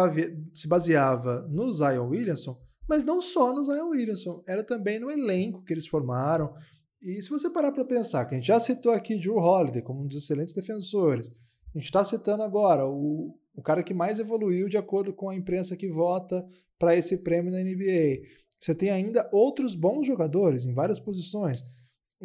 se 0.53 0.67
baseava 0.67 1.47
no 1.49 1.73
Zion 1.73 2.07
Williamson, 2.07 2.55
mas 2.87 3.03
não 3.03 3.19
só 3.19 3.53
no 3.53 3.63
Zion 3.63 3.89
Williamson, 3.89 4.43
era 4.47 4.63
também 4.63 4.99
no 4.99 5.09
elenco 5.09 5.63
que 5.63 5.73
eles 5.73 5.87
formaram. 5.87 6.53
E 7.01 7.19
se 7.21 7.29
você 7.29 7.49
parar 7.49 7.71
para 7.71 7.83
pensar, 7.83 8.25
que 8.25 8.35
a 8.35 8.37
gente 8.37 8.47
já 8.47 8.59
citou 8.59 8.91
aqui 8.91 9.17
Drew 9.17 9.37
Holiday 9.37 9.81
como 9.81 10.03
um 10.03 10.07
dos 10.07 10.17
excelentes 10.17 10.53
defensores, 10.53 11.29
a 11.73 11.79
gente 11.79 11.85
está 11.85 12.05
citando 12.05 12.43
agora 12.43 12.85
o, 12.85 13.35
o 13.55 13.61
cara 13.61 13.83
que 13.83 13.93
mais 13.93 14.19
evoluiu 14.19 14.67
de 14.67 14.77
acordo 14.77 15.13
com 15.13 15.29
a 15.29 15.35
imprensa 15.35 15.77
que 15.77 15.87
vota 15.87 16.45
para 16.77 16.95
esse 16.95 17.17
prêmio 17.17 17.51
na 17.51 17.59
NBA. 17.59 18.21
Você 18.59 18.73
tem 18.73 18.89
ainda 18.89 19.29
outros 19.31 19.75
bons 19.75 20.07
jogadores 20.07 20.65
em 20.65 20.73
várias 20.73 20.99
posições. 20.99 21.63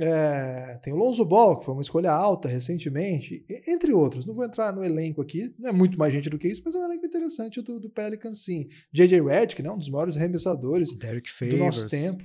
É, 0.00 0.78
tem 0.80 0.92
o 0.92 0.96
Lonzo 0.96 1.24
Ball, 1.24 1.58
que 1.58 1.64
foi 1.64 1.74
uma 1.74 1.82
escolha 1.82 2.12
alta 2.12 2.48
recentemente, 2.48 3.44
entre 3.66 3.92
outros. 3.92 4.24
Não 4.24 4.32
vou 4.32 4.44
entrar 4.44 4.72
no 4.72 4.84
elenco 4.84 5.20
aqui, 5.20 5.52
não 5.58 5.70
é 5.70 5.72
muito 5.72 5.98
mais 5.98 6.12
gente 6.12 6.30
do 6.30 6.38
que 6.38 6.46
isso, 6.46 6.62
mas 6.64 6.76
é 6.76 6.78
um 6.78 6.84
elenco 6.84 7.04
interessante 7.04 7.60
do, 7.60 7.80
do 7.80 7.90
Pelicans, 7.90 8.44
sim. 8.44 8.68
J.J. 8.92 9.20
Redick, 9.20 9.60
né, 9.60 9.70
um 9.70 9.78
dos 9.78 9.90
maiores 9.90 10.16
arremessadores 10.16 10.92
do 10.92 11.56
nosso 11.56 11.88
tempo. 11.88 12.24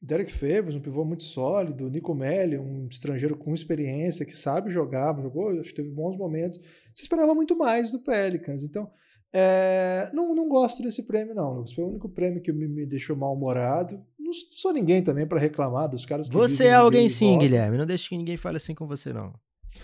Derek 0.00 0.30
Favors, 0.30 0.76
um 0.76 0.80
pivô 0.80 1.04
muito 1.04 1.24
sólido. 1.24 1.90
Nico 1.90 2.14
Melli, 2.14 2.56
um 2.56 2.86
estrangeiro 2.86 3.36
com 3.36 3.52
experiência, 3.52 4.24
que 4.24 4.36
sabe 4.36 4.70
jogar, 4.70 5.16
jogou, 5.20 5.50
acho 5.50 5.70
que 5.70 5.74
teve 5.74 5.90
bons 5.90 6.16
momentos. 6.16 6.58
Se 6.94 7.02
esperava 7.02 7.34
muito 7.34 7.56
mais 7.56 7.90
do 7.90 7.98
Pelicans. 7.98 8.62
Então, 8.62 8.88
é, 9.32 10.10
não, 10.14 10.34
não 10.34 10.48
gosto 10.48 10.82
desse 10.82 11.02
prêmio, 11.06 11.34
não, 11.34 11.52
Lucas. 11.52 11.72
Foi 11.72 11.84
o 11.84 11.88
único 11.88 12.08
prêmio 12.08 12.40
que 12.40 12.52
me, 12.52 12.68
me 12.68 12.86
deixou 12.86 13.16
mal-humorado. 13.16 14.00
Não 14.18 14.32
sou 14.52 14.72
ninguém 14.72 15.02
também 15.02 15.26
para 15.26 15.38
reclamar 15.38 15.88
dos 15.88 16.04
caras 16.04 16.28
que 16.28 16.34
Você 16.34 16.66
é 16.66 16.74
alguém 16.74 17.08
sim, 17.08 17.38
Guilherme. 17.38 17.76
Não 17.76 17.86
deixe 17.86 18.08
que 18.08 18.16
ninguém 18.16 18.36
fale 18.36 18.56
assim 18.56 18.74
com 18.74 18.86
você, 18.86 19.12
não. 19.12 19.34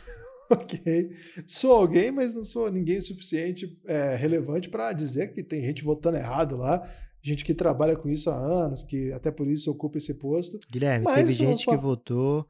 ok. 0.50 1.10
Sou 1.46 1.72
alguém, 1.72 2.12
mas 2.12 2.34
não 2.34 2.44
sou 2.44 2.70
ninguém 2.70 3.00
suficiente 3.00 3.78
é, 3.86 4.14
relevante 4.14 4.68
para 4.68 4.92
dizer 4.92 5.32
que 5.32 5.42
tem 5.42 5.64
gente 5.64 5.82
votando 5.82 6.16
errado 6.18 6.56
lá. 6.56 6.82
Gente 7.24 7.42
que 7.42 7.54
trabalha 7.54 7.96
com 7.96 8.06
isso 8.06 8.28
há 8.28 8.36
anos, 8.36 8.82
que 8.82 9.10
até 9.12 9.30
por 9.30 9.48
isso 9.48 9.70
ocupa 9.70 9.96
esse 9.96 10.18
posto. 10.18 10.58
Guilherme, 10.70 11.06
mas 11.06 11.14
teve 11.14 11.32
gente 11.32 11.64
que 11.64 11.76
votou 11.76 12.46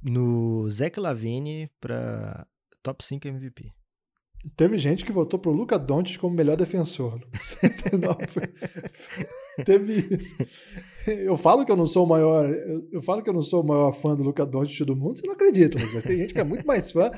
no 0.00 0.68
Zach 0.68 1.00
Lavine 1.00 1.68
para 1.80 2.46
top 2.80 3.04
5 3.04 3.26
MVP. 3.26 3.72
Teve 4.56 4.78
gente 4.78 5.04
que 5.04 5.10
votou 5.10 5.40
pro 5.40 5.50
Luca 5.50 5.76
Doncic 5.76 6.20
como 6.20 6.36
melhor 6.36 6.56
defensor. 6.56 7.18
Teve 9.64 10.14
isso. 10.14 10.36
Eu 11.06 11.36
falo 11.36 11.64
que 11.64 11.72
eu 11.72 11.76
não 11.76 11.86
sou 11.86 12.04
o 12.04 12.08
maior, 12.08 12.48
eu 12.92 13.00
falo 13.00 13.22
que 13.22 13.30
eu 13.30 13.34
não 13.34 13.42
sou 13.42 13.62
o 13.62 13.66
maior 13.66 13.92
fã 13.92 14.14
do 14.14 14.22
Luca 14.22 14.44
Doncic 14.44 14.84
do 14.84 14.94
mundo, 14.94 15.18
você 15.18 15.26
não 15.26 15.34
acredita, 15.34 15.78
mas 15.78 16.02
tem 16.02 16.18
gente 16.18 16.34
que 16.34 16.40
é 16.40 16.44
muito 16.44 16.66
mais 16.66 16.92
fã. 16.92 17.10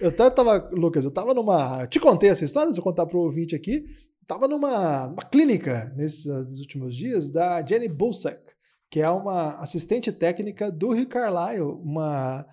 Eu 0.00 0.08
até 0.08 0.28
tava, 0.30 0.70
Lucas, 0.72 1.04
eu 1.04 1.10
tava 1.10 1.32
numa, 1.32 1.86
te 1.86 1.98
contei 1.98 2.30
essa 2.30 2.44
história, 2.44 2.68
deixa 2.68 2.80
eu 2.80 2.84
contar 2.84 3.06
pro 3.06 3.20
ouvinte 3.20 3.54
aqui. 3.54 3.84
Tava 4.26 4.48
numa, 4.48 5.14
clínica 5.30 5.92
nesses 5.96 6.26
últimos 6.60 6.94
dias 6.94 7.30
da 7.30 7.64
Jenny 7.64 7.88
Bulsack, 7.88 8.52
que 8.90 9.00
é 9.00 9.08
uma 9.10 9.60
assistente 9.60 10.10
técnica 10.10 10.70
do 10.70 10.92
Rick 10.92 11.10
Carlisle, 11.10 11.78
uma 11.82 12.46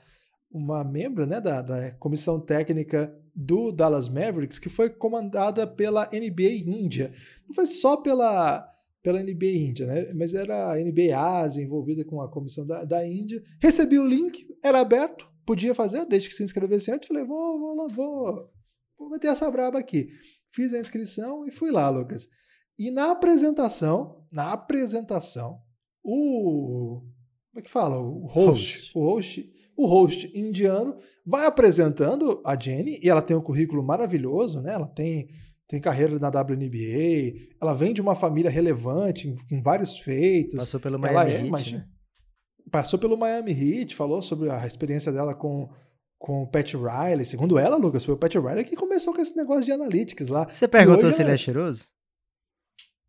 uma 0.54 0.84
membro 0.84 1.26
né, 1.26 1.40
da, 1.40 1.62
da 1.62 1.92
comissão 1.92 2.40
técnica 2.40 3.16
do 3.34 3.72
Dallas 3.72 4.10
Mavericks, 4.10 4.60
que 4.60 4.70
foi 4.70 4.90
comandada 4.90 5.66
pela 5.66 6.10
NBA 6.12 6.68
Índia. 6.68 7.12
Não 7.48 7.56
foi 7.56 7.66
só 7.66 7.98
pela, 7.98 8.68
pela 9.02 9.24
NBA 9.24 9.46
Índia, 9.46 9.88
né? 9.88 10.14
mas 10.14 10.34
era 10.34 10.74
a 10.74 10.76
NBA 10.76 11.18
Ásia 11.18 11.64
envolvida 11.64 12.04
com 12.04 12.22
a 12.22 12.30
comissão 12.30 12.68
da, 12.68 12.84
da 12.84 13.08
Índia. 13.08 13.42
Recebi 13.62 13.98
o 13.98 14.06
link, 14.06 14.46
era 14.62 14.82
aberto, 14.82 15.26
podia 15.46 15.74
fazer, 15.74 16.06
desde 16.06 16.28
que 16.28 16.36
se 16.36 16.44
inscrevesse 16.44 16.92
antes. 16.92 17.08
Falei, 17.08 17.24
vou, 17.24 17.58
vou, 17.58 17.90
vou, 17.90 18.50
vou 19.00 19.10
meter 19.10 19.28
essa 19.28 19.50
braba 19.50 19.80
aqui. 19.80 20.10
Fiz 20.52 20.74
a 20.74 20.80
inscrição 20.80 21.46
e 21.46 21.52
fui 21.52 21.72
lá, 21.72 21.90
Lucas. 21.90 22.28
E 22.78 22.92
na 22.92 23.12
apresentação, 23.12 24.26
na 24.32 24.52
apresentação, 24.52 25.60
o. 26.04 27.02
Como 27.52 27.60
é 27.60 27.62
que 27.62 27.70
fala? 27.70 27.98
O 27.98 28.26
host. 28.28 28.92
host. 28.92 28.92
O 28.96 29.02
host 29.02 29.62
o 29.82 29.88
host 29.88 30.32
indiano 30.36 30.96
vai 31.26 31.46
apresentando 31.48 32.40
a 32.46 32.60
Jenny 32.60 33.00
e 33.02 33.10
ela 33.10 33.22
tem 33.22 33.36
um 33.36 33.42
currículo 33.42 33.84
maravilhoso, 33.84 34.62
né? 34.62 34.74
Ela 34.74 34.88
tem, 34.88 35.28
tem 35.68 35.82
carreira 35.82 36.20
na 36.20 36.28
WNBA, 36.28 37.56
ela 37.60 37.74
vem 37.74 37.94
de 37.94 38.02
uma 38.02 38.14
família 38.14 38.52
relevante, 38.52 39.34
com 39.50 39.60
vários 39.60 39.98
feitos. 39.98 40.56
Passou 40.56 40.80
pelo 40.80 41.00
Miami 41.00 41.18
ela 41.18 41.30
é, 41.30 41.62
Heat, 41.62 41.74
né? 41.74 41.86
passou 42.70 43.00
pelo 43.00 43.18
Miami 43.18 43.52
Heat, 43.52 43.96
falou 43.96 44.22
sobre 44.22 44.52
a 44.52 44.68
experiência 44.68 45.12
dela 45.12 45.34
com, 45.34 45.68
com 46.22 46.44
o 46.44 46.48
Pat 46.48 46.74
Riley. 46.76 47.26
Segundo 47.26 47.58
ela, 47.58 47.76
Lucas, 47.76 48.06
foi 48.06 48.14
o 48.14 48.18
Pat 48.18 48.36
Riley 48.36 48.64
que 48.64 48.76
começou 48.76 49.14
com 49.14 49.22
esse 49.22 49.36
negócio 49.36 49.66
de 49.66 49.72
analytics 49.72 50.30
lá. 50.30 50.48
Você 50.48 50.68
perguntou 50.68 51.12
se 51.12 51.22
ele 51.22 51.32
é 51.32 51.38
cheiroso? 51.38 51.86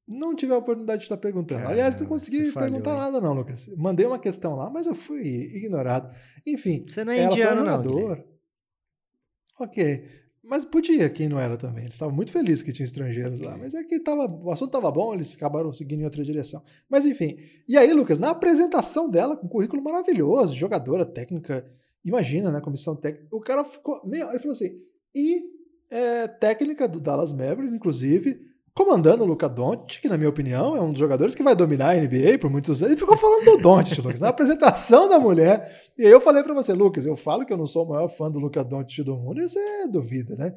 Não 0.08 0.34
tive 0.34 0.52
a 0.52 0.56
oportunidade 0.56 1.00
de 1.00 1.04
estar 1.04 1.18
perguntando. 1.18 1.68
Aliás, 1.68 1.94
não 1.94 2.06
consegui 2.06 2.50
perguntar 2.50 2.96
nada, 2.96 3.20
não, 3.20 3.34
Lucas. 3.34 3.68
Mandei 3.76 4.06
uma 4.06 4.18
questão 4.18 4.56
lá, 4.56 4.70
mas 4.70 4.86
eu 4.86 4.94
fui 4.94 5.22
ignorado. 5.22 6.10
Enfim, 6.46 6.86
Você 6.88 7.04
não 7.04 7.12
é 7.12 7.18
ela 7.18 7.32
indiano, 7.32 7.56
foi 7.56 7.70
jogador. 7.70 8.16
Não, 8.16 9.66
ok. 9.66 10.22
Mas 10.44 10.64
podia, 10.64 11.08
quem 11.08 11.28
não 11.28 11.38
era 11.38 11.56
também. 11.56 11.84
Eles 11.84 11.94
estavam 11.94 12.14
muito 12.14 12.32
felizes 12.32 12.62
que 12.62 12.72
tinha 12.72 12.84
estrangeiros 12.84 13.40
lá. 13.40 13.56
Mas 13.56 13.74
é 13.74 13.84
que 13.84 14.00
tava, 14.00 14.26
o 14.26 14.50
assunto 14.50 14.70
estava 14.70 14.90
bom, 14.90 15.14
eles 15.14 15.36
acabaram 15.36 15.72
seguindo 15.72 16.00
em 16.00 16.04
outra 16.04 16.24
direção. 16.24 16.62
Mas 16.90 17.06
enfim. 17.06 17.36
E 17.68 17.76
aí, 17.76 17.92
Lucas, 17.92 18.18
na 18.18 18.30
apresentação 18.30 19.08
dela, 19.08 19.36
com 19.36 19.46
um 19.46 19.50
currículo 19.50 19.82
maravilhoso, 19.82 20.56
jogadora, 20.56 21.04
técnica, 21.04 21.64
imagina, 22.04 22.50
né? 22.50 22.60
Comissão 22.60 22.96
técnica. 22.96 23.28
O 23.34 23.40
cara 23.40 23.64
ficou. 23.64 24.00
Meio, 24.04 24.28
ele 24.30 24.38
falou 24.38 24.52
assim. 24.52 24.80
E 25.14 25.42
é, 25.90 26.26
técnica 26.26 26.88
do 26.88 27.00
Dallas 27.00 27.32
Mavericks, 27.32 27.74
inclusive, 27.74 28.40
comandando 28.74 29.24
o 29.24 29.26
Luca 29.26 29.48
Doncic, 29.48 30.00
que 30.00 30.08
na 30.08 30.16
minha 30.16 30.30
opinião 30.30 30.74
é 30.76 30.80
um 30.80 30.90
dos 30.90 30.98
jogadores 30.98 31.34
que 31.34 31.42
vai 31.42 31.54
dominar 31.54 31.90
a 31.90 32.00
NBA 32.00 32.38
por 32.40 32.50
muitos 32.50 32.82
anos. 32.82 32.92
Ele 32.92 33.00
ficou 33.00 33.16
falando 33.16 33.44
do 33.44 33.58
Doncic, 33.58 33.98
Lucas, 34.02 34.20
na 34.20 34.28
apresentação 34.28 35.08
da 35.08 35.18
mulher. 35.18 35.90
E 35.98 36.06
aí 36.06 36.10
eu 36.10 36.20
falei 36.20 36.42
para 36.42 36.54
você, 36.54 36.72
Lucas, 36.72 37.04
eu 37.04 37.14
falo 37.14 37.44
que 37.44 37.52
eu 37.52 37.58
não 37.58 37.66
sou 37.66 37.84
o 37.84 37.88
maior 37.88 38.08
fã 38.08 38.30
do 38.30 38.38
Luca 38.38 38.64
Doncic 38.64 39.04
do 39.04 39.16
mundo, 39.16 39.40
e 39.40 39.48
você 39.48 39.86
duvida, 39.88 40.34
né? 40.36 40.54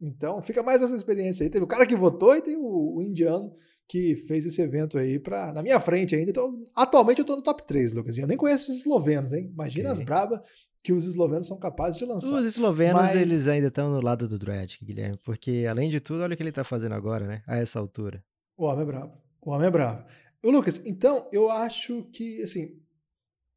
Então, 0.00 0.42
fica 0.42 0.62
mais 0.62 0.82
essa 0.82 0.94
experiência 0.94 1.44
aí. 1.44 1.50
Teve 1.50 1.64
o 1.64 1.68
cara 1.68 1.86
que 1.86 1.96
votou 1.96 2.36
e 2.36 2.42
tem 2.42 2.56
o, 2.56 2.96
o 2.96 3.02
indiano 3.02 3.50
que 3.88 4.14
fez 4.14 4.44
esse 4.44 4.60
evento 4.60 4.98
aí 4.98 5.18
para 5.18 5.52
na 5.52 5.62
minha 5.62 5.80
frente 5.80 6.14
ainda. 6.14 6.30
Então, 6.30 6.50
atualmente 6.76 7.20
eu 7.20 7.24
tô 7.24 7.36
no 7.36 7.42
top 7.42 7.66
3, 7.66 7.94
Lucas. 7.94 8.16
E 8.16 8.20
eu 8.20 8.26
nem 8.26 8.36
conheço 8.36 8.70
os 8.70 8.78
eslovenos, 8.78 9.32
hein? 9.32 9.50
Imagina 9.52 9.90
okay. 9.90 10.00
as 10.00 10.04
brabas 10.04 10.40
que 10.84 10.92
os 10.92 11.06
eslovenos 11.06 11.46
são 11.46 11.58
capazes 11.58 11.98
de 11.98 12.04
lançar. 12.04 12.38
Os 12.38 12.46
eslovenos, 12.46 13.00
Mas... 13.00 13.16
eles 13.16 13.48
ainda 13.48 13.68
estão 13.68 13.90
no 13.90 14.02
lado 14.02 14.28
do 14.28 14.38
Dredd, 14.38 14.76
Guilherme, 14.82 15.18
porque 15.24 15.64
além 15.68 15.88
de 15.88 15.98
tudo, 15.98 16.22
olha 16.22 16.34
o 16.34 16.36
que 16.36 16.42
ele 16.42 16.50
está 16.50 16.62
fazendo 16.62 16.92
agora, 16.92 17.26
né? 17.26 17.42
A 17.46 17.56
essa 17.56 17.78
altura. 17.78 18.22
O 18.54 18.66
homem 18.66 18.82
é 18.82 18.86
brabo. 18.86 19.12
O 19.40 19.50
homem 19.50 19.66
é 19.66 19.70
brabo. 19.70 20.04
Ô, 20.42 20.50
Lucas, 20.50 20.82
então 20.84 21.26
eu 21.32 21.50
acho 21.50 22.04
que, 22.12 22.42
assim, 22.42 22.78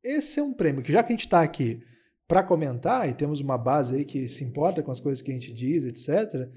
esse 0.01 0.39
é 0.39 0.43
um 0.43 0.53
prêmio 0.53 0.81
que 0.81 0.91
já 0.91 1.03
que 1.03 1.11
a 1.11 1.15
gente 1.15 1.25
está 1.25 1.41
aqui 1.41 1.83
para 2.25 2.43
comentar 2.43 3.09
e 3.09 3.13
temos 3.13 3.41
uma 3.41 3.57
base 3.57 3.97
aí 3.97 4.05
que 4.05 4.29
se 4.29 4.45
importa 4.45 4.81
com 4.81 4.89
as 4.91 5.01
coisas 5.01 5.21
que 5.21 5.29
a 5.29 5.33
gente 5.33 5.53
diz, 5.53 5.83
etc. 5.83 6.49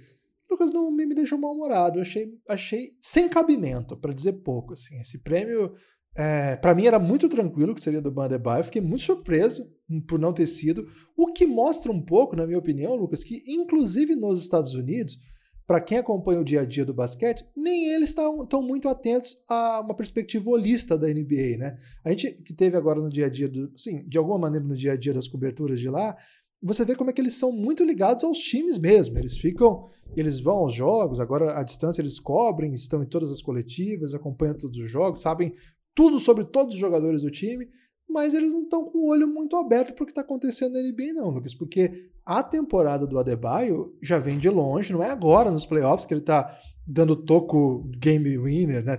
Lucas 0.48 0.70
não 0.70 0.92
me, 0.92 1.04
me 1.04 1.16
deixou 1.16 1.36
mal-humorado. 1.36 2.00
Achei, 2.00 2.32
achei 2.48 2.96
sem 3.00 3.28
cabimento, 3.28 3.96
para 3.96 4.14
dizer 4.14 4.34
pouco. 4.34 4.74
Assim. 4.74 5.00
Esse 5.00 5.18
prêmio 5.18 5.74
é, 6.16 6.56
para 6.56 6.74
mim 6.74 6.86
era 6.86 6.98
muito 6.98 7.28
tranquilo 7.28 7.74
que 7.74 7.82
seria 7.82 8.00
do 8.00 8.11
Bandebaio. 8.11 8.64
Fiquei 8.64 8.82
muito 8.82 9.02
surpreso 9.02 9.70
por 10.08 10.18
não 10.18 10.32
ter 10.32 10.46
sido. 10.46 10.86
O 11.16 11.32
que 11.32 11.46
mostra 11.46 11.90
um 11.90 12.00
pouco, 12.00 12.36
na 12.36 12.46
minha 12.46 12.58
opinião, 12.58 12.94
Lucas, 12.96 13.22
que 13.22 13.42
inclusive 13.46 14.16
nos 14.16 14.40
Estados 14.40 14.74
Unidos, 14.74 15.18
para 15.66 15.80
quem 15.80 15.98
acompanha 15.98 16.40
o 16.40 16.44
dia 16.44 16.62
a 16.62 16.64
dia 16.64 16.84
do 16.84 16.92
basquete, 16.92 17.44
nem 17.56 17.94
eles 17.94 18.11
estão 18.11 18.61
muito 18.61 18.88
atentos 18.88 19.36
a 19.48 19.80
uma 19.80 19.94
perspectiva 19.94 20.50
holista 20.50 20.98
da 20.98 21.06
NBA, 21.06 21.58
né? 21.58 21.76
A 22.04 22.11
gente 22.11 22.32
que 22.42 22.52
teve 22.52 22.76
agora 22.76 23.00
no 23.00 23.08
dia 23.08 23.26
a 23.26 23.28
dia, 23.30 23.48
do, 23.48 23.72
sim, 23.76 24.04
de 24.08 24.18
alguma 24.18 24.36
maneira 24.36 24.66
no 24.66 24.76
dia 24.76 24.92
a 24.92 24.96
dia 24.96 25.14
das 25.14 25.28
coberturas 25.28 25.78
de 25.78 25.88
lá, 25.88 26.16
você 26.61 26.84
vê 26.84 26.96
como 26.96 27.11
é 27.11 27.12
que 27.12 27.20
eles 27.20 27.34
são 27.34 27.52
muito 27.52 27.84
ligados 27.84 28.24
aos 28.24 28.38
times 28.38 28.76
mesmo. 28.78 29.16
Eles 29.16 29.38
ficam, 29.38 29.86
eles 30.16 30.40
vão 30.40 30.56
aos 30.56 30.74
jogos, 30.74 31.20
agora 31.20 31.58
à 31.58 31.62
distância 31.62 32.02
eles 32.02 32.18
cobrem, 32.18 32.74
estão 32.74 33.02
em 33.02 33.06
todas 33.06 33.30
as 33.30 33.40
coletivas, 33.40 34.12
acompanham 34.12 34.56
todos 34.56 34.78
os 34.78 34.90
jogos, 34.90 35.20
sabem 35.20 35.54
tudo 36.01 36.18
sobre 36.18 36.44
todos 36.44 36.72
os 36.72 36.80
jogadores 36.80 37.20
do 37.20 37.30
time, 37.30 37.68
mas 38.09 38.32
eles 38.32 38.55
não 38.55 38.62
estão 38.62 38.86
com 38.86 39.01
o 39.01 39.09
olho 39.11 39.28
muito 39.28 39.55
aberto 39.55 39.92
para 39.92 40.03
o 40.03 40.07
que 40.07 40.12
está 40.12 40.22
acontecendo 40.22 40.72
na 40.72 40.80
NBA, 40.80 41.12
não, 41.12 41.28
Lucas, 41.28 41.53
porque 41.53 42.09
a 42.24 42.42
temporada 42.42 43.07
do 43.07 43.18
Adebayo 43.18 43.94
já 44.01 44.16
vem 44.16 44.38
de 44.38 44.48
longe, 44.48 44.94
não 44.94 45.03
é 45.03 45.11
agora 45.11 45.51
nos 45.51 45.66
playoffs 45.66 46.07
que 46.07 46.14
ele 46.14 46.22
está 46.22 46.59
dando 46.86 47.14
toco 47.14 47.86
game 47.98 48.38
winner, 48.38 48.82
né? 48.82 48.96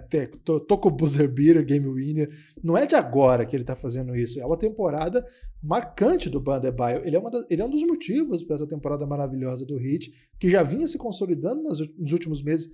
Toco 0.68 0.91
buzzer 0.91 1.28
beater 1.28 1.66
game 1.66 1.91
winner. 1.91 2.30
Não 2.64 2.78
é 2.78 2.86
de 2.86 2.93
agora 2.93 3.47
que 3.47 3.56
ele 3.56 3.64
está 3.64 3.76
fazendo 3.76 4.16
isso. 4.16 4.39
É 4.39 4.45
uma 4.45 4.56
temporada 4.56 5.26
marcante 5.62 6.30
do 6.30 6.39
Bandebaio. 6.39 7.02
Ele 7.04 7.18
é, 7.18 7.22
ele 7.49 7.62
é 7.64 7.66
um 7.66 7.70
dos 7.70 7.84
motivos 7.84 8.43
para 8.43 8.58
essa 8.58 8.68
temporada 8.68 9.08
maravilhosa 9.08 9.66
do 9.66 9.78
Heat, 9.78 10.14
que 10.39 10.52
já 10.52 10.62
vinha 10.62 10.86
se 10.86 10.99
consolidando 10.99 11.64
nos 11.64 12.14
últimos 12.14 12.43
meses 12.43 12.70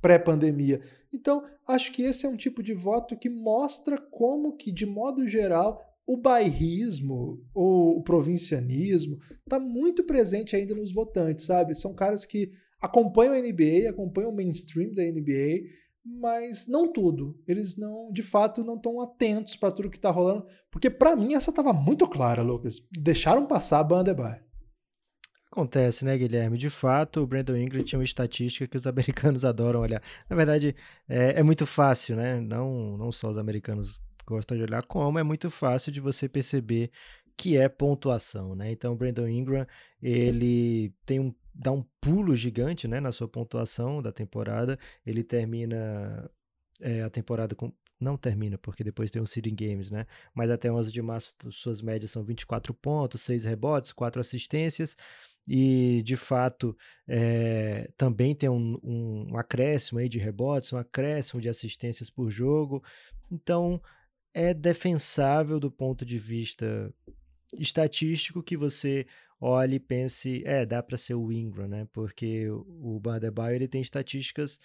pré-pandemia. 0.00 0.80
Então, 1.12 1.44
acho 1.66 1.92
que 1.92 2.02
esse 2.02 2.26
é 2.26 2.28
um 2.28 2.36
tipo 2.36 2.62
de 2.62 2.74
voto 2.74 3.16
que 3.16 3.30
mostra 3.30 3.98
como 3.98 4.56
que, 4.56 4.70
de 4.70 4.86
modo 4.86 5.26
geral, 5.26 5.82
o 6.06 6.16
bairrismo 6.16 7.38
ou 7.54 7.98
o 7.98 8.02
provincianismo 8.02 9.18
está 9.40 9.60
muito 9.60 10.04
presente 10.04 10.56
ainda 10.56 10.74
nos 10.74 10.92
votantes, 10.92 11.44
sabe? 11.44 11.74
São 11.74 11.94
caras 11.94 12.24
que 12.24 12.50
acompanham 12.80 13.34
a 13.34 13.40
NBA, 13.40 13.90
acompanham 13.90 14.30
o 14.30 14.34
mainstream 14.34 14.94
da 14.94 15.02
NBA, 15.02 15.68
mas 16.02 16.66
não 16.66 16.90
tudo. 16.90 17.38
Eles 17.46 17.76
não, 17.76 18.10
de 18.10 18.22
fato, 18.22 18.64
não 18.64 18.76
estão 18.76 19.00
atentos 19.00 19.54
para 19.54 19.70
tudo 19.70 19.90
que 19.90 19.98
está 19.98 20.10
rolando, 20.10 20.46
porque 20.70 20.88
para 20.88 21.14
mim 21.14 21.34
essa 21.34 21.50
estava 21.50 21.72
muito 21.72 22.08
clara, 22.08 22.42
Lucas. 22.42 22.76
Deixaram 22.98 23.46
passar 23.46 23.80
a 23.80 23.84
Bandebar. 23.84 24.47
Acontece, 25.58 26.04
né, 26.04 26.16
Guilherme? 26.16 26.56
De 26.56 26.70
fato, 26.70 27.20
o 27.20 27.26
Brandon 27.26 27.56
Ingram 27.56 27.82
tinha 27.82 27.98
uma 27.98 28.04
estatística 28.04 28.64
que 28.68 28.76
os 28.76 28.86
americanos 28.86 29.44
adoram 29.44 29.80
olhar. 29.80 30.00
Na 30.30 30.36
verdade, 30.36 30.76
é, 31.08 31.40
é, 31.40 31.42
muito 31.42 31.66
fácil, 31.66 32.14
né? 32.14 32.40
Não, 32.40 32.96
não 32.96 33.10
só 33.10 33.28
os 33.28 33.36
americanos 33.36 34.00
gostam 34.24 34.56
de 34.56 34.62
olhar, 34.62 34.84
como 34.84 35.18
é 35.18 35.24
muito 35.24 35.50
fácil 35.50 35.90
de 35.90 36.00
você 36.00 36.28
perceber 36.28 36.92
que 37.36 37.56
é 37.56 37.68
pontuação, 37.68 38.54
né? 38.54 38.70
Então, 38.70 38.92
o 38.92 38.96
Brandon 38.96 39.26
Ingram, 39.26 39.66
ele 40.00 40.94
tem 41.04 41.18
um, 41.18 41.34
dá 41.52 41.72
um 41.72 41.84
pulo 42.00 42.36
gigante, 42.36 42.86
né, 42.86 43.00
na 43.00 43.10
sua 43.10 43.26
pontuação 43.26 44.00
da 44.00 44.12
temporada. 44.12 44.78
Ele 45.04 45.24
termina 45.24 46.30
é, 46.80 47.02
a 47.02 47.10
temporada 47.10 47.56
com 47.56 47.72
não 48.00 48.16
termina, 48.16 48.56
porque 48.56 48.84
depois 48.84 49.10
tem 49.10 49.20
os 49.20 49.30
seeding 49.30 49.56
games, 49.56 49.90
né? 49.90 50.06
Mas 50.32 50.50
até 50.50 50.70
11 50.70 50.92
de 50.92 51.02
março, 51.02 51.34
suas 51.50 51.82
médias 51.82 52.12
são 52.12 52.22
24 52.22 52.72
pontos, 52.72 53.22
6 53.22 53.44
rebotes, 53.44 53.90
4 53.90 54.20
assistências 54.20 54.96
e 55.48 56.02
de 56.02 56.14
fato 56.14 56.76
é, 57.08 57.90
também 57.96 58.34
tem 58.34 58.50
um, 58.50 58.78
um, 58.82 59.28
um, 59.32 59.36
acréscimo 59.38 59.98
aí 59.98 60.08
de 60.08 60.18
rebotes, 60.18 60.72
um 60.74 60.76
acréscimo 60.76 61.40
de 61.40 61.48
assistências 61.48 62.10
por 62.10 62.30
jogo. 62.30 62.84
Então 63.32 63.80
é 64.34 64.52
defensável 64.52 65.58
do 65.58 65.70
ponto 65.70 66.04
de 66.04 66.18
vista 66.18 66.92
estatístico 67.58 68.42
que 68.42 68.58
você 68.58 69.06
olhe 69.40 69.76
e 69.76 69.80
pense, 69.80 70.42
é, 70.44 70.66
dá 70.66 70.82
para 70.82 70.98
ser 70.98 71.14
o 71.14 71.32
Ingram, 71.32 71.66
né? 71.66 71.88
Porque 71.92 72.50
o 72.50 73.00
Badebaio 73.00 73.54
ele 73.56 73.68
tem 73.68 73.80
estatísticas 73.80 74.58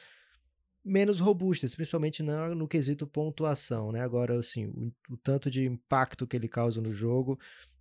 menos 0.84 1.20
robustas, 1.22 1.76
principalmente 1.76 2.22
no, 2.22 2.56
no 2.56 2.68
quesito 2.68 3.08
pontuação, 3.08 3.92
né? 3.94 4.02
Agora, 4.02 4.38
assim, 4.38 4.66
o, 4.66 4.92
o 5.14 5.18
tanto 5.18 5.50
de 5.50 5.66
impacto 5.66 6.28
que 6.28 6.36
ele 6.36 6.50
causa 6.50 6.82
no 6.82 6.92
jogo, 6.92 7.40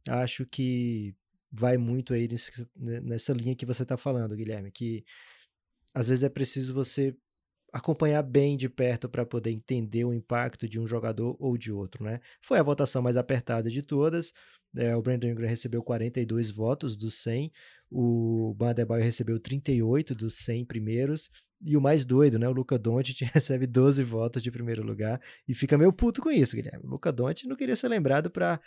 acho 0.08 0.46
que 0.46 1.16
vai 1.52 1.76
muito 1.76 2.14
aí 2.14 2.26
nesse, 2.26 2.50
né, 2.74 3.00
nessa 3.00 3.32
linha 3.32 3.54
que 3.54 3.66
você 3.66 3.82
está 3.82 3.96
falando, 3.96 4.34
Guilherme, 4.34 4.70
que 4.70 5.04
às 5.94 6.08
vezes 6.08 6.24
é 6.24 6.28
preciso 6.28 6.72
você 6.72 7.14
acompanhar 7.72 8.22
bem 8.22 8.56
de 8.56 8.68
perto 8.68 9.08
para 9.08 9.24
poder 9.24 9.50
entender 9.50 10.04
o 10.04 10.12
impacto 10.12 10.68
de 10.68 10.78
um 10.78 10.86
jogador 10.86 11.36
ou 11.38 11.56
de 11.56 11.72
outro, 11.72 12.04
né? 12.04 12.20
Foi 12.42 12.58
a 12.58 12.62
votação 12.62 13.00
mais 13.00 13.16
apertada 13.16 13.70
de 13.70 13.82
todas. 13.82 14.32
É, 14.76 14.94
o 14.94 15.02
Brandon 15.02 15.28
Ingram 15.28 15.48
recebeu 15.48 15.82
42 15.82 16.50
votos 16.50 16.96
dos 16.96 17.22
100, 17.22 17.50
o 17.92 18.54
Bandebaio 18.56 19.04
recebeu 19.04 19.38
38 19.38 20.14
dos 20.14 20.38
100 20.38 20.64
primeiros, 20.64 21.30
e 21.64 21.76
o 21.76 21.80
mais 21.80 22.04
doido, 22.04 22.38
né? 22.38 22.48
O 22.48 22.52
Luca 22.52 22.78
Doncic 22.78 23.22
recebe 23.32 23.66
12 23.66 24.02
votos 24.02 24.42
de 24.42 24.50
primeiro 24.50 24.82
lugar 24.82 25.20
e 25.46 25.54
fica 25.54 25.78
meio 25.78 25.92
puto 25.92 26.20
com 26.20 26.30
isso, 26.30 26.56
Guilherme. 26.56 26.84
O 26.84 26.90
Luca 26.90 27.12
Doncic 27.12 27.46
não 27.46 27.56
queria 27.56 27.76
ser 27.76 27.88
lembrado 27.88 28.30
para 28.30 28.60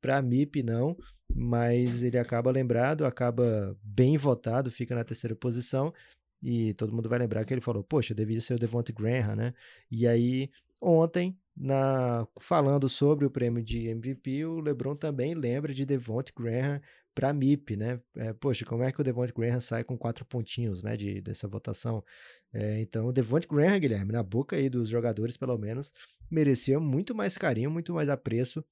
para 0.00 0.20
MIP 0.20 0.64
não, 0.64 0.96
mas 1.32 2.02
ele 2.02 2.18
acaba 2.18 2.50
lembrado, 2.50 3.04
acaba 3.04 3.78
bem 3.84 4.16
votado, 4.16 4.68
fica 4.68 4.96
na 4.96 5.04
terceira 5.04 5.36
posição 5.36 5.94
e 6.42 6.74
todo 6.74 6.92
mundo 6.92 7.08
vai 7.08 7.20
lembrar 7.20 7.44
que 7.44 7.54
ele 7.54 7.60
falou, 7.60 7.84
poxa, 7.84 8.12
devia 8.12 8.40
ser 8.40 8.54
o 8.54 8.58
Devonte 8.58 8.92
Graham, 8.92 9.36
né? 9.36 9.54
E 9.88 10.08
aí, 10.08 10.50
ontem, 10.80 11.38
na 11.56 12.26
falando 12.40 12.88
sobre 12.88 13.24
o 13.24 13.30
prêmio 13.30 13.62
de 13.62 13.86
MVP, 13.86 14.44
o 14.44 14.58
LeBron 14.58 14.96
também 14.96 15.34
lembra 15.36 15.72
de 15.72 15.86
Devonte 15.86 16.32
Graham 16.36 16.80
para 17.14 17.32
MIP, 17.32 17.76
né? 17.76 18.00
É, 18.16 18.32
poxa, 18.32 18.64
como 18.64 18.82
é 18.82 18.90
que 18.90 19.00
o 19.00 19.04
Devonte 19.04 19.32
Graham 19.32 19.60
sai 19.60 19.84
com 19.84 19.96
quatro 19.96 20.24
pontinhos, 20.24 20.82
né, 20.82 20.96
de, 20.96 21.20
dessa 21.20 21.46
votação? 21.46 22.04
É, 22.52 22.80
então, 22.80 23.06
o 23.06 23.12
Devonte 23.12 23.46
Graham, 23.46 23.78
Guilherme, 23.78 24.12
na 24.12 24.22
boca 24.22 24.56
aí 24.56 24.68
dos 24.68 24.88
jogadores, 24.88 25.36
pelo 25.36 25.56
menos, 25.58 25.92
merecia 26.30 26.80
muito 26.80 27.14
mais 27.14 27.36
carinho, 27.36 27.70
muito 27.70 27.92
mais 27.92 28.08
apreço 28.08 28.64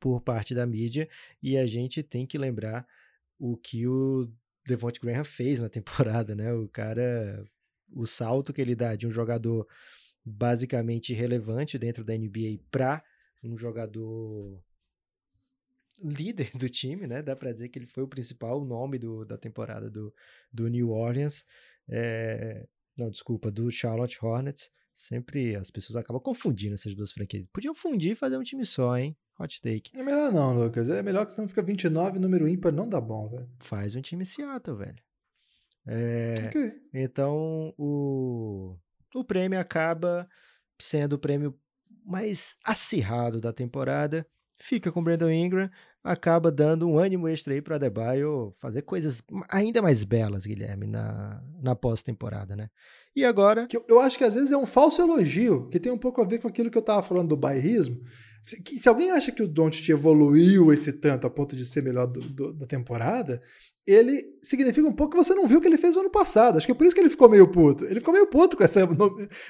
por 0.00 0.20
parte 0.20 0.54
da 0.54 0.66
mídia, 0.66 1.08
e 1.42 1.56
a 1.56 1.66
gente 1.66 2.02
tem 2.02 2.26
que 2.26 2.38
lembrar 2.38 2.86
o 3.38 3.56
que 3.56 3.86
o 3.86 4.28
Devonte 4.66 5.00
Graham 5.00 5.24
fez 5.24 5.60
na 5.60 5.68
temporada, 5.70 6.34
né? 6.34 6.52
O 6.52 6.68
cara, 6.68 7.44
o 7.94 8.06
salto 8.06 8.52
que 8.52 8.60
ele 8.60 8.74
dá 8.74 8.96
de 8.96 9.06
um 9.06 9.10
jogador 9.10 9.66
basicamente 10.24 11.12
relevante 11.12 11.78
dentro 11.78 12.04
da 12.04 12.16
NBA 12.16 12.60
para 12.70 13.02
um 13.42 13.56
jogador 13.56 14.62
líder 16.02 16.50
do 16.54 16.68
time, 16.68 17.06
né? 17.06 17.22
Dá 17.22 17.36
para 17.36 17.52
dizer 17.52 17.68
que 17.68 17.78
ele 17.78 17.86
foi 17.86 18.02
o 18.02 18.08
principal 18.08 18.64
nome 18.64 18.98
do, 18.98 19.24
da 19.24 19.38
temporada 19.38 19.90
do, 19.90 20.12
do 20.52 20.68
New 20.68 20.90
Orleans. 20.90 21.44
É, 21.88 22.66
não, 22.96 23.10
desculpa, 23.10 23.50
do 23.50 23.70
Charlotte 23.70 24.18
Hornets. 24.22 24.70
Sempre 24.94 25.56
as 25.56 25.70
pessoas 25.70 25.96
acabam 25.96 26.20
confundindo 26.20 26.74
essas 26.74 26.94
duas 26.94 27.12
franquias. 27.12 27.46
Podiam 27.52 27.74
fundir 27.74 28.12
e 28.12 28.16
fazer 28.16 28.36
um 28.36 28.42
time 28.42 28.64
só, 28.66 28.96
hein? 28.96 29.16
Hot 29.38 29.60
take. 29.62 29.90
É 29.98 30.02
melhor 30.02 30.30
não, 30.30 30.54
Lucas. 30.54 30.88
É 30.88 31.02
melhor 31.02 31.24
que 31.24 31.32
senão 31.32 31.48
fica 31.48 31.62
29, 31.62 32.18
número 32.18 32.46
ímpar 32.46 32.72
não 32.72 32.88
dá 32.88 33.00
bom, 33.00 33.28
velho. 33.28 33.48
Faz 33.60 33.96
um 33.96 34.02
time 34.02 34.26
Seattle, 34.26 34.76
velho. 34.76 35.02
É. 35.86 36.50
Então, 36.92 37.74
o, 37.78 38.76
o 39.14 39.24
prêmio 39.24 39.58
acaba 39.58 40.28
sendo 40.78 41.14
o 41.14 41.18
prêmio 41.18 41.58
mais 42.04 42.56
acirrado 42.64 43.40
da 43.40 43.52
temporada. 43.52 44.26
Fica 44.58 44.92
com 44.92 45.00
o 45.00 45.02
Brandon 45.02 45.30
Ingram, 45.30 45.70
acaba 46.04 46.50
dando 46.50 46.88
um 46.88 46.98
ânimo 46.98 47.28
extra 47.28 47.54
aí 47.54 47.62
para 47.62 47.76
Adebayo 47.76 48.54
fazer 48.58 48.82
coisas 48.82 49.22
ainda 49.50 49.80
mais 49.80 50.04
belas, 50.04 50.44
Guilherme, 50.44 50.86
na, 50.86 51.42
na 51.62 51.74
pós-temporada, 51.76 52.56
né? 52.56 52.68
E 53.14 53.24
agora, 53.24 53.66
Que 53.66 53.76
eu, 53.88 54.00
acho 54.00 54.16
que 54.16 54.24
às 54.24 54.34
vezes 54.34 54.52
é 54.52 54.56
um 54.56 54.64
falso 54.66 55.02
elogio, 55.02 55.68
que 55.68 55.78
tem 55.78 55.92
um 55.92 55.98
pouco 55.98 56.20
a 56.22 56.24
ver 56.24 56.38
com 56.40 56.48
aquilo 56.48 56.70
que 56.70 56.78
eu 56.78 56.82
tava 56.82 57.02
falando 57.02 57.28
do 57.28 57.36
bairrismo. 57.36 58.00
Se, 58.42 58.60
que- 58.62 58.78
se 58.78 58.88
alguém 58.88 59.10
acha 59.10 59.30
que 59.30 59.42
o 59.42 59.46
Doncic 59.48 59.88
evoluiu 59.90 60.72
esse 60.72 60.94
tanto 60.94 61.26
a 61.26 61.30
ponto 61.30 61.54
de 61.54 61.64
ser 61.66 61.82
melhor 61.82 62.06
do- 62.06 62.20
do- 62.20 62.52
da 62.54 62.66
temporada, 62.66 63.40
ele 63.86 64.22
significa 64.40 64.86
um 64.86 64.92
pouco 64.92 65.12
que 65.12 65.24
você 65.24 65.34
não 65.34 65.46
viu 65.46 65.58
o 65.58 65.60
que 65.60 65.66
ele 65.66 65.76
fez 65.76 65.94
no 65.94 66.02
ano 66.02 66.10
passado. 66.10 66.56
Acho 66.56 66.66
que 66.66 66.72
é 66.72 66.74
por 66.74 66.86
isso 66.86 66.94
que 66.94 67.00
ele 67.00 67.10
ficou 67.10 67.28
meio 67.28 67.50
puto. 67.50 67.84
Ele 67.84 67.98
ficou 67.98 68.14
meio 68.14 68.26
puto 68.28 68.56
com 68.56 68.62
essa, 68.62 68.80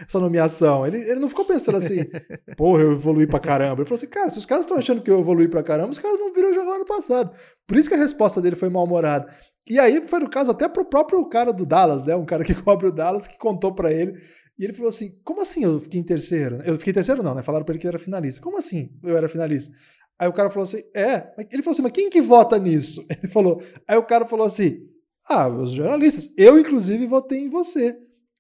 essa 0.07 0.18
nomeação. 0.18 0.87
Ele, 0.87 0.99
ele 0.99 1.20
não 1.20 1.28
ficou 1.28 1.45
pensando 1.45 1.76
assim, 1.76 2.07
porra, 2.57 2.83
eu 2.83 2.93
evoluí 2.93 3.26
pra 3.26 3.39
caramba. 3.39 3.83
Ele 3.83 3.85
falou 3.85 3.99
assim, 3.99 4.09
cara, 4.09 4.30
se 4.30 4.39
os 4.39 4.47
caras 4.47 4.64
estão 4.64 4.78
achando 4.78 5.03
que 5.03 5.11
eu 5.11 5.20
evoluí 5.20 5.49
pra 5.49 5.62
caramba, 5.62 5.91
os 5.91 5.99
caras 5.99 6.18
não 6.18 6.33
viram 6.33 6.55
jogar 6.55 6.76
ano 6.76 6.87
passado. 6.87 7.30
Por 7.66 7.76
isso 7.76 7.89
que 7.89 7.95
a 7.95 7.99
resposta 7.99 8.41
dele 8.41 8.57
foi 8.57 8.70
mal-humorada. 8.70 9.26
E 9.68 9.78
aí 9.78 10.03
foi 10.03 10.20
no 10.20 10.30
caso 10.30 10.51
até 10.51 10.66
pro 10.66 10.85
próprio 10.85 11.24
cara 11.26 11.53
do 11.53 11.66
Dallas, 11.66 12.03
né? 12.05 12.16
Um 12.16 12.24
cara 12.24 12.45
que 12.45 12.55
cobre 12.62 12.87
o 12.87 12.93
Dallas, 12.93 13.26
que 13.26 13.39
contou 13.39 13.74
pra 13.74 13.93
ele. 13.93 14.14
E 14.59 14.64
ele 14.64 14.72
falou 14.72 14.89
assim: 14.89 15.11
como 15.22 15.41
assim 15.43 15.64
eu 15.64 15.78
fiquei 15.78 16.01
em 16.01 16.05
terceiro? 16.05 16.59
Eu 16.64 16.78
fiquei 16.78 16.91
em 16.91 16.95
terceiro, 16.95 17.22
não, 17.22 17.35
né? 17.35 17.43
Falaram 17.43 17.64
pra 17.64 17.72
ele 17.74 17.80
que 17.80 17.87
ele 17.87 17.97
era 17.97 18.03
finalista. 18.03 18.41
Como 18.41 18.59
assim 18.59 18.91
eu 19.03 19.16
era 19.16 19.28
finalista? 19.28 19.72
Aí 20.19 20.29
o 20.29 20.33
cara 20.33 20.51
falou 20.51 20.65
assim: 20.65 20.83
é. 20.95 21.33
Ele 21.51 21.63
falou 21.63 21.73
assim: 21.73 21.83
mas 21.83 21.93
quem 21.93 22.09
que 22.11 22.23
vota 22.23 22.59
nisso? 22.59 23.05
Ele 23.11 23.29
falou. 23.29 23.63
Aí 23.89 23.97
o 23.97 24.05
cara 24.05 24.25
falou 24.27 24.47
assim: 24.47 24.89
ah, 25.29 25.49
os 25.49 25.73
jornalistas. 25.73 26.33
Eu, 26.37 26.59
inclusive, 26.59 27.07
votei 27.07 27.41
em 27.41 27.49
você. 27.49 27.97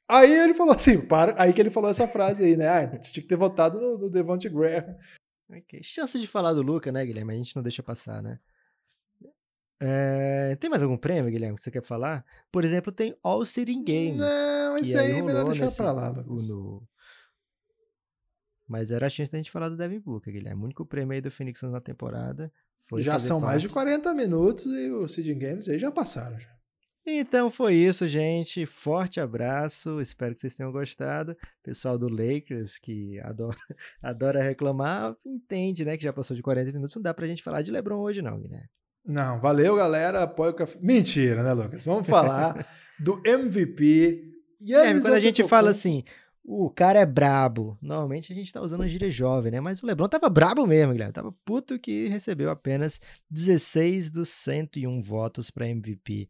Aí 0.08 0.32
ele 0.32 0.52
falou 0.54 0.74
assim: 0.74 1.00
para. 1.00 1.34
Aí 1.40 1.52
que 1.52 1.60
ele 1.60 1.70
falou 1.70 1.88
essa 1.90 2.06
frase 2.06 2.44
aí, 2.44 2.56
né? 2.56 2.68
Ah, 2.68 2.86
tinha 2.98 3.22
que 3.22 3.28
ter 3.28 3.36
votado 3.36 3.80
no, 3.80 3.98
no 3.98 4.10
Devonte 4.10 4.48
Graham. 4.48 4.96
ok, 5.50 5.80
chance 5.82 6.18
de 6.18 6.26
falar 6.26 6.52
do 6.52 6.60
Luca, 6.62 6.92
né, 6.92 7.04
Guilherme? 7.06 7.32
A 7.34 7.36
gente 7.36 7.54
não 7.56 7.62
deixa 7.62 7.82
passar, 7.82 8.22
né? 8.22 8.38
É, 9.84 10.56
tem 10.60 10.70
mais 10.70 10.82
algum 10.82 10.96
prêmio, 10.96 11.30
Guilherme, 11.30 11.58
que 11.58 11.64
você 11.64 11.70
quer 11.70 11.82
falar? 11.82 12.24
Por 12.52 12.64
exemplo, 12.64 12.92
tem 12.92 13.16
All 13.22 13.44
City 13.44 13.74
Games. 13.74 14.18
Não, 14.18 14.78
isso 14.78 14.96
aí 14.96 15.12
é 15.12 15.22
melhor 15.22 15.44
deixar 15.46 15.64
nesse- 15.64 15.76
pra 15.76 15.90
lá, 15.90 16.08
Lucas. 16.10 16.48
no- 16.48 16.82
Mas 18.72 18.90
era 18.90 19.06
a 19.06 19.10
chance 19.10 19.30
da 19.30 19.36
gente 19.36 19.50
falar 19.50 19.68
do 19.68 19.76
Devin 19.76 20.00
Booker, 20.00 20.32
Guilherme. 20.32 20.62
O 20.62 20.64
único 20.64 20.86
prêmio 20.86 21.12
aí 21.12 21.20
do 21.20 21.30
Phoenix 21.30 21.60
Suns 21.60 21.72
na 21.72 21.80
temporada 21.80 22.50
foi 22.88 23.02
Já 23.02 23.18
são 23.18 23.38
mais 23.38 23.60
de 23.60 23.68
parte- 23.68 24.00
40 24.02 24.14
minutos 24.14 24.64
e 24.64 24.90
os 24.90 25.12
Seeding 25.12 25.38
Games 25.38 25.68
aí 25.68 25.78
já 25.78 25.90
passaram. 25.90 26.40
Já. 26.40 26.48
Então 27.06 27.50
foi 27.50 27.74
isso, 27.74 28.08
gente. 28.08 28.64
Forte 28.64 29.20
abraço. 29.20 30.00
Espero 30.00 30.34
que 30.34 30.40
vocês 30.40 30.54
tenham 30.54 30.72
gostado. 30.72 31.36
Pessoal 31.62 31.98
do 31.98 32.08
Lakers, 32.08 32.78
que 32.78 33.20
adora, 33.20 33.56
adora 34.02 34.42
reclamar, 34.42 35.14
entende, 35.26 35.84
né? 35.84 35.98
Que 35.98 36.04
já 36.04 36.12
passou 36.12 36.34
de 36.34 36.42
40 36.42 36.72
minutos. 36.72 36.96
Não 36.96 37.02
dá 37.02 37.12
pra 37.12 37.26
gente 37.26 37.42
falar 37.42 37.60
de 37.60 37.70
LeBron 37.70 37.98
hoje, 38.00 38.22
não, 38.22 38.40
Guilherme. 38.40 38.68
Não, 39.04 39.38
valeu, 39.38 39.76
galera. 39.76 40.22
Apoia 40.22 40.52
o 40.52 40.54
café. 40.54 40.78
Mentira, 40.80 41.42
né, 41.42 41.52
Lucas? 41.52 41.84
Vamos 41.84 42.08
falar 42.08 42.64
do 42.98 43.20
MVP. 43.26 44.30
Guilherme, 44.60 44.84
Giannis 44.88 45.02
quando 45.02 45.14
a 45.14 45.20
gente 45.20 45.42
fala 45.44 45.70
assim, 45.70 46.04
o 46.44 46.68
cara 46.70 47.00
é 47.00 47.06
brabo. 47.06 47.78
Normalmente 47.80 48.32
a 48.32 48.36
gente 48.36 48.52
tá 48.52 48.60
usando 48.60 48.86
gíria 48.86 49.10
jovem, 49.10 49.52
né? 49.52 49.60
Mas 49.60 49.82
o 49.82 49.86
LeBron 49.86 50.08
tava 50.08 50.28
brabo 50.28 50.66
mesmo, 50.66 50.92
Guilherme. 50.92 51.12
Tava 51.12 51.32
puto 51.44 51.78
que 51.78 52.08
recebeu 52.08 52.50
apenas 52.50 53.00
16 53.30 54.10
dos 54.10 54.28
101 54.28 55.00
votos 55.02 55.50
pra 55.50 55.68
MVP. 55.68 56.28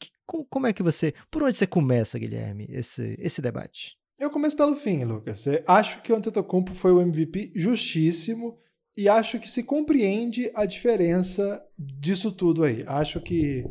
Que- 0.00 0.10
co- 0.26 0.44
como 0.48 0.66
é 0.66 0.72
que 0.72 0.82
você. 0.82 1.12
Por 1.30 1.42
onde 1.42 1.56
você 1.56 1.66
começa, 1.66 2.18
Guilherme, 2.18 2.66
esse, 2.70 3.16
esse 3.18 3.42
debate? 3.42 3.96
Eu 4.18 4.30
começo 4.30 4.56
pelo 4.56 4.76
fim, 4.76 5.02
Lucas. 5.04 5.44
Eu 5.46 5.62
Acho 5.66 6.00
que 6.02 6.12
o 6.12 6.16
Antetokounmpo 6.16 6.72
foi 6.72 6.92
o 6.92 7.00
MVP 7.00 7.50
justíssimo 7.56 8.56
e 8.96 9.08
acho 9.08 9.40
que 9.40 9.50
se 9.50 9.64
compreende 9.64 10.50
a 10.54 10.64
diferença 10.66 11.60
disso 11.76 12.30
tudo 12.30 12.62
aí. 12.62 12.84
Acho 12.86 13.20
que 13.20 13.64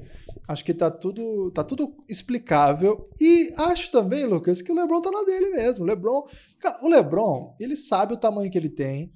acho 0.47 0.65
que 0.65 0.73
tá 0.73 0.89
tudo 0.91 1.51
tá 1.51 1.63
tudo 1.63 1.95
explicável 2.09 3.09
e 3.19 3.53
acho 3.57 3.91
também, 3.91 4.25
Lucas, 4.25 4.61
que 4.61 4.71
o 4.71 4.75
LeBron 4.75 5.01
tá 5.01 5.11
na 5.11 5.23
dele 5.23 5.49
mesmo. 5.51 5.83
O 5.83 5.87
LeBron, 5.87 6.23
cara, 6.59 6.79
o 6.83 6.89
LeBron, 6.89 7.55
ele 7.59 7.75
sabe 7.75 8.13
o 8.13 8.17
tamanho 8.17 8.51
que 8.51 8.57
ele 8.57 8.69
tem, 8.69 9.13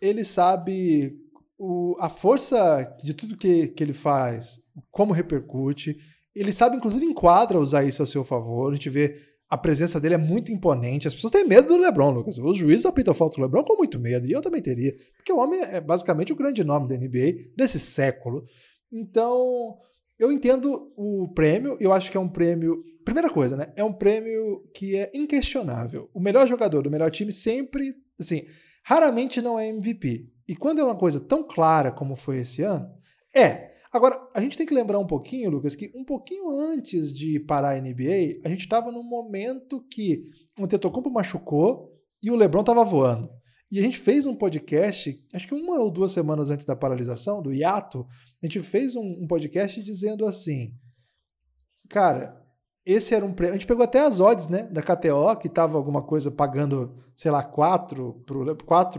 ele 0.00 0.24
sabe 0.24 1.16
o- 1.58 1.96
a 1.98 2.08
força 2.08 2.84
de 3.02 3.12
tudo 3.14 3.36
que, 3.36 3.68
que 3.68 3.82
ele 3.82 3.92
faz, 3.92 4.60
como 4.90 5.12
repercute. 5.12 5.96
Ele 6.34 6.52
sabe, 6.52 6.76
inclusive, 6.76 7.04
enquadra 7.04 7.58
usar 7.58 7.82
isso 7.84 8.02
a 8.02 8.06
seu 8.06 8.22
favor. 8.22 8.70
A 8.70 8.74
gente 8.76 8.88
vê 8.88 9.16
a 9.50 9.56
presença 9.58 9.98
dele 9.98 10.14
é 10.14 10.18
muito 10.18 10.52
imponente. 10.52 11.08
As 11.08 11.14
pessoas 11.14 11.32
têm 11.32 11.44
medo 11.44 11.66
do 11.68 11.76
LeBron, 11.78 12.10
Lucas. 12.10 12.38
Os 12.38 12.56
juízes 12.56 12.86
apitam 12.86 13.12
falta 13.14 13.36
do 13.36 13.42
LeBron 13.42 13.64
com 13.64 13.76
muito 13.76 13.98
medo. 13.98 14.24
E 14.26 14.30
eu 14.30 14.40
também 14.42 14.62
teria. 14.62 14.94
Porque 15.16 15.32
o 15.32 15.38
homem 15.38 15.60
é 15.62 15.80
basicamente 15.80 16.32
o 16.32 16.36
grande 16.36 16.62
nome 16.62 16.86
da 16.86 16.94
NBA 16.96 17.34
desse 17.56 17.78
século. 17.80 18.44
Então, 18.92 19.76
eu 20.18 20.32
entendo 20.32 20.92
o 20.96 21.32
prêmio. 21.34 21.76
Eu 21.80 21.92
acho 21.92 22.10
que 22.10 22.16
é 22.16 22.20
um 22.20 22.28
prêmio. 22.28 22.82
Primeira 23.04 23.30
coisa, 23.30 23.56
né? 23.56 23.72
É 23.76 23.84
um 23.84 23.92
prêmio 23.92 24.68
que 24.74 24.96
é 24.96 25.10
inquestionável. 25.14 26.10
O 26.12 26.20
melhor 26.20 26.46
jogador 26.46 26.82
do 26.82 26.90
melhor 26.90 27.10
time 27.10 27.32
sempre. 27.32 27.94
Assim, 28.18 28.44
raramente 28.84 29.40
não 29.40 29.58
é 29.58 29.68
MVP. 29.68 30.28
E 30.48 30.56
quando 30.56 30.80
é 30.80 30.84
uma 30.84 30.96
coisa 30.96 31.20
tão 31.20 31.42
clara 31.42 31.92
como 31.92 32.16
foi 32.16 32.38
esse 32.38 32.62
ano, 32.62 32.90
é. 33.34 33.68
Agora, 33.92 34.20
a 34.34 34.40
gente 34.40 34.56
tem 34.56 34.66
que 34.66 34.74
lembrar 34.74 34.98
um 34.98 35.06
pouquinho, 35.06 35.50
Lucas, 35.50 35.74
que 35.74 35.90
um 35.94 36.04
pouquinho 36.04 36.50
antes 36.50 37.12
de 37.12 37.40
parar 37.40 37.70
a 37.70 37.80
NBA, 37.80 38.40
a 38.44 38.48
gente 38.48 38.60
estava 38.60 38.92
num 38.92 39.02
momento 39.02 39.82
que 39.90 40.24
o 40.58 40.66
Tetocumpo 40.66 41.10
machucou 41.10 41.90
e 42.22 42.30
o 42.30 42.36
LeBron 42.36 42.60
estava 42.60 42.84
voando. 42.84 43.30
E 43.70 43.78
a 43.78 43.82
gente 43.82 43.98
fez 43.98 44.24
um 44.24 44.34
podcast, 44.34 45.26
acho 45.32 45.46
que 45.46 45.54
uma 45.54 45.78
ou 45.78 45.90
duas 45.90 46.12
semanas 46.12 46.48
antes 46.48 46.64
da 46.64 46.74
paralisação, 46.74 47.42
do 47.42 47.52
hiato, 47.52 48.06
a 48.42 48.46
gente 48.46 48.60
fez 48.62 48.96
um, 48.96 49.22
um 49.22 49.26
podcast 49.26 49.82
dizendo 49.82 50.24
assim, 50.24 50.74
cara, 51.88 52.38
esse 52.88 53.14
era 53.14 53.24
um 53.24 53.32
prêmio. 53.34 53.54
A 53.54 53.58
gente 53.58 53.66
pegou 53.66 53.84
até 53.84 54.00
as 54.00 54.18
odds, 54.18 54.48
né, 54.48 54.62
da 54.62 54.80
KTO, 54.80 55.36
que 55.38 55.48
tava 55.50 55.76
alguma 55.76 56.00
coisa 56.00 56.30
pagando, 56.30 56.96
sei 57.14 57.30
lá, 57.30 57.42
4 57.42 58.24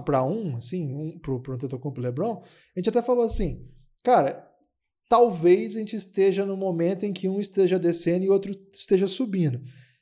para 0.06 0.24
1, 0.24 0.58
assim, 0.58 0.94
um 0.94 1.18
pro, 1.18 1.42
pro 1.42 1.54
Antetokounmpo 1.54 2.00
e 2.00 2.04
LeBron. 2.04 2.40
A 2.76 2.80
gente 2.80 2.90
até 2.90 3.02
falou 3.02 3.24
assim, 3.24 3.68
cara, 4.04 4.48
talvez 5.10 5.76
a 5.76 5.80
gente 5.80 5.96
esteja 5.96 6.46
no 6.46 6.56
momento 6.56 7.04
em 7.04 7.12
que 7.12 7.28
um 7.28 7.40
esteja 7.40 7.80
descendo 7.80 8.24
e 8.24 8.30
outro 8.30 8.56
esteja 8.72 9.08
subindo. 9.08 9.60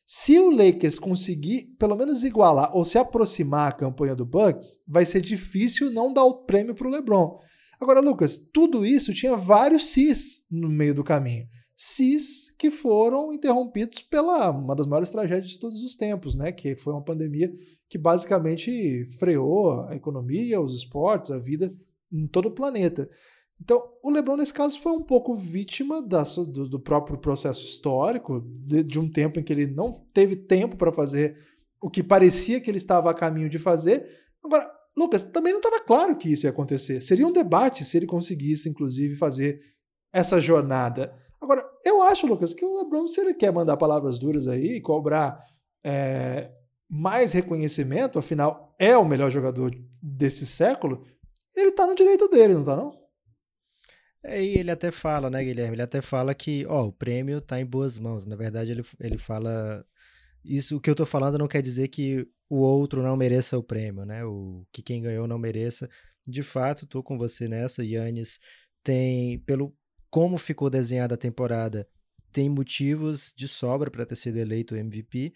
Se 0.10 0.39
o 0.39 0.49
Lakers 0.49 0.97
conseguir 0.97 1.76
pelo 1.78 1.93
menos 1.93 2.24
igualar 2.24 2.74
ou 2.74 2.86
se 2.86 2.97
aproximar 2.97 3.68
a 3.68 3.76
campanha 3.76 4.16
do 4.16 4.26
Bucks, 4.26 4.80
vai 4.88 5.03
ser 5.03 5.20
difícil 5.20 5.91
não 5.91 6.14
dar 6.14 6.24
o 6.24 6.45
prêmio 6.45 6.74
para 6.74 6.88
o 6.88 6.89
LeBron. 6.89 7.38
Agora, 7.78 7.99
Lucas, 7.99 8.38
tudo 8.38 8.86
isso 8.86 9.14
tinha 9.14 9.36
vários 9.36 9.88
cis 9.88 10.45
no 10.49 10.70
meio 10.70 10.95
do 10.95 11.03
caminho. 11.03 11.45
Cis 11.76 12.55
que 12.58 12.72
foram 12.72 13.34
interrompidos 13.34 13.99
pela 13.99 14.49
uma 14.49 14.74
das 14.78 14.88
maiores 14.88 15.10
tragédias 15.10 15.51
de 15.51 15.60
todos 15.60 15.84
os 15.84 15.93
tempos, 15.93 16.38
né? 16.38 16.53
Que 16.53 16.74
foi 16.74 16.93
uma 16.93 17.03
pandemia 17.03 17.51
que 17.89 17.97
basicamente 17.97 19.03
freou 19.20 19.82
a 19.89 19.93
economia, 19.93 20.62
os 20.62 20.74
esportes, 20.74 21.32
a 21.32 21.38
vida 21.38 21.76
em 22.10 22.26
todo 22.28 22.45
o 22.47 22.55
planeta. 22.55 23.10
Então, 23.62 23.84
o 24.03 24.12
LeBron, 24.12 24.38
nesse 24.38 24.53
caso, 24.53 24.80
foi 24.80 24.91
um 24.91 25.03
pouco 25.03 25.36
vítima 25.36 26.01
da, 26.01 26.24
do, 26.24 26.70
do, 26.70 26.80
próprio 26.80 27.18
processo 27.18 27.66
histórico, 27.66 28.41
de, 28.66 28.84
de, 28.84 28.99
um 28.99 29.12
tempo 29.12 29.39
em 29.39 29.43
que 29.43 29.51
ele 29.51 29.68
não 29.68 29.91
teve 30.14 30.36
tempo 30.36 30.78
para 30.78 30.93
fazer 30.93 31.36
o 31.82 31.89
que 31.89 32.03
parecia 32.03 32.62
que 32.62 32.70
ele 32.70 32.78
estava 32.78 33.10
a 33.10 33.14
caminho 33.14 33.49
de 33.49 33.58
fazer. 33.58 34.05
Agora, 34.43 34.72
Lucas, 34.95 35.24
também 35.24 35.53
não 35.53 35.60
estava 35.60 35.80
claro 35.80 36.18
que 36.18 36.32
isso 36.32 36.45
ia 36.45 36.51
acontecer. 36.51 37.01
Seria 37.01 37.28
um 37.28 37.32
debate 37.32 37.84
se 37.84 37.97
ele 37.97 38.05
conseguisse, 38.05 38.70
inclusive, 38.70 39.16
fazer 39.16 39.60
essa 40.14 40.39
jornada. 40.39 41.14
Agora, 41.41 41.64
eu 41.84 42.01
acho, 42.01 42.28
Lucas, 42.28 42.53
que 42.53 42.66
o 42.66 42.78
LeBron, 42.78 43.08
se 43.08 43.22
ele 43.22 43.34
quer 43.34 43.51
mandar 43.51 43.78
palavras 43.78 44.18
duras 44.18 44.47
aí 44.47 44.78
e 44.78 44.82
cobrar 44.82 45.39
é, 45.86 46.51
mais 46.89 47.32
reconhecimento, 47.32 48.18
afinal, 48.18 48.76
é 48.80 48.97
o 48.97 49.05
melhor 49.05 49.30
jogador 49.30 49.72
desse 50.01 50.45
século, 50.45 51.05
ele 51.55 51.70
está 51.70 51.86
no 51.86 51.95
direito 51.95 52.28
dele, 52.28 52.53
não 52.53 52.62
está 52.62 52.76
não? 52.76 53.07
É, 54.28 54.43
e 54.43 54.57
ele 54.57 54.69
até 54.69 54.91
fala, 54.91 55.30
né, 55.30 55.41
Guilherme? 55.41 55.75
Ele 55.75 55.82
até 55.82 56.01
fala 56.01 56.36
que, 56.36 56.65
ó, 56.67 56.88
o 56.88 56.91
prêmio 56.91 57.39
tá 57.39 57.61
em 57.61 57.65
boas 57.65 57.97
mãos. 57.97 58.25
Na 58.25 58.36
verdade, 58.36 58.71
ele, 58.71 58.84
ele 58.99 59.17
fala. 59.17 59.86
Isso 60.43 60.78
o 60.78 60.82
que 60.82 60.89
eu 60.89 60.95
tô 60.95 61.05
falando 61.05 61.38
não 61.38 61.47
quer 61.47 61.61
dizer 61.61 61.88
que 61.88 62.28
o 62.49 62.57
outro 62.57 63.01
não 63.01 63.15
mereça 63.15 63.57
o 63.57 63.63
prêmio, 63.63 64.05
né? 64.05 64.25
O 64.25 64.65
que 64.71 64.82
quem 64.82 65.01
ganhou 65.01 65.28
não 65.28 65.39
mereça. 65.39 65.89
De 66.28 66.43
fato, 66.43 66.86
tô 66.86 67.01
com 67.01 67.17
você 67.17 67.47
nessa. 67.47 67.86
Yannis 67.86 68.38
tem, 68.84 69.39
pelo 69.39 69.73
como 70.09 70.38
ficou 70.38 70.69
desenhada 70.69 71.15
a 71.15 71.17
temporada, 71.17 71.88
tem 72.32 72.49
motivos 72.49 73.34
de 73.36 73.47
sobra 73.47 73.89
para 73.89 74.05
ter 74.05 74.15
sido 74.17 74.38
eleito 74.38 74.75
MVP. 74.75 75.34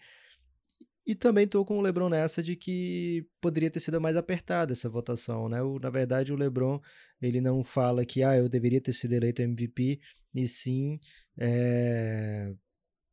E 1.04 1.14
também 1.14 1.44
estou 1.44 1.64
com 1.64 1.78
o 1.78 1.80
LeBron 1.80 2.08
nessa 2.08 2.42
de 2.42 2.54
que 2.54 3.26
poderia 3.40 3.70
ter 3.70 3.80
sido 3.80 4.00
mais 4.00 4.16
apertada 4.16 4.72
essa 4.72 4.88
votação, 4.88 5.48
né? 5.48 5.60
O, 5.62 5.78
na 5.78 5.90
verdade, 5.90 6.32
o 6.32 6.36
LeBron 6.36 6.80
ele 7.20 7.40
não 7.40 7.64
fala 7.64 8.04
que 8.04 8.22
ah, 8.22 8.36
eu 8.36 8.48
deveria 8.48 8.80
ter 8.80 8.92
sido 8.92 9.12
eleito 9.12 9.42
MVP, 9.42 10.00
e 10.34 10.48
sim 10.48 11.00
é, 11.36 12.52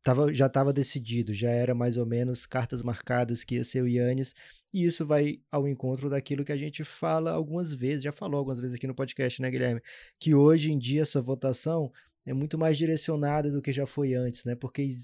tava, 0.03 0.33
já 0.33 0.47
estava 0.47 0.73
decidido, 0.73 1.33
já 1.33 1.49
era 1.49 1.75
mais 1.75 1.97
ou 1.97 2.05
menos 2.05 2.45
cartas 2.45 2.81
marcadas 2.81 3.43
que 3.43 3.55
ia 3.55 3.63
ser 3.63 3.81
o 3.81 3.87
Yannis, 3.87 4.33
e 4.73 4.85
isso 4.85 5.05
vai 5.05 5.41
ao 5.51 5.67
encontro 5.67 6.09
daquilo 6.09 6.45
que 6.45 6.51
a 6.51 6.57
gente 6.57 6.83
fala 6.83 7.31
algumas 7.31 7.73
vezes, 7.73 8.03
já 8.03 8.11
falou 8.11 8.37
algumas 8.37 8.59
vezes 8.59 8.75
aqui 8.75 8.87
no 8.87 8.95
podcast, 8.95 9.41
né, 9.41 9.49
Guilherme? 9.49 9.81
Que 10.19 10.33
hoje 10.35 10.71
em 10.71 10.77
dia 10.77 11.01
essa 11.01 11.21
votação 11.21 11.91
é 12.25 12.33
muito 12.33 12.57
mais 12.57 12.77
direcionada 12.77 13.51
do 13.51 13.61
que 13.61 13.71
já 13.71 13.85
foi 13.85 14.13
antes, 14.13 14.43
né? 14.45 14.55
Porque 14.55 14.95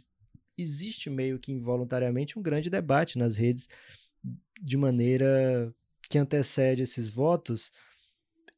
existe 0.57 1.09
meio 1.09 1.39
que 1.39 1.51
involuntariamente 1.51 2.37
um 2.37 2.41
grande 2.41 2.69
debate 2.69 3.17
nas 3.17 3.37
redes 3.37 3.67
de 4.61 4.77
maneira 4.77 5.73
que 6.09 6.17
antecede 6.17 6.83
esses 6.83 7.09
votos 7.09 7.71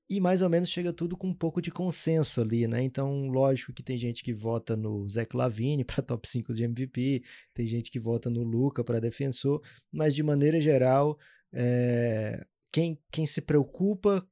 e 0.09 0.21
mais 0.21 0.41
ou 0.41 0.49
menos 0.49 0.69
chega 0.69 0.93
tudo 0.93 1.17
com 1.17 1.27
um 1.27 1.33
pouco 1.33 1.61
de 1.61 1.69
consenso 1.69 2.39
ali, 2.39 2.65
né? 2.65 2.81
Então, 2.81 3.27
lógico 3.27 3.73
que 3.73 3.83
tem 3.83 3.97
gente 3.97 4.23
que 4.23 4.33
vota 4.33 4.75
no 4.75 5.07
Zé 5.09 5.27
Lavine 5.33 5.83
para 5.83 6.01
top 6.01 6.27
5 6.27 6.53
de 6.53 6.63
MVP, 6.63 7.23
tem 7.53 7.67
gente 7.67 7.91
que 7.91 7.99
vota 7.99 8.29
no 8.29 8.43
Luca 8.43 8.83
para 8.83 9.01
defensor, 9.01 9.61
mas 9.91 10.15
de 10.15 10.23
maneira 10.23 10.61
geral, 10.61 11.17
é... 11.51 12.45
quem, 12.71 12.97
quem 13.11 13.25
se 13.25 13.41
preocupa 13.41 14.25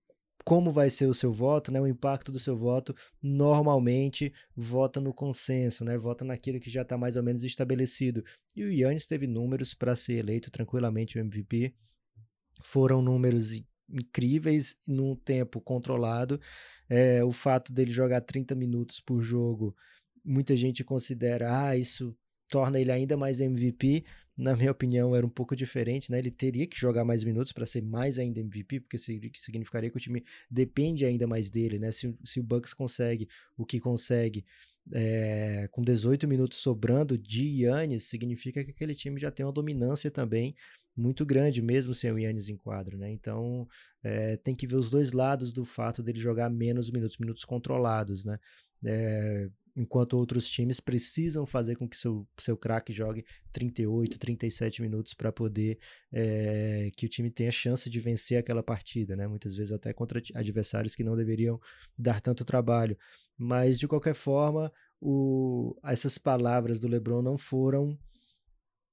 como 0.45 0.71
vai 0.71 0.91
ser 0.91 1.07
o 1.07 1.13
seu 1.13 1.33
voto, 1.33 1.71
né, 1.71 1.81
o 1.81 1.87
impacto 1.87 2.31
do 2.31 2.39
seu 2.39 2.55
voto, 2.55 2.95
normalmente 3.21 4.31
vota 4.55 5.01
no 5.01 5.11
consenso, 5.11 5.83
né, 5.83 5.97
vota 5.97 6.23
naquilo 6.23 6.59
que 6.59 6.69
já 6.69 6.83
está 6.83 6.95
mais 6.97 7.15
ou 7.15 7.23
menos 7.23 7.43
estabelecido. 7.43 8.23
E 8.55 8.63
o 8.63 8.71
Yannis 8.71 9.07
teve 9.07 9.25
números 9.25 9.73
para 9.73 9.95
ser 9.95 10.19
eleito 10.19 10.51
tranquilamente 10.51 11.17
o 11.17 11.21
MVP, 11.21 11.73
foram 12.61 13.01
números 13.01 13.59
incríveis 13.89 14.77
num 14.85 15.15
tempo 15.15 15.59
controlado. 15.59 16.39
É, 16.87 17.23
o 17.23 17.31
fato 17.31 17.73
dele 17.73 17.91
jogar 17.91 18.21
30 18.21 18.53
minutos 18.53 18.99
por 18.99 19.23
jogo, 19.23 19.75
muita 20.23 20.55
gente 20.55 20.83
considera, 20.83 21.67
ah, 21.67 21.75
isso 21.75 22.15
torna 22.49 22.79
ele 22.79 22.91
ainda 22.91 23.17
mais 23.17 23.39
MVP, 23.39 24.03
na 24.37 24.55
minha 24.55 24.71
opinião, 24.71 25.15
era 25.15 25.25
um 25.25 25.29
pouco 25.29 25.55
diferente, 25.55 26.11
né? 26.11 26.19
Ele 26.19 26.31
teria 26.31 26.67
que 26.67 26.77
jogar 26.77 27.05
mais 27.05 27.23
minutos 27.23 27.53
para 27.53 27.65
ser 27.65 27.81
mais 27.81 28.19
ainda 28.19 28.39
MVP, 28.39 28.81
porque 28.81 28.97
significaria 28.97 29.89
que 29.89 29.97
o 29.97 29.99
time 29.99 30.23
depende 30.51 31.05
ainda 31.05 31.25
mais 31.25 31.49
dele, 31.49 31.79
né? 31.79 31.91
Se, 31.91 32.13
se 32.23 32.39
o 32.39 32.43
Bucks 32.43 32.73
consegue 32.73 33.29
o 33.57 33.65
que 33.65 33.79
consegue 33.79 34.45
é, 34.93 35.67
com 35.71 35.81
18 35.81 36.27
minutos 36.27 36.59
sobrando 36.59 37.17
de 37.17 37.63
Yannis, 37.63 38.03
significa 38.03 38.63
que 38.63 38.71
aquele 38.71 38.93
time 38.93 39.19
já 39.19 39.31
tem 39.31 39.45
uma 39.45 39.53
dominância 39.53 40.11
também 40.11 40.55
muito 40.95 41.25
grande, 41.25 41.61
mesmo 41.61 41.93
sem 41.93 42.11
o 42.11 42.19
Yannis 42.19 42.49
em 42.49 42.57
quadro, 42.57 42.97
né? 42.97 43.09
Então 43.11 43.67
é, 44.03 44.37
tem 44.37 44.55
que 44.55 44.67
ver 44.67 44.75
os 44.75 44.89
dois 44.89 45.11
lados 45.11 45.51
do 45.51 45.65
fato 45.65 46.03
dele 46.03 46.19
jogar 46.19 46.49
menos 46.49 46.89
minutos, 46.89 47.17
minutos 47.17 47.45
controlados, 47.45 48.23
né? 48.25 48.37
É, 48.83 49.49
enquanto 49.75 50.13
outros 50.13 50.49
times 50.49 50.79
precisam 50.79 51.45
fazer 51.45 51.75
com 51.75 51.87
que 51.87 51.97
seu, 51.97 52.25
seu 52.37 52.55
craque 52.55 52.93
jogue 52.93 53.25
38, 53.51 54.17
37 54.17 54.81
minutos 54.81 55.13
para 55.13 55.31
poder 55.31 55.77
é, 56.11 56.89
que 56.95 57.05
o 57.05 57.09
time 57.09 57.29
tenha 57.29 57.51
chance 57.51 57.89
de 57.89 57.99
vencer 57.99 58.37
aquela 58.37 58.63
partida, 58.63 59.15
né? 59.15 59.27
Muitas 59.27 59.53
vezes 59.55 59.73
até 59.73 59.91
contra 59.91 60.21
adversários 60.33 60.95
que 60.95 61.03
não 61.03 61.15
deveriam 61.15 61.59
dar 61.97 62.21
tanto 62.21 62.45
trabalho. 62.45 62.97
Mas 63.37 63.77
de 63.77 63.87
qualquer 63.87 64.15
forma, 64.15 64.71
o, 65.01 65.75
essas 65.83 66.17
palavras 66.17 66.79
do 66.79 66.87
LeBron 66.87 67.21
não 67.21 67.37
foram 67.37 67.97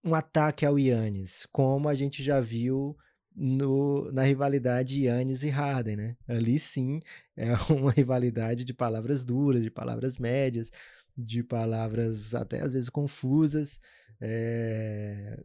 um 0.05 0.15
ataque 0.15 0.67
ao 0.67 0.79
Yannis, 0.79 1.47
como 1.53 1.89
a 1.89 1.95
gente 1.95 2.25
já 2.25 2.41
viu 2.41 2.97
no, 3.35 4.11
na 4.13 4.23
rivalidade 4.23 5.05
Yannis 5.05 5.43
e 5.43 5.49
Harden, 5.49 5.97
né? 5.97 6.17
Ali 6.29 6.59
sim 6.59 7.01
é 7.37 7.53
uma 7.73 7.91
rivalidade 7.91 8.65
de 8.65 8.75
palavras 8.75 9.25
duras, 9.25 9.63
de 9.63 9.71
palavras 9.71 10.19
médias, 10.19 10.71
de 11.17 11.43
palavras 11.43 12.35
até 12.35 12.61
às 12.61 12.73
vezes 12.73 12.89
confusas, 12.89 13.81
é... 14.21 15.43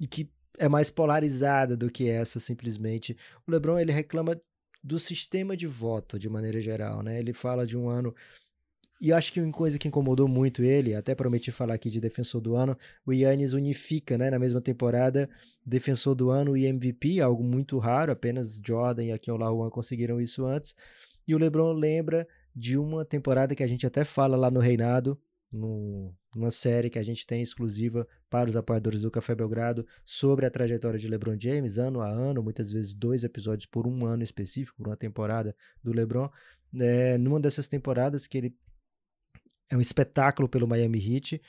e 0.00 0.06
que 0.06 0.30
é 0.58 0.68
mais 0.68 0.90
polarizada 0.90 1.76
do 1.76 1.90
que 1.90 2.08
essa 2.08 2.40
simplesmente. 2.40 3.16
O 3.46 3.50
LeBron 3.50 3.78
ele 3.78 3.92
reclama 3.92 4.40
do 4.82 4.98
sistema 4.98 5.56
de 5.56 5.66
voto 5.66 6.18
de 6.18 6.28
maneira 6.28 6.60
geral, 6.60 7.02
né? 7.02 7.18
Ele 7.18 7.32
fala 7.32 7.66
de 7.66 7.76
um 7.76 7.88
ano 7.88 8.14
e 9.00 9.12
acho 9.12 9.32
que 9.32 9.40
uma 9.40 9.52
coisa 9.52 9.78
que 9.78 9.86
incomodou 9.86 10.26
muito 10.26 10.62
ele, 10.62 10.94
até 10.94 11.14
prometi 11.14 11.52
falar 11.52 11.74
aqui 11.74 11.88
de 11.88 12.00
defensor 12.00 12.40
do 12.40 12.56
ano, 12.56 12.76
o 13.06 13.12
Yannis 13.12 13.52
unifica, 13.52 14.18
né, 14.18 14.30
na 14.30 14.38
mesma 14.38 14.60
temporada, 14.60 15.28
defensor 15.64 16.14
do 16.16 16.30
ano 16.30 16.56
e 16.56 16.66
MVP, 16.66 17.20
algo 17.20 17.44
muito 17.44 17.78
raro, 17.78 18.10
apenas 18.10 18.60
Jordan 18.64 19.04
e 19.04 19.12
aqui 19.12 19.30
o 19.30 19.36
Lawan 19.36 19.70
conseguiram 19.70 20.20
isso 20.20 20.44
antes. 20.44 20.74
E 21.26 21.34
o 21.34 21.38
LeBron 21.38 21.72
lembra 21.72 22.26
de 22.54 22.76
uma 22.76 23.04
temporada 23.04 23.54
que 23.54 23.62
a 23.62 23.66
gente 23.66 23.86
até 23.86 24.04
fala 24.04 24.36
lá 24.36 24.50
no 24.50 24.58
Reinado, 24.58 25.16
no, 25.50 26.12
numa 26.34 26.50
série 26.50 26.90
que 26.90 26.98
a 26.98 27.02
gente 27.02 27.26
tem 27.26 27.40
exclusiva 27.40 28.06
para 28.28 28.50
os 28.50 28.56
apoiadores 28.56 29.02
do 29.02 29.10
Café 29.10 29.34
Belgrado 29.34 29.86
sobre 30.04 30.44
a 30.44 30.50
trajetória 30.50 30.98
de 30.98 31.08
LeBron 31.08 31.36
James, 31.38 31.78
ano 31.78 32.00
a 32.00 32.08
ano, 32.08 32.42
muitas 32.42 32.72
vezes 32.72 32.94
dois 32.94 33.24
episódios 33.24 33.66
por 33.66 33.86
um 33.86 34.04
ano 34.04 34.22
específico, 34.22 34.76
por 34.76 34.88
uma 34.88 34.96
temporada 34.96 35.54
do 35.82 35.92
LeBron. 35.92 36.28
É, 36.78 37.16
numa 37.16 37.40
dessas 37.40 37.66
temporadas 37.66 38.26
que 38.26 38.36
ele 38.36 38.54
é 39.70 39.76
um 39.76 39.80
espetáculo 39.80 40.48
pelo 40.48 40.66
Miami 40.66 40.98
Heat. 40.98 41.40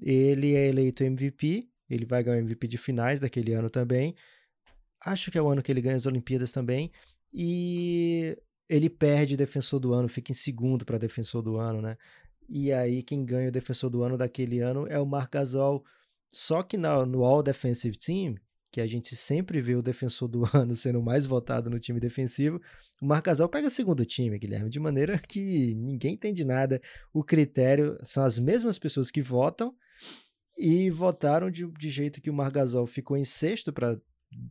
Ele 0.00 0.54
é 0.54 0.68
eleito 0.68 1.04
MVP, 1.04 1.68
ele 1.88 2.04
vai 2.04 2.22
ganhar 2.22 2.38
o 2.38 2.40
MVP 2.40 2.68
de 2.68 2.78
finais 2.78 3.20
daquele 3.20 3.52
ano 3.52 3.68
também. 3.68 4.14
Acho 5.00 5.30
que 5.30 5.38
é 5.38 5.42
o 5.42 5.48
ano 5.48 5.62
que 5.62 5.70
ele 5.70 5.80
ganha 5.80 5.96
as 5.96 6.06
Olimpíadas 6.06 6.52
também. 6.52 6.90
E 7.32 8.36
ele 8.68 8.90
perde 8.90 9.36
defensor 9.36 9.80
do 9.80 9.92
ano, 9.92 10.08
fica 10.08 10.32
em 10.32 10.34
segundo 10.34 10.84
para 10.84 10.98
defensor 10.98 11.42
do 11.42 11.56
ano, 11.56 11.80
né? 11.80 11.96
E 12.48 12.72
aí 12.72 13.02
quem 13.02 13.24
ganha 13.24 13.48
o 13.48 13.52
defensor 13.52 13.90
do 13.90 14.02
ano 14.02 14.16
daquele 14.16 14.60
ano 14.60 14.86
é 14.88 14.98
o 14.98 15.06
Marc 15.06 15.32
Gasol. 15.32 15.84
Só 16.30 16.62
que 16.62 16.76
no, 16.76 17.24
All 17.24 17.42
Defensive 17.42 17.96
Team, 17.96 18.36
que 18.70 18.80
a 18.80 18.86
gente 18.86 19.16
sempre 19.16 19.60
vê 19.60 19.74
o 19.74 19.82
defensor 19.82 20.28
do 20.28 20.42
ano 20.54 20.74
sendo 20.74 21.02
mais 21.02 21.26
votado 21.26 21.70
no 21.70 21.78
time 21.78 22.00
defensivo, 22.00 22.60
o 23.00 23.06
Marcasol 23.06 23.48
pega 23.48 23.70
segundo 23.70 24.04
time, 24.04 24.38
Guilherme, 24.38 24.70
de 24.70 24.80
maneira 24.80 25.18
que 25.26 25.74
ninguém 25.74 26.14
entende 26.14 26.44
nada. 26.44 26.80
O 27.12 27.22
critério 27.22 27.98
são 28.02 28.24
as 28.24 28.38
mesmas 28.38 28.78
pessoas 28.78 29.10
que 29.10 29.22
votam 29.22 29.74
e 30.56 30.90
votaram 30.90 31.50
de, 31.50 31.66
de 31.66 31.90
jeito 31.90 32.20
que 32.20 32.30
o 32.30 32.34
Margasol 32.34 32.86
ficou 32.86 33.16
em 33.16 33.24
sexto 33.24 33.72
para 33.72 33.96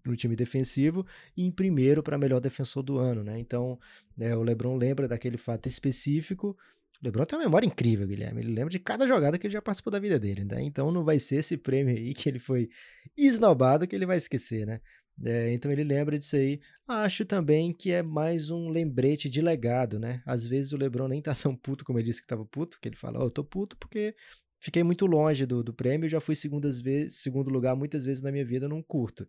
no 0.05 0.15
time 0.15 0.36
defensivo 0.36 1.05
e 1.36 1.45
em 1.45 1.51
primeiro 1.51 2.01
para 2.01 2.18
melhor 2.18 2.39
defensor 2.39 2.82
do 2.82 2.97
ano, 2.97 3.24
né? 3.24 3.38
Então, 3.39 3.78
né, 4.18 4.36
o 4.36 4.41
LeBron 4.41 4.76
lembra 4.76 5.07
daquele 5.07 5.38
fato 5.38 5.68
específico 5.70 6.57
LeBron 7.03 7.25
tem 7.25 7.38
uma 7.38 7.45
memória 7.45 7.67
incrível, 7.67 8.07
Guilherme. 8.07 8.41
Ele 8.41 8.53
lembra 8.53 8.69
de 8.69 8.79
cada 8.79 9.05
jogada 9.05 9.38
que 9.38 9.45
ele 9.45 9.53
já 9.53 9.61
participou 9.61 9.91
da 9.91 9.99
vida 9.99 10.19
dele, 10.19 10.43
né? 10.43 10.61
Então 10.61 10.91
não 10.91 11.03
vai 11.03 11.19
ser 11.19 11.38
esse 11.38 11.55
prêmio 11.55 11.95
aí 11.95 12.13
que 12.13 12.27
ele 12.27 12.39
foi 12.39 12.69
esnobado 13.15 13.88
que 13.88 13.95
ele 13.95 14.05
vai 14.05 14.17
esquecer, 14.17 14.65
né? 14.65 14.79
É, 15.23 15.51
então 15.51 15.71
ele 15.71 15.83
lembra 15.83 16.17
disso 16.17 16.35
aí. 16.35 16.59
Acho 16.88 17.25
também 17.25 17.73
que 17.73 17.91
é 17.91 18.03
mais 18.03 18.49
um 18.49 18.69
lembrete 18.69 19.29
de 19.29 19.41
legado, 19.41 19.99
né? 19.99 20.21
Às 20.25 20.45
vezes 20.45 20.73
o 20.73 20.77
LeBron 20.77 21.07
nem 21.07 21.21
tá 21.21 21.35
tão 21.35 21.55
puto 21.55 21.85
como 21.85 21.99
ele 21.99 22.05
disse 22.05 22.21
que 22.21 22.27
tava 22.27 22.45
puto, 22.45 22.79
que 22.81 22.88
ele 22.89 22.95
fala, 22.95 23.19
ó, 23.19 23.23
oh, 23.23 23.25
eu 23.27 23.31
tô 23.31 23.43
puto 23.43 23.77
porque 23.77 24.15
fiquei 24.59 24.83
muito 24.83 25.05
longe 25.05 25.45
do, 25.45 25.63
do 25.63 25.73
prêmio, 25.73 26.09
já 26.09 26.19
fui 26.19 26.35
segundas 26.35 26.81
vezes, 26.81 27.21
segundo 27.21 27.49
lugar 27.49 27.75
muitas 27.75 28.05
vezes 28.05 28.23
na 28.23 28.31
minha 28.31 28.45
vida 28.45 28.67
num 28.67 28.81
curto. 28.81 29.27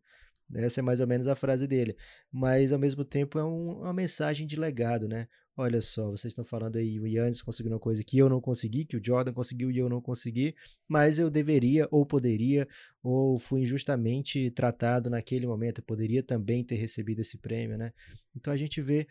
Essa 0.55 0.81
é 0.81 0.83
mais 0.83 1.01
ou 1.01 1.07
menos 1.07 1.27
a 1.27 1.35
frase 1.35 1.67
dele. 1.67 1.97
Mas 2.33 2.73
ao 2.73 2.79
mesmo 2.79 3.05
tempo 3.05 3.39
é 3.39 3.45
um, 3.45 3.81
uma 3.81 3.93
mensagem 3.93 4.47
de 4.47 4.57
legado, 4.57 5.07
né? 5.07 5.29
Olha 5.61 5.83
só, 5.83 6.09
vocês 6.09 6.31
estão 6.31 6.45
falando 6.45 6.77
aí, 6.77 7.01
o 7.01 7.07
Yannis 7.09 7.43
conseguiu 7.43 7.73
uma 7.73 7.81
coisa 7.81 8.05
que 8.05 8.17
eu 8.17 8.29
não 8.29 8.41
consegui, 8.41 8.85
que 8.85 8.97
o 8.97 9.05
Jordan 9.05 9.33
conseguiu 9.33 9.73
e 9.73 9.79
eu 9.79 9.89
não 9.89 10.01
consegui, 10.01 10.55
mas 10.87 11.19
eu 11.19 11.29
deveria 11.29 11.89
ou 11.91 12.07
poderia, 12.07 12.69
ou 13.03 13.41
fui 13.41 13.63
injustamente 13.63 14.53
tratado 14.53 15.11
naquele 15.11 15.49
momento, 15.49 15.81
eu 15.81 15.85
poderia 15.85 16.23
também 16.23 16.63
ter 16.63 16.77
recebido 16.77 17.23
esse 17.23 17.37
prêmio, 17.37 17.77
né? 17.77 17.93
Então 18.37 18.53
a 18.53 18.57
gente 18.57 18.81
vê 18.81 19.09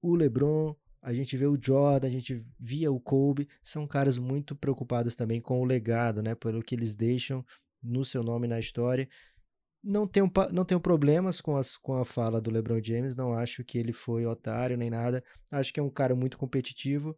o 0.00 0.14
LeBron, 0.14 0.74
a 1.02 1.12
gente 1.12 1.36
vê 1.36 1.44
o 1.44 1.58
Jordan, 1.60 2.06
a 2.06 2.10
gente 2.10 2.42
via 2.58 2.90
o 2.90 2.98
Kobe, 2.98 3.46
são 3.62 3.86
caras 3.86 4.16
muito 4.16 4.56
preocupados 4.56 5.14
também 5.14 5.42
com 5.42 5.60
o 5.60 5.64
legado, 5.66 6.22
né? 6.22 6.34
Pelo 6.34 6.62
que 6.62 6.74
eles 6.74 6.94
deixam 6.94 7.44
no 7.82 8.02
seu 8.02 8.22
nome 8.22 8.48
na 8.48 8.58
história 8.58 9.06
não 9.82 10.06
tenho, 10.06 10.30
não 10.52 10.64
tenho 10.64 10.80
problemas 10.80 11.40
com, 11.40 11.56
as, 11.56 11.76
com 11.76 11.94
a 11.94 12.04
fala 12.04 12.40
do 12.40 12.50
LeBron 12.50 12.80
James, 12.82 13.16
não 13.16 13.34
acho 13.34 13.64
que 13.64 13.78
ele 13.78 13.92
foi 13.92 14.24
otário 14.24 14.76
nem 14.76 14.90
nada. 14.90 15.24
Acho 15.50 15.72
que 15.72 15.80
é 15.80 15.82
um 15.82 15.90
cara 15.90 16.14
muito 16.14 16.38
competitivo. 16.38 17.16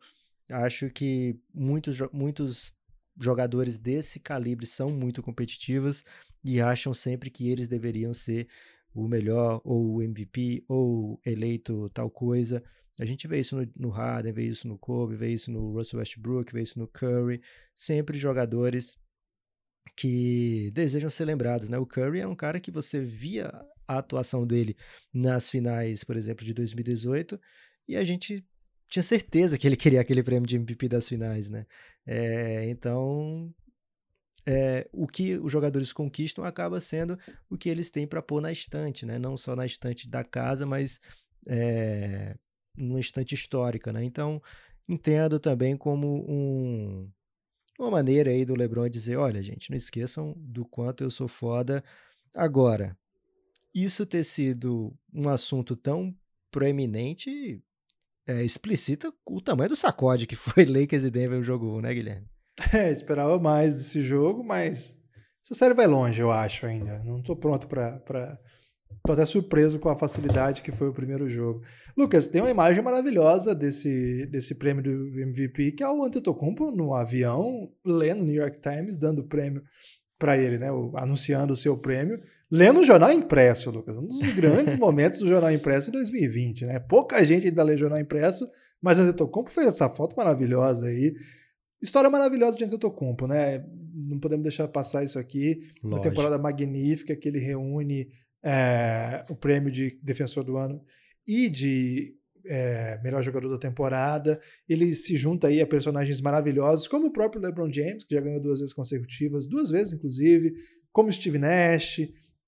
Acho 0.51 0.91
que 0.91 1.39
muitos, 1.53 1.99
muitos 2.13 2.75
jogadores 3.21 3.79
desse 3.79 4.19
calibre 4.19 4.67
são 4.67 4.91
muito 4.91 5.23
competitivos 5.23 6.05
e 6.43 6.61
acham 6.61 6.95
sempre 6.95 7.31
que 7.31 7.49
eles 7.51 7.69
deveriam 7.69 8.15
ser 8.15 8.49
o 8.95 9.09
melhor, 9.09 9.61
ou 9.65 9.97
o 9.97 10.03
MVP, 10.03 10.65
ou 10.69 11.21
eleito 11.25 11.91
tal 11.91 12.11
coisa. 12.11 12.63
A 12.99 13.05
gente 13.05 13.27
vê 13.27 13.41
isso 13.41 13.57
no, 13.57 13.69
no 13.77 13.89
Harden, 13.91 14.33
vê 14.33 14.45
isso 14.45 14.69
no 14.69 14.79
Kobe, 14.79 15.17
vê 15.17 15.33
isso 15.33 15.51
no 15.51 15.73
Russell 15.73 15.99
Westbrook, 15.99 16.53
vê 16.53 16.63
isso 16.63 16.79
no 16.79 16.87
Curry, 16.87 17.43
sempre 17.77 18.17
jogadores 18.17 18.97
que 19.97 20.71
desejam 20.73 21.11
ser 21.11 21.25
lembrados, 21.25 21.69
né? 21.69 21.79
O 21.79 21.87
Curry 21.87 22.21
é 22.21 22.27
um 22.27 22.35
cara 22.35 22.61
que 22.61 22.71
você 22.71 23.01
via 23.01 23.51
a 23.87 23.99
atuação 23.99 24.47
dele 24.47 24.77
nas 25.13 25.51
finais, 25.51 26.03
por 26.05 26.17
exemplo, 26.17 26.45
de 26.45 26.55
2018, 26.55 27.41
e 27.89 27.97
a 27.97 28.05
gente 28.05 28.45
tinha 28.89 29.03
certeza 29.03 29.59
que 29.59 29.67
ele 29.67 29.77
queria 29.79 30.01
aquele 30.01 30.23
prêmio 30.23 30.49
de 30.49 30.57
MVP 30.57 30.89
das 30.89 31.09
finais, 31.09 31.49
né? 31.49 31.67
É, 32.07 32.69
então, 32.69 33.53
é, 34.47 34.89
o 34.93 35.07
que 35.07 35.39
os 35.39 35.51
jogadores 35.51 35.93
conquistam 35.93 36.45
acaba 36.45 36.81
sendo 36.81 37.19
o 37.49 37.57
que 37.57 37.69
eles 37.69 37.91
têm 37.91 38.07
para 38.07 38.23
pôr 38.23 38.41
na 38.41 38.53
estante, 38.53 39.07
né? 39.07 39.19
Não 39.19 39.37
só 39.37 39.55
na 39.57 39.67
estante 39.67 40.07
da 40.09 40.25
casa, 40.25 40.67
mas 40.67 41.01
é, 41.47 42.37
numa 42.77 43.01
estante 43.01 43.35
histórica, 43.35 43.93
né? 43.93 44.05
Então, 44.05 44.43
entendo 44.89 45.39
também 45.39 45.77
como 45.77 46.25
um, 46.29 47.11
uma 47.79 47.91
maneira 47.91 48.31
aí 48.31 48.45
do 48.45 48.55
LeBron 48.55 48.89
dizer, 48.89 49.17
olha, 49.17 49.43
gente, 49.43 49.71
não 49.71 49.77
esqueçam 49.77 50.35
do 50.37 50.65
quanto 50.65 51.03
eu 51.03 51.11
sou 51.11 51.29
foda. 51.29 51.83
Agora, 52.33 52.97
isso 53.75 54.07
ter 54.07 54.25
sido 54.25 54.97
um 55.13 55.29
assunto 55.29 55.75
tão 55.75 56.15
proeminente 56.51 57.63
é, 58.27 58.43
explicita 58.43 59.13
o 59.27 59.41
tamanho 59.41 59.71
do 59.71 59.77
sacode 59.77 60.27
que 60.27 60.37
foi 60.37 60.65
Lakers 60.65 61.05
e 61.05 61.11
Denver 61.11 61.39
no 61.39 61.45
jogo 61.45 61.79
1, 61.79 61.81
né, 61.81 61.95
Guilherme? 61.95 62.29
É, 62.73 62.91
esperava 62.91 63.39
mais 63.39 63.77
desse 63.77 64.03
jogo, 64.03 64.45
mas 64.45 64.97
essa 65.45 65.55
série 65.55 65.75
vai 65.75 65.87
longe, 65.87 66.21
eu 66.21 66.31
acho 66.31 66.65
ainda. 66.67 67.03
Não 67.05 67.19
estou 67.19 67.37
pronto 67.37 67.67
para. 67.67 68.39
Tô 69.07 69.13
até 69.13 69.27
surpreso 69.27 69.79
com 69.79 69.91
a 69.91 69.97
facilidade 69.97 70.63
que 70.63 70.73
foi 70.73 70.89
o 70.89 70.93
primeiro 70.95 71.29
jogo. 71.29 71.61
Lucas, 71.95 72.27
tem 72.27 72.41
uma 72.41 72.51
imagem 72.51 72.83
maravilhosa 72.83 73.55
desse, 73.55 74.27
desse 74.31 74.55
prêmio 74.55 74.83
do 74.83 75.21
MVP, 75.21 75.73
que 75.73 75.83
é 75.83 75.89
o 75.91 76.03
Antetokounmpo 76.03 76.71
no 76.71 76.95
avião, 76.95 77.71
lendo 77.85 78.23
o 78.23 78.25
New 78.25 78.35
York 78.35 78.61
Times, 78.63 78.97
dando 78.97 79.19
o 79.19 79.29
prêmio 79.29 79.63
para 80.19 80.39
ele, 80.39 80.57
né? 80.57 80.73
O, 80.73 80.97
anunciando 80.97 81.53
o 81.53 81.57
seu 81.57 81.77
prêmio, 81.77 82.19
lendo 82.51 82.81
o 82.81 82.83
jornal 82.83 83.13
impresso, 83.13 83.71
Lucas. 83.71 83.99
Um 83.99 84.07
dos 84.07 84.23
grandes 84.35 84.75
momentos 84.81 85.19
do 85.19 85.29
jornal 85.29 85.53
impresso 85.53 85.91
em 85.91 85.93
2020, 85.93 86.65
né? 86.65 86.81
Pouca 86.81 87.23
gente 87.27 87.49
ainda 87.49 87.63
lê 87.63 87.77
jornal 87.77 88.01
impresso, 88.01 88.49
mas 88.81 88.99
Antetokounmpo 88.99 89.51
fez 89.51 89.67
essa 89.67 89.91
foto 89.91 90.17
maravilhosa 90.17 90.87
aí. 90.87 91.13
História 91.83 92.09
maravilhosa 92.09 92.57
de 92.57 92.65
Antetokounmpo, 92.65 93.27
né? 93.27 93.63
Não 93.93 94.19
podemos 94.19 94.45
deixar 94.45 94.67
passar 94.67 95.05
isso 95.05 95.19
aqui. 95.19 95.59
Lógico. 95.83 95.89
Uma 95.89 96.01
temporada 96.01 96.39
magnífica 96.39 97.15
que 97.15 97.29
ele 97.29 97.39
reúne 97.39 98.09
é, 98.45 99.25
o 99.29 99.35
prêmio 99.35 99.71
de 99.71 99.99
defensor 100.03 100.45
do 100.45 100.57
ano 100.59 100.83
e 101.27 101.49
de 101.49 102.15
é, 102.47 103.01
melhor 103.03 103.23
jogador 103.23 103.49
da 103.49 103.59
temporada. 103.59 104.39
Ele 104.69 104.95
se 104.95 105.17
junta 105.17 105.49
aí 105.49 105.61
a 105.61 105.67
personagens 105.67 106.21
maravilhosos, 106.21 106.87
como 106.87 107.07
o 107.07 107.13
próprio 107.13 107.41
LeBron 107.41 107.73
James, 107.73 108.05
que 108.05 108.15
já 108.15 108.21
ganhou 108.21 108.41
duas 108.41 108.59
vezes 108.59 108.75
consecutivas, 108.75 109.49
duas 109.49 109.71
vezes 109.71 109.95
inclusive, 109.95 110.53
como 110.93 111.11
Steve 111.11 111.39
Nash, 111.39 112.01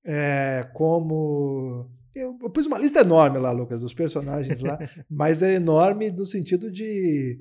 é, 0.05 0.69
como 0.75 1.91
eu, 2.15 2.39
eu, 2.41 2.51
pus 2.51 2.67
uma 2.67 2.79
lista 2.79 3.01
enorme 3.01 3.39
lá, 3.39 3.51
Lucas, 3.53 3.81
dos 3.81 3.93
personagens 3.93 4.61
lá, 4.61 4.79
mas 5.11 5.43
é 5.43 5.55
enorme 5.55 6.11
no 6.11 6.27
sentido 6.27 6.71
de 6.71 7.39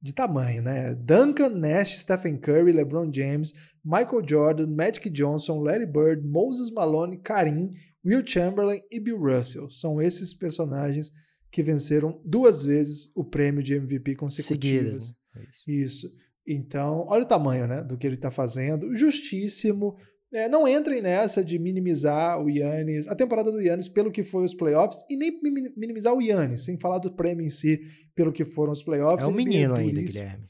de 0.00 0.12
tamanho, 0.12 0.62
né? 0.62 0.94
Duncan, 0.94 1.48
Nash, 1.48 1.98
Stephen 1.98 2.36
Curry, 2.36 2.72
LeBron 2.72 3.12
James, 3.12 3.52
Michael 3.84 4.22
Jordan, 4.24 4.68
Magic 4.68 5.10
Johnson, 5.10 5.60
Larry 5.60 5.86
Bird, 5.86 6.24
Moses 6.24 6.70
Malone, 6.70 7.18
Karim, 7.18 7.70
Will 8.04 8.26
Chamberlain 8.26 8.80
e 8.90 9.00
Bill 9.00 9.18
Russell. 9.18 9.70
São 9.70 10.00
esses 10.00 10.34
personagens 10.34 11.10
que 11.50 11.62
venceram 11.62 12.20
duas 12.24 12.64
vezes 12.64 13.10
o 13.16 13.24
prêmio 13.24 13.62
de 13.62 13.74
MVP 13.74 14.16
consecutivas. 14.16 15.06
Seguida, 15.06 15.18
né? 15.34 15.42
É 15.42 15.48
isso. 15.48 16.06
isso. 16.06 16.14
Então, 16.46 17.04
olha 17.08 17.22
o 17.22 17.28
tamanho 17.28 17.66
né, 17.66 17.82
do 17.82 17.98
que 17.98 18.06
ele 18.06 18.16
está 18.16 18.30
fazendo. 18.30 18.94
Justíssimo. 18.94 19.94
É, 20.32 20.46
não 20.46 20.68
entrem 20.68 21.00
nessa 21.00 21.42
de 21.42 21.58
minimizar 21.58 22.42
o 22.42 22.50
Yannis, 22.50 23.06
a 23.06 23.14
temporada 23.14 23.50
do 23.50 23.62
Yannis 23.62 23.88
pelo 23.88 24.12
que 24.12 24.22
foi 24.22 24.44
os 24.44 24.52
playoffs, 24.52 25.02
e 25.08 25.16
nem 25.16 25.40
minimizar 25.74 26.12
o 26.12 26.20
Yannis, 26.20 26.64
sem 26.64 26.78
falar 26.78 26.98
do 26.98 27.14
prêmio 27.14 27.44
em 27.44 27.48
si 27.48 27.80
pelo 28.14 28.30
que 28.30 28.44
foram 28.44 28.72
os 28.72 28.82
playoffs. 28.82 29.26
É 29.26 29.30
um 29.30 29.34
menino 29.34 29.74
ainda, 29.74 30.00
isso. 30.00 30.18
Guilherme. 30.18 30.46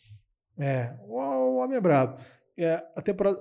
É, 0.59 0.97
o, 1.07 1.15
o 1.15 1.57
homem 1.59 1.77
é 1.77 1.81
brabo. 1.81 2.21
É, 2.61 2.85
a, 2.97 3.01
temporada, 3.01 3.41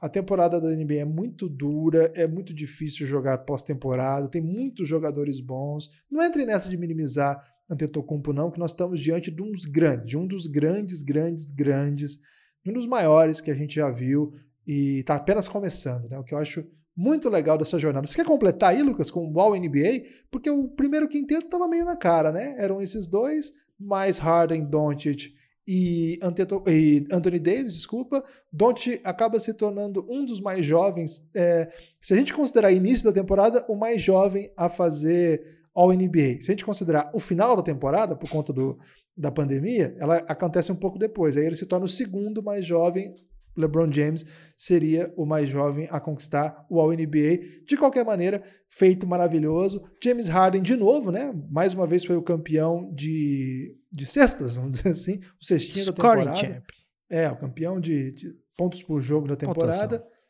a 0.00 0.08
temporada 0.08 0.58
da 0.58 0.70
NBA 0.70 0.94
é 0.94 1.04
muito 1.04 1.46
dura, 1.46 2.10
é 2.14 2.26
muito 2.26 2.54
difícil 2.54 3.06
jogar 3.06 3.36
pós-temporada, 3.38 4.30
tem 4.30 4.40
muitos 4.40 4.88
jogadores 4.88 5.40
bons. 5.40 5.90
Não 6.10 6.22
entre 6.24 6.46
nessa 6.46 6.70
de 6.70 6.78
minimizar 6.78 7.38
Antetokounmpo 7.68 8.32
não, 8.32 8.50
que 8.50 8.58
nós 8.58 8.70
estamos 8.70 8.98
diante 8.98 9.30
de 9.30 9.42
uns 9.42 9.66
grandes, 9.66 10.06
de 10.06 10.16
um 10.16 10.26
dos 10.26 10.46
grandes, 10.46 11.02
grandes, 11.02 11.50
grandes, 11.50 12.16
de 12.64 12.70
um 12.70 12.72
dos 12.72 12.86
maiores 12.86 13.42
que 13.42 13.50
a 13.50 13.54
gente 13.54 13.74
já 13.74 13.90
viu 13.90 14.32
e 14.66 15.00
está 15.00 15.16
apenas 15.16 15.46
começando, 15.46 16.08
né? 16.08 16.18
O 16.18 16.24
que 16.24 16.32
eu 16.32 16.38
acho 16.38 16.66
muito 16.96 17.28
legal 17.28 17.58
dessa 17.58 17.78
jornada. 17.78 18.06
Você 18.06 18.16
quer 18.16 18.26
completar 18.26 18.70
aí, 18.70 18.82
Lucas, 18.82 19.10
com 19.10 19.30
o 19.30 19.38
All 19.38 19.54
NBA? 19.54 20.02
Porque 20.30 20.48
o 20.48 20.66
primeiro 20.68 21.08
quinteto 21.08 21.44
estava 21.44 21.68
meio 21.68 21.84
na 21.84 21.94
cara, 21.94 22.32
né? 22.32 22.56
Eram 22.58 22.80
esses 22.80 23.06
dois, 23.06 23.52
mais 23.78 24.16
Harden, 24.16 24.64
Doncic 24.64 25.38
e, 25.72 26.18
Anthony 26.20 27.38
Davis, 27.38 27.74
desculpa. 27.74 28.24
Doncic 28.52 29.00
acaba 29.04 29.38
se 29.38 29.54
tornando 29.54 30.04
um 30.10 30.24
dos 30.24 30.40
mais 30.40 30.66
jovens, 30.66 31.30
é, 31.32 31.70
se 32.00 32.12
a 32.12 32.16
gente 32.16 32.34
considerar 32.34 32.72
início 32.72 33.04
da 33.04 33.12
temporada, 33.12 33.64
o 33.68 33.76
mais 33.76 34.02
jovem 34.02 34.52
a 34.56 34.68
fazer 34.68 35.40
All 35.72 35.92
NBA. 35.92 36.40
Se 36.40 36.50
a 36.50 36.54
gente 36.54 36.64
considerar 36.64 37.12
o 37.14 37.20
final 37.20 37.54
da 37.54 37.62
temporada, 37.62 38.16
por 38.16 38.28
conta 38.28 38.52
do, 38.52 38.76
da 39.16 39.30
pandemia, 39.30 39.94
ela 40.00 40.16
acontece 40.26 40.72
um 40.72 40.76
pouco 40.76 40.98
depois. 40.98 41.36
Aí 41.36 41.46
ele 41.46 41.54
se 41.54 41.66
torna 41.66 41.84
o 41.84 41.88
segundo 41.88 42.42
mais 42.42 42.66
jovem 42.66 43.14
LeBron 43.56 43.92
James 43.92 44.24
seria 44.56 45.12
o 45.16 45.26
mais 45.26 45.48
jovem 45.48 45.86
a 45.90 46.00
conquistar 46.00 46.66
o 46.70 46.80
All-NBA. 46.80 47.64
De 47.66 47.76
qualquer 47.76 48.04
maneira, 48.04 48.42
feito 48.68 49.06
maravilhoso. 49.06 49.82
James 50.02 50.28
Harden, 50.28 50.62
de 50.62 50.76
novo, 50.76 51.10
né? 51.10 51.32
Mais 51.50 51.74
uma 51.74 51.86
vez 51.86 52.04
foi 52.04 52.16
o 52.16 52.22
campeão 52.22 52.92
de, 52.94 53.76
de 53.90 54.06
cestas, 54.06 54.56
vamos 54.56 54.78
dizer 54.78 54.90
assim. 54.90 55.20
O 55.40 55.44
cestinho 55.44 55.86
da 55.86 55.92
temporada. 55.92 56.36
Champ. 56.36 56.64
É, 57.08 57.28
o 57.30 57.36
campeão 57.36 57.80
de, 57.80 58.12
de, 58.12 58.36
pontos 58.56 58.82
por 58.82 59.00
jogo 59.00 59.26
da 59.26 59.36
temporada. 59.36 59.98
Pontuação. 59.98 60.20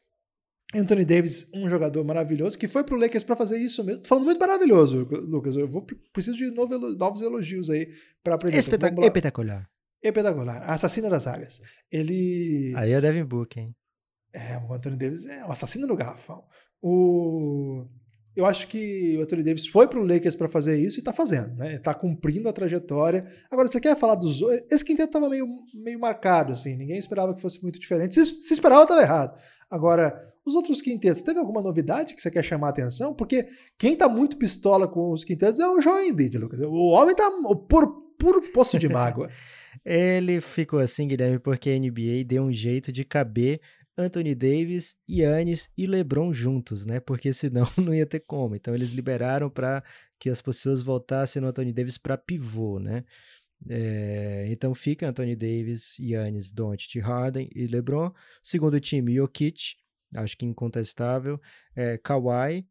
Anthony 0.72 1.04
Davis, 1.04 1.50
um 1.52 1.68
jogador 1.68 2.04
maravilhoso, 2.04 2.56
que 2.56 2.68
foi 2.68 2.84
pro 2.84 2.96
Lakers 2.96 3.24
para 3.24 3.34
fazer 3.34 3.58
isso 3.58 3.82
mesmo. 3.82 4.02
Tô 4.02 4.08
falando 4.08 4.24
muito 4.24 4.38
maravilhoso, 4.38 5.04
Lucas. 5.10 5.56
Eu 5.56 5.68
vou, 5.68 5.84
preciso 6.12 6.38
de 6.38 6.48
novo, 6.52 6.78
novos 6.94 7.22
elogios 7.22 7.68
aí 7.68 7.88
para 8.22 8.36
aprender. 8.36 8.58
Espetacular 8.58 9.68
espetacular. 10.02 10.62
Assassino 10.70 11.10
das 11.10 11.26
áreas. 11.26 11.60
Ele. 11.90 12.72
Aí 12.76 12.92
é 12.92 12.98
o 12.98 13.02
Devin 13.02 13.24
Book, 13.24 13.58
hein? 13.58 13.74
É, 14.32 14.58
o 14.58 14.72
Anthony 14.72 14.96
Davis 14.96 15.26
é 15.26 15.44
o 15.44 15.52
assassino 15.52 15.86
do 15.86 15.96
garrafão. 15.96 16.44
O... 16.80 17.86
Eu 18.36 18.46
acho 18.46 18.68
que 18.68 19.16
o 19.18 19.22
Anthony 19.22 19.42
Davis 19.42 19.66
foi 19.66 19.88
pro 19.88 20.04
Lakers 20.04 20.36
para 20.36 20.48
fazer 20.48 20.78
isso 20.78 21.00
e 21.00 21.02
tá 21.02 21.12
fazendo, 21.12 21.56
né? 21.56 21.78
Tá 21.78 21.92
cumprindo 21.92 22.48
a 22.48 22.52
trajetória. 22.52 23.26
Agora, 23.50 23.66
você 23.66 23.80
quer 23.80 23.96
falar 23.96 24.14
dos. 24.14 24.40
Esse 24.70 24.84
quinteto 24.84 25.12
tava 25.12 25.28
meio, 25.28 25.48
meio 25.74 25.98
marcado, 25.98 26.52
assim. 26.52 26.76
Ninguém 26.76 26.96
esperava 26.96 27.34
que 27.34 27.40
fosse 27.40 27.60
muito 27.62 27.78
diferente. 27.80 28.14
Se, 28.14 28.24
se 28.24 28.52
esperava, 28.52 28.86
tava 28.86 29.02
errado. 29.02 29.36
Agora, 29.68 30.32
os 30.46 30.54
outros 30.54 30.80
quintetos, 30.80 31.22
teve 31.22 31.38
alguma 31.38 31.60
novidade 31.60 32.14
que 32.14 32.20
você 32.20 32.30
quer 32.30 32.44
chamar 32.44 32.68
a 32.68 32.70
atenção? 32.70 33.14
Porque 33.14 33.46
quem 33.76 33.96
tá 33.96 34.08
muito 34.08 34.36
pistola 34.36 34.86
com 34.86 35.10
os 35.10 35.24
quintetos 35.24 35.58
é 35.58 35.68
o 35.68 35.80
João 35.80 36.02
Embiid, 36.02 36.38
Lucas. 36.38 36.60
O 36.60 36.88
homem 36.90 37.14
tá 37.14 37.28
o 37.28 37.56
puro, 37.56 38.14
puro 38.16 38.42
poço 38.52 38.78
de 38.78 38.88
mágoa. 38.88 39.28
Ele 39.84 40.40
ficou 40.40 40.78
assim, 40.78 41.08
Guilherme, 41.08 41.38
porque 41.38 41.70
a 41.70 41.78
NBA 41.78 42.24
deu 42.26 42.42
um 42.42 42.52
jeito 42.52 42.92
de 42.92 43.04
caber 43.04 43.60
Anthony 44.00 44.34
Davis, 44.34 44.96
Yannis 45.08 45.68
e 45.76 45.86
LeBron 45.86 46.32
juntos, 46.32 46.84
né? 46.86 47.00
Porque 47.00 47.32
senão 47.34 47.66
não 47.76 47.94
ia 47.94 48.06
ter 48.06 48.20
como. 48.20 48.54
Então 48.56 48.74
eles 48.74 48.92
liberaram 48.92 49.50
para 49.50 49.82
que 50.18 50.28
as 50.28 50.42
pessoas 50.42 50.82
voltassem 50.82 51.40
no 51.40 51.48
Anthony 51.48 51.72
Davis 51.72 51.98
para 51.98 52.16
pivô, 52.16 52.78
né? 52.78 53.04
É, 53.68 54.46
então 54.50 54.74
fica 54.74 55.08
Anthony 55.08 55.36
Davis, 55.36 55.98
Yannis, 55.98 56.50
Doncic, 56.50 56.98
Harden 56.98 57.48
e 57.54 57.66
LeBron. 57.66 58.12
Segundo 58.42 58.80
time, 58.80 59.14
Jokic, 59.14 59.76
acho 60.14 60.36
que 60.36 60.46
incontestável. 60.46 61.40
É, 61.74 61.98
Kawhi, 61.98 62.66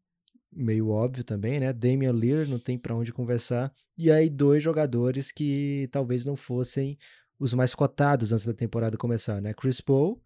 meio 0.52 0.88
óbvio 0.88 1.22
também, 1.22 1.60
né? 1.60 1.72
Damian 1.72 2.12
Lillard, 2.12 2.50
não 2.50 2.58
tem 2.58 2.78
para 2.78 2.94
onde 2.94 3.12
conversar. 3.12 3.72
E 3.96 4.10
aí 4.10 4.28
dois 4.28 4.62
jogadores 4.62 5.30
que 5.30 5.88
talvez 5.92 6.24
não 6.24 6.36
fossem 6.36 6.98
os 7.38 7.54
mais 7.54 7.74
cotados 7.74 8.32
antes 8.32 8.46
da 8.46 8.52
temporada 8.52 8.98
começar, 8.98 9.40
né? 9.40 9.54
Chris 9.54 9.80
Paul, 9.80 10.20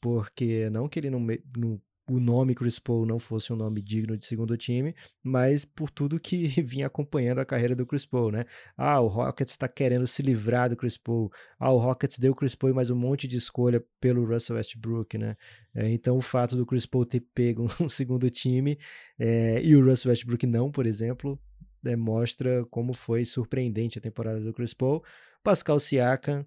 porque 0.00 0.68
não 0.70 0.88
que 0.88 0.98
ele 0.98 1.10
não, 1.10 1.20
não 1.56 1.80
o 2.10 2.18
nome 2.18 2.54
Chris 2.54 2.78
Paul 2.78 3.04
não 3.04 3.18
fosse 3.18 3.52
um 3.52 3.56
nome 3.56 3.82
digno 3.82 4.16
de 4.16 4.24
segundo 4.24 4.56
time, 4.56 4.94
mas 5.22 5.64
por 5.64 5.90
tudo 5.90 6.18
que 6.18 6.48
vinha 6.62 6.86
acompanhando 6.86 7.40
a 7.40 7.44
carreira 7.44 7.76
do 7.76 7.86
Chris 7.86 8.06
Paul, 8.06 8.32
né? 8.32 8.44
Ah, 8.76 9.00
o 9.00 9.08
Rockets 9.08 9.52
está 9.52 9.68
querendo 9.68 10.06
se 10.06 10.22
livrar 10.22 10.70
do 10.70 10.76
Chris 10.76 10.96
Paul. 10.96 11.30
Ah, 11.58 11.70
o 11.70 11.76
Rockets 11.76 12.18
deu 12.18 12.32
o 12.32 12.34
Chris 12.34 12.54
Paul 12.54 12.74
mais 12.74 12.90
um 12.90 12.96
monte 12.96 13.28
de 13.28 13.36
escolha 13.36 13.84
pelo 14.00 14.24
Russell 14.24 14.56
Westbrook, 14.56 15.18
né? 15.18 15.36
É, 15.74 15.90
então 15.90 16.16
o 16.16 16.22
fato 16.22 16.56
do 16.56 16.64
Chris 16.64 16.86
Paul 16.86 17.04
ter 17.04 17.20
pego 17.34 17.68
um 17.80 17.88
segundo 17.88 18.28
time 18.30 18.78
é, 19.18 19.62
e 19.62 19.76
o 19.76 19.84
Russell 19.84 20.10
Westbrook 20.10 20.46
não, 20.46 20.70
por 20.70 20.86
exemplo, 20.86 21.38
né, 21.82 21.94
mostra 21.94 22.64
como 22.70 22.94
foi 22.94 23.24
surpreendente 23.24 23.98
a 23.98 24.02
temporada 24.02 24.40
do 24.40 24.54
Chris 24.54 24.72
Paul. 24.72 25.04
Pascal 25.42 25.78
Siakam, 25.78 26.44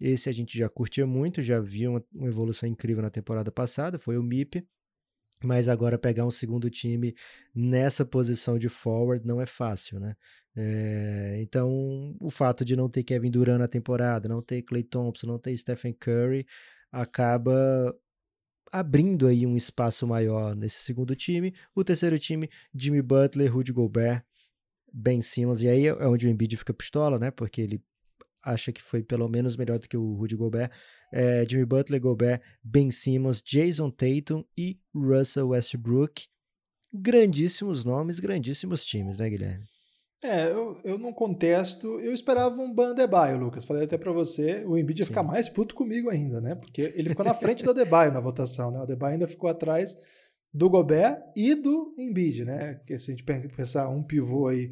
esse 0.00 0.28
a 0.28 0.32
gente 0.32 0.58
já 0.58 0.68
curtia 0.68 1.06
muito, 1.06 1.42
já 1.42 1.60
viu 1.60 1.92
uma, 1.92 2.04
uma 2.12 2.28
evolução 2.28 2.68
incrível 2.68 3.02
na 3.02 3.10
temporada 3.10 3.50
passada, 3.50 3.98
foi 3.98 4.16
o 4.18 4.22
MIP. 4.22 4.66
Mas 5.42 5.68
agora 5.68 5.98
pegar 5.98 6.24
um 6.24 6.30
segundo 6.30 6.70
time 6.70 7.14
nessa 7.54 8.04
posição 8.04 8.58
de 8.58 8.68
forward 8.68 9.26
não 9.26 9.40
é 9.40 9.46
fácil, 9.46 10.00
né? 10.00 10.14
É, 10.56 11.38
então, 11.40 12.16
o 12.22 12.30
fato 12.30 12.64
de 12.64 12.76
não 12.76 12.88
ter 12.88 13.02
Kevin 13.02 13.30
Durant 13.30 13.58
na 13.58 13.68
temporada, 13.68 14.28
não 14.28 14.40
ter 14.40 14.62
Clay 14.62 14.82
Thompson, 14.84 15.26
não 15.26 15.38
ter 15.38 15.56
Stephen 15.56 15.92
Curry, 15.92 16.46
acaba 16.90 17.94
abrindo 18.72 19.26
aí 19.26 19.46
um 19.46 19.56
espaço 19.56 20.06
maior 20.06 20.56
nesse 20.56 20.82
segundo 20.82 21.14
time. 21.14 21.52
O 21.74 21.84
terceiro 21.84 22.18
time, 22.18 22.48
Jimmy 22.74 23.02
Butler, 23.02 23.52
Rudy 23.52 23.72
Gobert, 23.72 24.24
Ben 24.92 25.20
Simmons, 25.20 25.60
e 25.60 25.68
aí 25.68 25.86
é 25.86 26.06
onde 26.06 26.26
o 26.26 26.30
Embiid 26.30 26.56
fica 26.56 26.72
pistola, 26.72 27.18
né? 27.18 27.30
Porque 27.30 27.60
ele 27.60 27.82
acha 28.44 28.72
que 28.72 28.82
foi 28.82 29.02
pelo 29.02 29.28
menos 29.28 29.56
melhor 29.56 29.78
do 29.78 29.88
que 29.88 29.96
o 29.96 30.14
Rudy 30.14 30.36
Gobert. 30.36 30.70
É, 31.12 31.46
Jimmy 31.48 31.64
Butler, 31.64 32.00
Gobert, 32.00 32.40
Ben 32.62 32.90
Simmons, 32.90 33.40
Jason 33.40 33.90
Tatum 33.90 34.44
e 34.56 34.78
Russell 34.94 35.48
Westbrook. 35.48 36.26
Grandíssimos 36.92 37.84
nomes, 37.84 38.20
grandíssimos 38.20 38.84
times, 38.84 39.18
né, 39.18 39.28
Guilherme? 39.28 39.64
É, 40.22 40.50
eu, 40.50 40.80
eu 40.84 40.98
não 40.98 41.12
contesto. 41.12 42.00
Eu 42.00 42.12
esperava 42.12 42.60
um 42.60 42.72
Ban 42.72 42.92
Adebayo, 42.92 43.38
Lucas. 43.38 43.64
Falei 43.64 43.84
até 43.84 43.98
para 43.98 44.10
você, 44.10 44.64
o 44.64 44.78
Embiid 44.78 45.02
ia 45.02 45.06
ficar 45.06 45.22
mais 45.22 45.50
puto 45.50 45.74
comigo 45.74 46.08
ainda, 46.08 46.40
né? 46.40 46.54
Porque 46.54 46.92
ele 46.94 47.10
ficou 47.10 47.24
na 47.26 47.34
frente 47.34 47.62
do 47.62 47.70
Adebayo 47.70 48.10
na 48.10 48.20
votação, 48.20 48.70
né? 48.70 48.78
O 48.78 48.82
Adebayo 48.82 49.14
ainda 49.14 49.28
ficou 49.28 49.50
atrás 49.50 49.94
do 50.52 50.70
Gobert 50.70 51.18
e 51.36 51.54
do 51.54 51.92
Embiid, 51.98 52.44
né? 52.44 52.76
Porque 52.76 52.98
se 52.98 53.10
a 53.10 53.14
gente 53.14 53.24
pensar 53.54 53.90
um 53.90 54.02
pivô 54.02 54.48
aí 54.48 54.70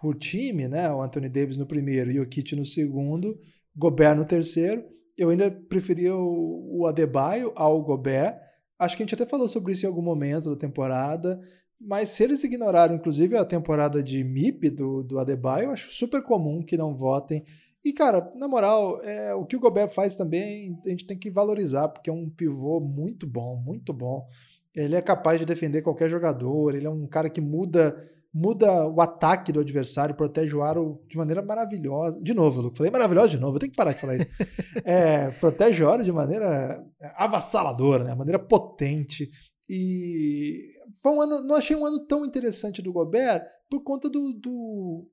por 0.00 0.14
time, 0.16 0.68
né? 0.68 0.90
O 0.92 1.02
Anthony 1.02 1.28
Davis 1.28 1.56
no 1.56 1.66
primeiro 1.66 2.10
e 2.10 2.20
o 2.20 2.26
Kit 2.26 2.54
no 2.54 2.64
segundo, 2.64 3.38
Gobert 3.74 4.16
no 4.16 4.24
terceiro. 4.24 4.84
Eu 5.16 5.30
ainda 5.30 5.50
preferia 5.50 6.14
o, 6.14 6.80
o 6.80 6.86
Adebayo 6.86 7.52
ao 7.54 7.82
Gobert. 7.82 8.38
Acho 8.78 8.96
que 8.96 9.02
a 9.02 9.06
gente 9.06 9.14
até 9.14 9.26
falou 9.26 9.48
sobre 9.48 9.72
isso 9.72 9.84
em 9.84 9.88
algum 9.88 10.02
momento 10.02 10.50
da 10.50 10.56
temporada. 10.56 11.40
Mas 11.80 12.10
se 12.10 12.24
eles 12.24 12.42
ignoraram, 12.44 12.94
inclusive, 12.94 13.36
a 13.36 13.44
temporada 13.44 14.02
de 14.02 14.22
MIP 14.24 14.70
do, 14.70 15.02
do 15.02 15.18
Adebayo, 15.18 15.66
eu 15.66 15.70
acho 15.72 15.92
super 15.92 16.22
comum 16.22 16.62
que 16.62 16.76
não 16.76 16.94
votem. 16.94 17.44
E, 17.84 17.92
cara, 17.92 18.32
na 18.34 18.48
moral, 18.48 19.00
é, 19.02 19.34
o 19.34 19.44
que 19.44 19.56
o 19.56 19.60
Gobert 19.60 19.90
faz 19.90 20.16
também, 20.16 20.78
a 20.84 20.88
gente 20.88 21.06
tem 21.06 21.18
que 21.18 21.30
valorizar, 21.30 21.88
porque 21.88 22.10
é 22.10 22.12
um 22.12 22.28
pivô 22.28 22.80
muito 22.80 23.26
bom, 23.26 23.56
muito 23.56 23.92
bom. 23.92 24.26
Ele 24.74 24.96
é 24.96 25.00
capaz 25.00 25.38
de 25.38 25.46
defender 25.46 25.82
qualquer 25.82 26.10
jogador, 26.10 26.74
ele 26.74 26.86
é 26.86 26.90
um 26.90 27.06
cara 27.06 27.30
que 27.30 27.40
muda 27.40 27.96
muda 28.38 28.86
o 28.86 29.00
ataque 29.00 29.50
do 29.50 29.60
adversário, 29.60 30.14
protege 30.14 30.54
o 30.54 30.62
aro 30.62 31.02
de 31.08 31.16
maneira 31.16 31.40
maravilhosa. 31.40 32.22
De 32.22 32.34
novo, 32.34 32.60
Luke, 32.60 32.76
falei 32.76 32.92
maravilhosa 32.92 33.30
de 33.30 33.38
novo, 33.38 33.56
eu 33.56 33.60
tenho 33.60 33.72
que 33.72 33.76
parar 33.76 33.94
de 33.94 34.00
falar 34.00 34.16
isso. 34.16 34.26
É, 34.84 35.30
protege 35.30 35.82
o 35.82 35.88
aro 35.88 36.04
de 36.04 36.12
maneira 36.12 36.84
avassaladora, 37.16 38.04
né? 38.04 38.14
maneira 38.14 38.38
potente. 38.38 39.28
E 39.68 40.70
foi 41.02 41.12
um 41.12 41.22
ano, 41.22 41.40
não 41.40 41.56
achei 41.56 41.74
um 41.74 41.84
ano 41.84 42.06
tão 42.06 42.26
interessante 42.26 42.82
do 42.82 42.92
Gobert 42.92 43.42
por 43.70 43.82
conta 43.82 44.08
do, 44.10 44.34
do 44.34 45.08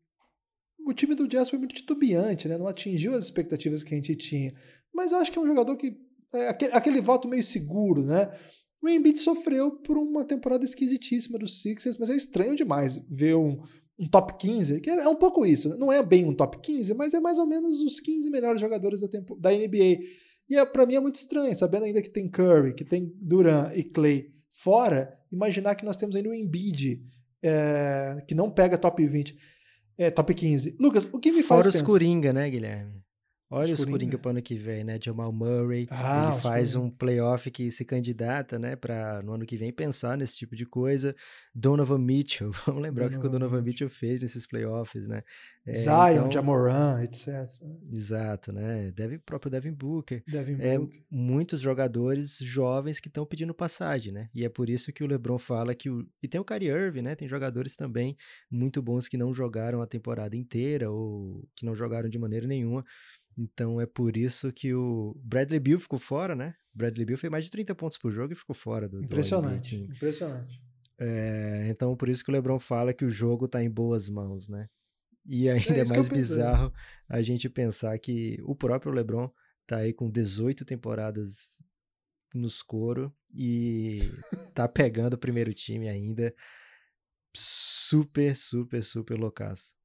o 0.86 0.94
time 0.94 1.16
do 1.16 1.28
Jazz 1.28 1.50
foi 1.50 1.58
muito 1.58 1.74
titubeante, 1.74 2.48
né? 2.48 2.58
Não 2.58 2.68
atingiu 2.68 3.16
as 3.16 3.24
expectativas 3.24 3.84
que 3.84 3.94
a 3.94 3.98
gente 3.98 4.16
tinha. 4.18 4.54
Mas 4.94 5.14
eu 5.14 5.18
acho 5.20 5.32
que 5.32 5.40
é 5.40 5.42
um 5.42 5.48
jogador 5.48 5.78
que 5.78 5.96
é 6.34 6.50
aquele, 6.50 6.74
aquele 6.74 7.02
voto 7.02 7.28
meio 7.28 7.44
seguro, 7.44 8.04
né? 8.04 8.30
O 8.84 8.90
Embiid 8.90 9.18
sofreu 9.20 9.72
por 9.72 9.98
uma 9.98 10.26
temporada 10.26 10.66
esquisitíssima 10.66 11.40
dos 11.40 11.62
Sixers, 11.62 11.98
mas 11.98 12.10
é 12.10 12.18
estranho 12.18 12.54
demais 12.54 13.02
ver 13.10 13.36
um, 13.36 13.62
um 13.98 14.06
top 14.10 14.38
15, 14.38 14.82
que 14.82 14.90
é 14.90 15.08
um 15.08 15.16
pouco 15.16 15.46
isso. 15.46 15.78
Não 15.78 15.90
é 15.90 16.04
bem 16.04 16.26
um 16.26 16.34
top 16.34 16.60
15, 16.60 16.94
mas 16.94 17.14
é 17.14 17.20
mais 17.22 17.40
ou 17.40 17.48
menos 17.48 17.80
os 17.82 18.02
15 18.02 18.30
melhores 18.30 18.60
jogadores 18.60 19.00
da, 19.00 19.08
tempo, 19.08 19.38
da 19.40 19.52
NBA. 19.52 20.02
E 20.50 20.58
é, 20.58 20.66
para 20.66 20.86
mim 20.86 20.96
é 20.96 21.00
muito 21.00 21.16
estranho, 21.16 21.56
sabendo 21.56 21.86
ainda 21.86 22.02
que 22.02 22.10
tem 22.10 22.30
Curry, 22.30 22.74
que 22.74 22.84
tem 22.84 23.10
Durant 23.22 23.72
e 23.74 23.86
Clay 23.86 24.34
fora, 24.50 25.18
imaginar 25.32 25.76
que 25.76 25.86
nós 25.86 25.96
temos 25.96 26.18
ainda 26.18 26.28
o 26.28 26.34
Embiid, 26.34 27.02
é, 27.42 28.22
que 28.28 28.36
não 28.36 28.52
pega 28.52 28.78
top 28.78 29.06
20, 29.06 29.34
é, 29.98 30.12
top 30.12 30.34
15. 30.34 30.76
Lucas, 30.78 31.08
o 31.10 31.20
que 31.20 31.32
me 31.32 31.42
faz 31.42 31.62
Fora 31.62 31.72
pensar... 31.72 31.86
os 31.86 31.90
Coringa, 31.90 32.34
né, 32.34 32.50
Guilherme? 32.50 33.03
Olha 33.54 33.76
os 33.76 33.86
Coringa 33.86 34.18
para 34.18 34.32
ano 34.32 34.42
que 34.42 34.56
vem, 34.56 34.84
né? 34.84 34.98
Jamal 35.00 35.32
Murray, 35.32 35.88
ah, 35.92 36.32
ele 36.32 36.42
faz 36.42 36.74
um 36.76 36.90
playoff 36.90 37.52
que 37.52 37.70
se 37.70 37.86
candidata, 37.86 38.58
né, 38.58 38.76
para 38.76 39.22
no 39.22 39.34
ano 39.34 39.46
que 39.46 39.56
vem 39.56 39.72
pensar 39.72 40.18
nesse 40.18 40.36
tipo 40.38 40.56
de 40.56 40.66
coisa. 40.66 41.16
Donovan 41.54 42.00
Mitchell, 42.00 42.50
vamos 42.66 42.82
lembrar 42.82 43.08
o 43.08 43.10
que 43.20 43.28
o 43.28 43.30
Donovan 43.30 43.62
Mitchell 43.62 43.90
fez 43.90 44.22
nesses 44.24 44.48
playoffs, 44.48 45.08
né? 45.08 45.22
É, 45.66 45.74
Zion, 45.74 46.12
então, 46.12 46.32
Jamoran, 46.32 47.04
etc. 47.04 47.48
Exato, 47.92 48.52
né? 48.52 48.92
Devin, 48.92 49.20
próprio 49.20 49.52
Devin 49.52 49.72
Booker. 49.72 50.24
Devin 50.28 50.58
é, 50.60 50.78
Booker. 50.78 51.04
Muitos 51.12 51.62
jogadores 51.62 52.40
jovens 52.40 53.00
que 53.00 53.08
estão 53.08 53.24
pedindo 53.24 53.54
passagem, 53.54 54.12
né? 54.12 54.30
E 54.34 54.44
é 54.44 54.50
por 54.50 54.68
isso 54.68 54.92
que 54.92 55.04
o 55.04 55.08
LeBron 55.08 55.38
fala 55.38 55.76
que 55.76 55.90
o 55.92 56.06
e 56.22 56.28
tem 56.28 56.42
o 56.42 56.44
Kyrie 56.44 56.70
Irving, 56.70 57.04
né? 57.04 57.16
Tem 57.16 57.28
jogadores 57.28 57.76
também 57.76 58.18
muito 58.50 58.82
bons 58.82 59.08
que 59.08 59.16
não 59.16 59.34
jogaram 59.34 59.82
a 59.82 59.88
temporada 59.88 60.36
inteira 60.36 60.90
ou 60.90 61.48
que 61.56 61.66
não 61.66 61.76
jogaram 61.76 62.10
de 62.10 62.18
maneira 62.18 62.48
nenhuma. 62.48 62.84
Então 63.38 63.80
é 63.82 63.86
por 63.86 64.16
isso 64.16 64.52
que 64.52 64.74
o 64.74 65.16
Bradley 65.24 65.60
Bill 65.60 65.80
ficou 65.80 66.00
fora, 66.00 66.36
né? 66.36 66.56
Bradley 66.74 67.06
Bill 67.06 67.18
fez 67.18 67.32
mais 67.32 67.46
de 67.46 67.52
30 67.52 67.76
pontos 67.76 67.98
por 67.98 68.12
jogo 68.12 68.34
e 68.34 68.36
ficou 68.36 68.56
fora 68.56 68.88
do 68.88 69.04
Impressionante, 69.04 69.78
do 69.78 69.94
impressionante. 69.94 70.62
É, 70.98 71.68
então 71.70 71.96
por 71.96 72.10
isso 72.10 72.24
que 72.24 72.30
o 72.30 72.34
LeBron 72.34 72.60
fala 72.60 72.94
que 72.94 73.06
o 73.06 73.10
jogo 73.10 73.48
tá 73.48 73.64
em 73.64 73.70
boas 73.70 74.10
mãos, 74.10 74.48
né? 74.48 74.70
E 75.26 75.48
é 75.48 75.54
ainda 75.54 75.76
é, 75.76 75.80
é 75.80 75.86
mais 75.86 76.10
bizarro 76.10 76.74
a 77.08 77.22
gente 77.22 77.50
pensar 77.50 77.98
que 77.98 78.40
o 78.44 78.56
próprio 78.56 78.92
LeBron 78.92 79.30
tá 79.66 79.78
aí 79.78 79.94
com 79.94 80.10
18 80.10 80.66
temporadas 80.66 81.64
nos 82.34 82.62
coro 82.62 83.14
e 83.34 84.00
tá 84.54 84.68
pegando 84.68 85.14
o 85.14 85.18
primeiro 85.18 85.54
time 85.54 85.88
ainda 85.88 86.34
super, 87.36 88.36
super, 88.36 88.84
super 88.84 89.18
loucaço. 89.18 89.76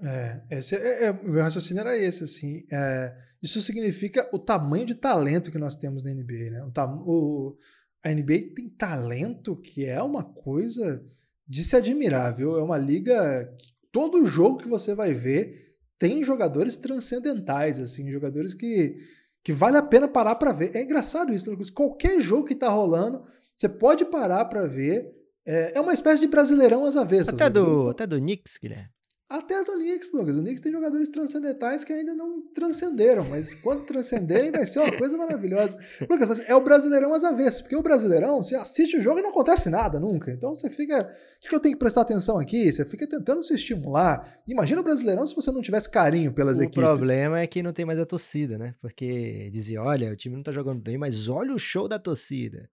É, 0.00 0.42
esse 0.50 0.76
é, 0.76 1.06
é, 1.06 1.10
o 1.10 1.28
meu 1.28 1.42
raciocínio 1.42 1.80
era 1.80 1.96
esse, 1.96 2.24
assim. 2.24 2.64
É, 2.72 3.16
isso 3.42 3.60
significa 3.60 4.28
o 4.32 4.38
tamanho 4.38 4.86
de 4.86 4.94
talento 4.94 5.50
que 5.50 5.58
nós 5.58 5.76
temos 5.76 6.02
na 6.02 6.10
NBA, 6.10 6.50
né? 6.50 6.64
O, 6.64 7.10
o, 7.10 7.56
a 8.04 8.10
NBA 8.10 8.54
tem 8.54 8.68
talento 8.68 9.56
que 9.56 9.84
é 9.84 10.02
uma 10.02 10.22
coisa 10.22 11.04
de 11.46 11.64
se 11.64 11.76
admirar, 11.76 12.34
viu? 12.34 12.56
É 12.56 12.62
uma 12.62 12.78
liga. 12.78 13.52
Todo 13.90 14.26
jogo 14.26 14.58
que 14.58 14.68
você 14.68 14.94
vai 14.94 15.14
ver 15.14 15.76
tem 15.98 16.22
jogadores 16.22 16.76
transcendentais, 16.76 17.80
assim, 17.80 18.10
jogadores 18.10 18.54
que, 18.54 18.96
que 19.42 19.52
vale 19.52 19.76
a 19.76 19.82
pena 19.82 20.06
parar 20.06 20.36
para 20.36 20.52
ver. 20.52 20.76
É 20.76 20.82
engraçado 20.82 21.32
isso, 21.32 21.50
né? 21.50 21.56
Qualquer 21.74 22.20
jogo 22.20 22.44
que 22.44 22.54
tá 22.54 22.68
rolando, 22.68 23.24
você 23.56 23.68
pode 23.68 24.04
parar 24.04 24.44
para 24.44 24.66
ver. 24.66 25.12
É, 25.44 25.78
é 25.78 25.80
uma 25.80 25.94
espécie 25.94 26.20
de 26.20 26.28
brasileirão 26.28 26.84
às 26.84 26.94
avessas. 26.94 27.34
Até, 27.34 27.50
do, 27.50 27.88
até 27.88 28.06
do 28.06 28.18
Knicks, 28.18 28.58
Guilherme. 28.62 28.90
Até 29.30 29.62
do 29.62 29.72
Knicks, 29.72 30.10
Lucas. 30.10 30.36
O 30.36 30.40
Knicks 30.40 30.62
tem 30.62 30.72
jogadores 30.72 31.06
transcendentais 31.10 31.84
que 31.84 31.92
ainda 31.92 32.14
não 32.14 32.40
transcenderam, 32.40 33.24
mas 33.28 33.52
quando 33.54 33.84
transcenderem 33.84 34.50
vai 34.50 34.66
ser 34.66 34.78
uma 34.78 34.96
coisa 34.96 35.18
maravilhosa. 35.18 35.76
Lucas, 36.08 36.48
é 36.48 36.54
o 36.54 36.62
Brasileirão 36.62 37.12
às 37.12 37.22
avessas, 37.22 37.60
porque 37.60 37.76
o 37.76 37.82
Brasileirão, 37.82 38.42
você 38.42 38.54
assiste 38.54 38.96
o 38.96 39.02
jogo 39.02 39.18
e 39.18 39.22
não 39.22 39.28
acontece 39.28 39.68
nada 39.68 40.00
nunca. 40.00 40.30
Então 40.30 40.54
você 40.54 40.70
fica. 40.70 41.02
O 41.44 41.48
que 41.48 41.54
eu 41.54 41.60
tenho 41.60 41.74
que 41.74 41.78
prestar 41.78 42.00
atenção 42.00 42.38
aqui? 42.38 42.72
Você 42.72 42.86
fica 42.86 43.06
tentando 43.06 43.42
se 43.42 43.52
estimular. 43.52 44.40
Imagina 44.46 44.80
o 44.80 44.84
Brasileirão 44.84 45.26
se 45.26 45.36
você 45.36 45.50
não 45.52 45.60
tivesse 45.60 45.90
carinho 45.90 46.32
pelas 46.32 46.58
o 46.58 46.62
equipes. 46.62 46.82
O 46.82 46.86
problema 46.86 47.38
é 47.38 47.46
que 47.46 47.62
não 47.62 47.74
tem 47.74 47.84
mais 47.84 47.98
a 47.98 48.06
torcida, 48.06 48.56
né? 48.56 48.74
Porque 48.80 49.50
dizia: 49.52 49.82
olha, 49.82 50.10
o 50.10 50.16
time 50.16 50.36
não 50.36 50.42
tá 50.42 50.52
jogando 50.52 50.80
bem, 50.80 50.96
mas 50.96 51.28
olha 51.28 51.54
o 51.54 51.58
show 51.58 51.86
da 51.86 51.98
torcida. 51.98 52.70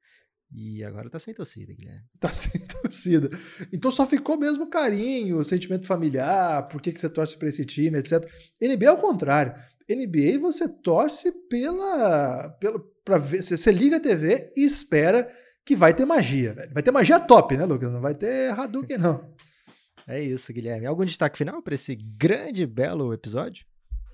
E 0.52 0.84
agora 0.84 1.10
tá 1.10 1.20
sem 1.20 1.34
torcida, 1.34 1.74
Guilherme. 1.74 2.04
Tá 2.20 2.32
sem 2.34 2.62
torcida. 2.68 3.30
Então 3.74 3.91
só 3.91 4.06
ficou 4.08 4.38
mesmo 4.38 4.68
carinho, 4.70 5.43
sentimento 5.43 5.86
familiar, 5.86 6.68
por 6.68 6.82
que, 6.82 6.91
que 6.91 7.00
você 7.00 7.10
torce 7.10 7.38
para 7.38 7.50
esse 7.50 7.66
time, 7.66 7.98
etc. 7.98 8.24
NBA 8.62 8.86
é 8.86 8.91
o 8.91 8.98
contrário. 8.98 9.54
NBA 9.89 10.39
você 10.39 10.68
torce 10.68 11.32
pela. 11.48 12.50
pela 12.60 12.82
pra 13.04 13.18
ver, 13.18 13.43
você 13.43 13.72
liga 13.72 13.98
a 13.98 14.00
TV 14.00 14.52
e 14.56 14.64
espera 14.64 15.28
que 15.64 15.76
vai 15.76 15.93
ter 15.93 16.06
magia, 16.06 16.54
velho. 16.54 16.74
Vai 16.74 16.84
ter 16.84 16.91
magia 16.91 17.20
top, 17.20 17.56
né, 17.56 17.66
Lucas? 17.66 17.91
Não 17.91 18.02
vai 18.02 18.16
ter 18.16 18.52
Hadouken, 18.52 18.98
não. 18.98 19.34
É 20.08 20.22
isso, 20.22 20.54
Guilherme. 20.54 20.86
Algum 20.86 21.06
destaque 21.06 21.38
final 21.38 21.62
para 21.62 21.76
esse 21.76 21.96
grande, 21.96 22.66
belo 22.66 23.14
episódio? 23.14 23.66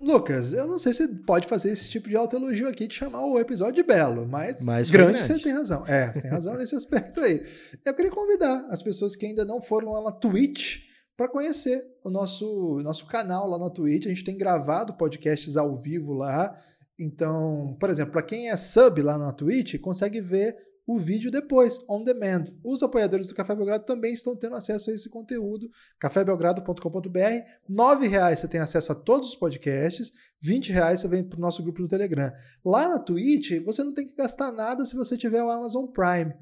Lucas, 0.02 0.52
eu 0.52 0.66
não 0.66 0.80
sei 0.80 0.94
se 0.94 1.08
pode 1.08 1.48
fazer 1.48 1.72
esse 1.72 1.90
tipo 1.90 2.10
de 2.10 2.16
autoelogio 2.16 2.68
aqui 2.68 2.88
de 2.88 2.96
chamar 2.96 3.24
o 3.24 3.40
episódio 3.40 3.76
de 3.76 3.84
belo, 3.84 4.28
mas, 4.28 4.66
mas 4.66 4.90
grande, 4.90 5.14
grande, 5.14 5.28
você 5.28 5.40
tem 5.40 5.54
razão. 5.54 5.86
É, 5.86 6.12
você 6.12 6.22
tem 6.22 6.32
razão 6.32 6.58
nesse 6.58 6.76
aspecto 6.76 7.20
aí. 7.20 7.46
Eu 7.86 7.94
queria 7.94 8.10
convidar 8.10 8.66
as 8.70 8.82
pessoas 8.82 9.16
que 9.16 9.28
ainda 9.28 9.46
não 9.46 9.62
foram 9.62 9.92
lá 9.92 10.02
na 10.02 10.12
Twitch 10.12 10.80
para 11.16 11.30
conhecer 11.30 11.86
o 12.04 12.10
nosso, 12.10 12.82
nosso 12.84 13.06
canal 13.06 13.48
lá 13.48 13.60
na 13.60 13.70
Twitch. 13.70 14.08
A 14.08 14.10
gente 14.10 14.24
tem 14.24 14.36
gravado 14.36 14.94
podcasts 14.94 15.56
ao 15.56 15.80
vivo 15.80 16.14
lá. 16.14 16.52
Então, 17.00 17.78
por 17.80 17.92
exemplo, 17.92 18.12
para 18.12 18.24
quem 18.24 18.50
é 18.50 18.58
sub 18.58 19.02
lá 19.04 19.20
na 19.20 19.32
Twitch, 19.32 19.80
consegue 19.80 20.20
ver 20.20 20.56
o 20.94 20.98
vídeo 20.98 21.32
depois, 21.32 21.80
on 21.90 22.04
demand. 22.04 22.48
Os 22.64 22.84
apoiadores 22.84 23.28
do 23.28 23.34
Café 23.34 23.56
Belgrado 23.56 23.86
também 23.86 24.12
estão 24.12 24.36
tendo 24.36 24.56
acesso 24.56 24.92
a 24.92 24.94
esse 24.94 25.10
conteúdo. 25.10 25.70
cafébelgrado.com.br. 26.00 27.20
R$ 27.20 28.36
você 28.36 28.48
tem 28.48 28.60
acesso 28.60 28.92
a 28.92 28.96
todos 28.96 29.30
os 29.30 29.36
podcasts, 29.36 30.12
R$ 30.44 30.60
reais 30.74 31.00
você 31.00 31.08
vem 31.08 31.24
para 31.24 31.38
o 31.38 31.42
nosso 31.42 31.64
grupo 31.64 31.82
no 31.82 31.88
Telegram. 31.88 32.32
Lá 32.66 32.90
na 32.90 33.00
Twitch, 33.00 33.64
você 33.64 33.84
não 33.84 33.94
tem 33.94 34.06
que 34.06 34.16
gastar 34.16 34.52
nada 34.52 34.86
se 34.86 34.96
você 34.96 35.18
tiver 35.18 35.42
o 35.42 35.50
Amazon 35.50 35.86
Prime. 35.86 36.34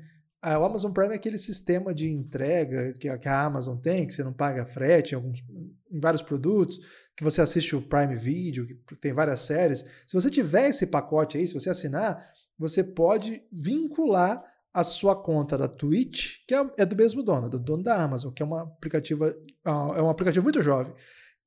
Ah, 0.41 0.57
o 0.57 0.63
Amazon 0.63 0.91
Prime 0.91 1.13
é 1.13 1.15
aquele 1.15 1.37
sistema 1.37 1.93
de 1.93 2.09
entrega 2.09 2.93
que 2.93 3.09
a 3.09 3.43
Amazon 3.43 3.77
tem, 3.77 4.07
que 4.07 4.13
você 4.13 4.23
não 4.23 4.33
paga 4.33 4.65
frete 4.65 5.11
em, 5.11 5.15
alguns, 5.15 5.43
em 5.91 5.99
vários 5.99 6.21
produtos, 6.21 6.79
que 7.15 7.23
você 7.23 7.41
assiste 7.41 7.75
o 7.75 7.81
Prime 7.81 8.15
Video, 8.15 8.65
que 8.87 8.95
tem 8.95 9.11
várias 9.11 9.41
séries. 9.41 9.83
Se 10.07 10.13
você 10.13 10.31
tiver 10.31 10.69
esse 10.69 10.87
pacote 10.87 11.37
aí, 11.37 11.45
se 11.45 11.53
você 11.53 11.69
assinar, 11.69 12.25
você 12.59 12.83
pode 12.83 13.41
vincular 13.51 14.43
a 14.73 14.83
sua 14.83 15.15
conta 15.15 15.57
da 15.57 15.67
Twitch, 15.67 16.45
que 16.47 16.53
é, 16.53 16.67
é 16.77 16.85
do 16.85 16.95
mesmo 16.95 17.23
dono, 17.23 17.49
do 17.49 17.59
dono 17.59 17.81
da 17.81 18.03
Amazon, 18.03 18.31
que 18.31 18.43
é 18.43 18.45
uma 18.45 18.63
aplicativa, 18.63 19.35
ah, 19.65 19.93
é 19.95 20.01
um 20.01 20.09
aplicativo 20.09 20.43
muito 20.43 20.61
jovem 20.61 20.93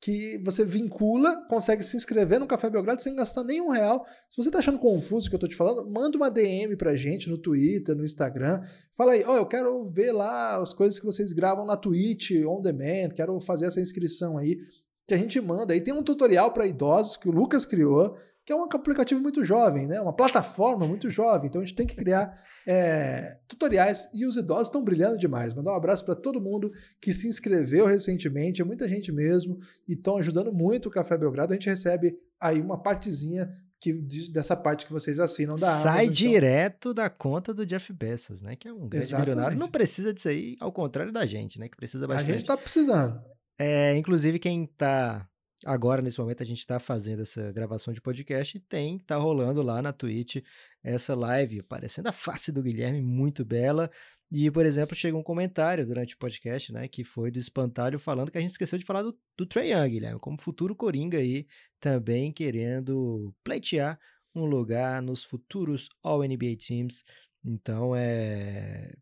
que 0.03 0.37
você 0.39 0.65
vincula, 0.65 1.47
consegue 1.49 1.85
se 1.85 1.97
inscrever 1.97 2.41
no 2.41 2.47
Café 2.47 2.69
Belgrado 2.69 3.01
sem 3.01 3.15
gastar 3.15 3.45
nenhum 3.45 3.69
real. 3.69 4.05
Se 4.29 4.37
você 4.37 4.49
está 4.49 4.59
achando 4.59 4.81
confuso 4.81 5.27
o 5.27 5.31
que 5.31 5.37
eu 5.37 5.39
estou 5.39 5.49
te 5.49 5.55
falando, 5.55 5.89
manda 5.89 6.17
uma 6.17 6.29
DM 6.29 6.77
pra 6.77 6.97
gente 6.97 7.31
no 7.31 7.39
Twitter, 7.39 7.95
no 7.95 8.05
Instagram. 8.05 8.61
Fala 8.97 9.13
aí, 9.13 9.23
ó, 9.25 9.35
oh, 9.35 9.37
eu 9.37 9.47
quero 9.47 9.85
ver 9.85 10.11
lá 10.11 10.57
as 10.57 10.75
coisas 10.75 10.99
que 10.99 11.07
vocês 11.07 11.33
gravam 11.33 11.65
na 11.65 11.77
Twitch, 11.77 12.33
on 12.45 12.61
demand, 12.61 13.11
quero 13.15 13.39
fazer 13.39 13.67
essa 13.67 13.81
inscrição 13.81 14.37
aí, 14.37 14.59
que 15.07 15.15
a 15.15 15.17
gente 15.17 15.41
manda. 15.41 15.73
Aí 15.73 15.81
tem 15.81 15.95
um 15.95 16.03
tutorial 16.03 16.53
para 16.53 16.67
idosos 16.67 17.17
que 17.17 17.29
o 17.29 17.33
Lucas 17.33 17.65
criou, 17.65 18.17
que 18.45 18.53
é 18.53 18.57
um 18.57 18.65
aplicativo 18.65 19.21
muito 19.21 19.45
jovem, 19.45 19.87
né? 19.87 20.01
Uma 20.01 20.15
plataforma 20.15 20.87
muito 20.87 21.09
jovem. 21.09 21.49
Então 21.49 21.61
a 21.61 21.65
gente 21.65 21.77
tem 21.77 21.87
que 21.87 21.95
criar 21.95 22.37
é, 22.67 23.39
tutoriais 23.47 24.09
e 24.13 24.27
os 24.27 24.37
idosos 24.37 24.69
estão 24.69 24.83
brilhando 24.83 25.19
demais. 25.19 25.55
Mandar 25.55 25.73
um 25.73 25.77
abraço 25.77 26.05
para 26.05 26.17
todo 26.17 26.41
mundo 26.41 26.71
que 27.01 27.13
se 27.13 27.29
inscreveu 27.29 27.87
recentemente, 27.87 28.61
é 28.61 28.65
muita 28.65 28.89
gente 28.89 29.13
mesmo, 29.13 29.59
e 29.89 29.93
estão 29.93 30.17
ajudando 30.17 30.53
muito 30.53 30.89
o 30.89 30.91
Café 30.91 31.17
Belgrado. 31.17 31.53
A 31.53 31.57
gente 31.57 31.69
recebe 31.69 32.17
aí 32.41 32.61
uma 32.61 32.83
partezinha 32.83 33.49
que, 33.81 33.93
dessa 34.33 34.57
parte 34.57 34.87
que 34.87 34.93
vocês 34.93 35.19
assinam 35.19 35.57
da 35.57 35.67
Sai 35.67 35.81
Amazon, 35.81 36.03
então. 36.03 36.13
direto 36.13 36.95
da 36.95 37.11
conta 37.11 37.53
do 37.53 37.67
Jeff 37.67 37.93
Bezos, 37.93 38.41
né? 38.41 38.55
Que 38.55 38.69
é 38.69 38.73
um 38.73 38.89
grande 38.89 39.07
Exatamente. 39.07 39.29
milionário. 39.31 39.59
Não 39.59 39.69
precisa 39.69 40.15
disso 40.15 40.29
aí, 40.29 40.57
ao 40.61 40.73
contrário 40.73 41.13
da 41.13 41.27
gente, 41.27 41.59
né? 41.59 41.69
Que 41.69 41.77
precisa 41.77 42.07
bastante. 42.07 42.29
A 42.29 42.33
gente 42.33 42.43
está 42.43 42.57
precisando. 42.57 43.21
É, 43.59 43.97
inclusive, 43.97 44.39
quem 44.39 44.65
está 44.65 45.29
agora, 45.65 46.03
nesse 46.03 46.21
momento, 46.21 46.43
a 46.43 46.47
gente 46.47 46.59
está 46.59 46.79
fazendo 46.79 47.23
essa 47.23 47.53
gravação 47.53 47.93
de 47.93 48.01
podcast 48.01 48.57
e 48.57 48.61
tem, 48.61 48.99
tá 48.99 49.17
rolando 49.17 49.63
lá 49.63 49.81
na 49.81 49.93
Twitch 49.93 50.37
essa 50.83 51.15
live, 51.15 51.61
aparecendo 51.61 52.09
a 52.09 52.13
face 52.13 52.51
do 52.51 52.63
Guilherme, 52.63 53.01
muito 53.01 53.45
bela. 53.45 53.91
E, 54.31 54.51
por 54.51 54.65
exemplo, 54.65 54.97
chega 54.97 55.17
um 55.17 55.23
comentário 55.23 55.87
durante 55.87 56.15
o 56.15 56.19
podcast, 56.19 56.73
né, 56.73 56.89
que 56.89 57.05
foi 57.05 57.31
do 57.31 57.39
Espantalho 57.39 57.99
falando 57.99 58.31
que 58.31 58.39
a 58.39 58.41
gente 58.41 58.51
esqueceu 58.51 58.79
de 58.79 58.85
falar 58.85 59.03
do, 59.03 59.17
do 59.37 59.45
Trae 59.47 59.73
Young, 59.73 59.91
Guilherme, 59.91 60.21
como 60.21 60.41
futuro 60.41 60.75
Coringa 60.75 61.19
aí, 61.19 61.47
também 61.79 62.33
querendo 62.33 63.35
pleitear 63.45 63.99
um 64.35 64.47
lugar 64.47 65.03
nos 65.03 65.23
futuros 65.23 65.89
All-NBA 66.03 66.57
Teams. 66.57 67.05
Então, 67.45 67.95
é... 67.95 68.93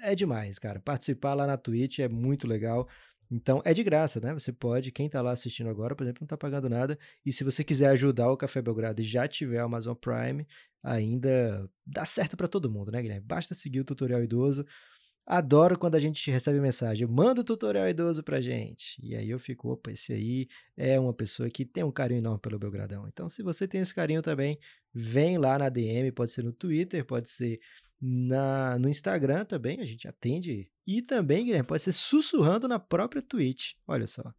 É 0.00 0.14
demais, 0.14 0.60
cara. 0.60 0.78
Participar 0.78 1.34
lá 1.34 1.44
na 1.44 1.56
Twitch 1.56 1.98
é 1.98 2.08
muito 2.08 2.46
legal. 2.46 2.88
Então 3.30 3.60
é 3.64 3.74
de 3.74 3.84
graça, 3.84 4.20
né? 4.20 4.32
Você 4.32 4.52
pode, 4.52 4.90
quem 4.90 5.06
está 5.06 5.20
lá 5.20 5.32
assistindo 5.32 5.68
agora, 5.68 5.94
por 5.94 6.04
exemplo, 6.04 6.20
não 6.22 6.26
está 6.26 6.36
pagando 6.36 6.68
nada. 6.68 6.98
E 7.24 7.32
se 7.32 7.44
você 7.44 7.62
quiser 7.62 7.88
ajudar 7.90 8.30
o 8.30 8.36
Café 8.36 8.62
Belgrado 8.62 9.00
e 9.00 9.04
já 9.04 9.28
tiver 9.28 9.60
Amazon 9.60 9.94
Prime, 9.94 10.46
ainda 10.82 11.68
dá 11.86 12.06
certo 12.06 12.36
para 12.36 12.48
todo 12.48 12.70
mundo, 12.70 12.90
né, 12.90 13.02
Guilherme? 13.02 13.26
Basta 13.26 13.54
seguir 13.54 13.80
o 13.80 13.84
tutorial 13.84 14.22
idoso. 14.22 14.64
Adoro 15.26 15.78
quando 15.78 15.94
a 15.94 16.00
gente 16.00 16.30
recebe 16.30 16.58
mensagem, 16.58 17.06
manda 17.06 17.42
o 17.42 17.44
tutorial 17.44 17.86
idoso 17.86 18.22
pra 18.22 18.40
gente. 18.40 18.98
E 19.02 19.14
aí 19.14 19.28
eu 19.28 19.38
fico, 19.38 19.70
opa, 19.70 19.92
esse 19.92 20.10
aí 20.10 20.48
é 20.74 20.98
uma 20.98 21.12
pessoa 21.12 21.50
que 21.50 21.66
tem 21.66 21.84
um 21.84 21.92
carinho 21.92 22.20
enorme 22.20 22.40
pelo 22.40 22.58
Belgradão. 22.58 23.06
Então, 23.06 23.28
se 23.28 23.42
você 23.42 23.68
tem 23.68 23.82
esse 23.82 23.94
carinho 23.94 24.22
também, 24.22 24.58
vem 24.94 25.36
lá 25.36 25.58
na 25.58 25.68
DM, 25.68 26.10
pode 26.12 26.32
ser 26.32 26.42
no 26.42 26.52
Twitter, 26.52 27.04
pode 27.04 27.28
ser 27.28 27.60
na, 28.00 28.78
no 28.78 28.88
Instagram 28.88 29.44
também, 29.44 29.80
a 29.80 29.84
gente 29.84 30.06
atende. 30.06 30.70
E 30.86 31.02
também, 31.02 31.44
Guilherme, 31.44 31.66
pode 31.66 31.82
ser 31.82 31.92
sussurrando 31.92 32.68
na 32.68 32.78
própria 32.78 33.22
Twitch. 33.22 33.72
Olha 33.86 34.06
só. 34.06 34.32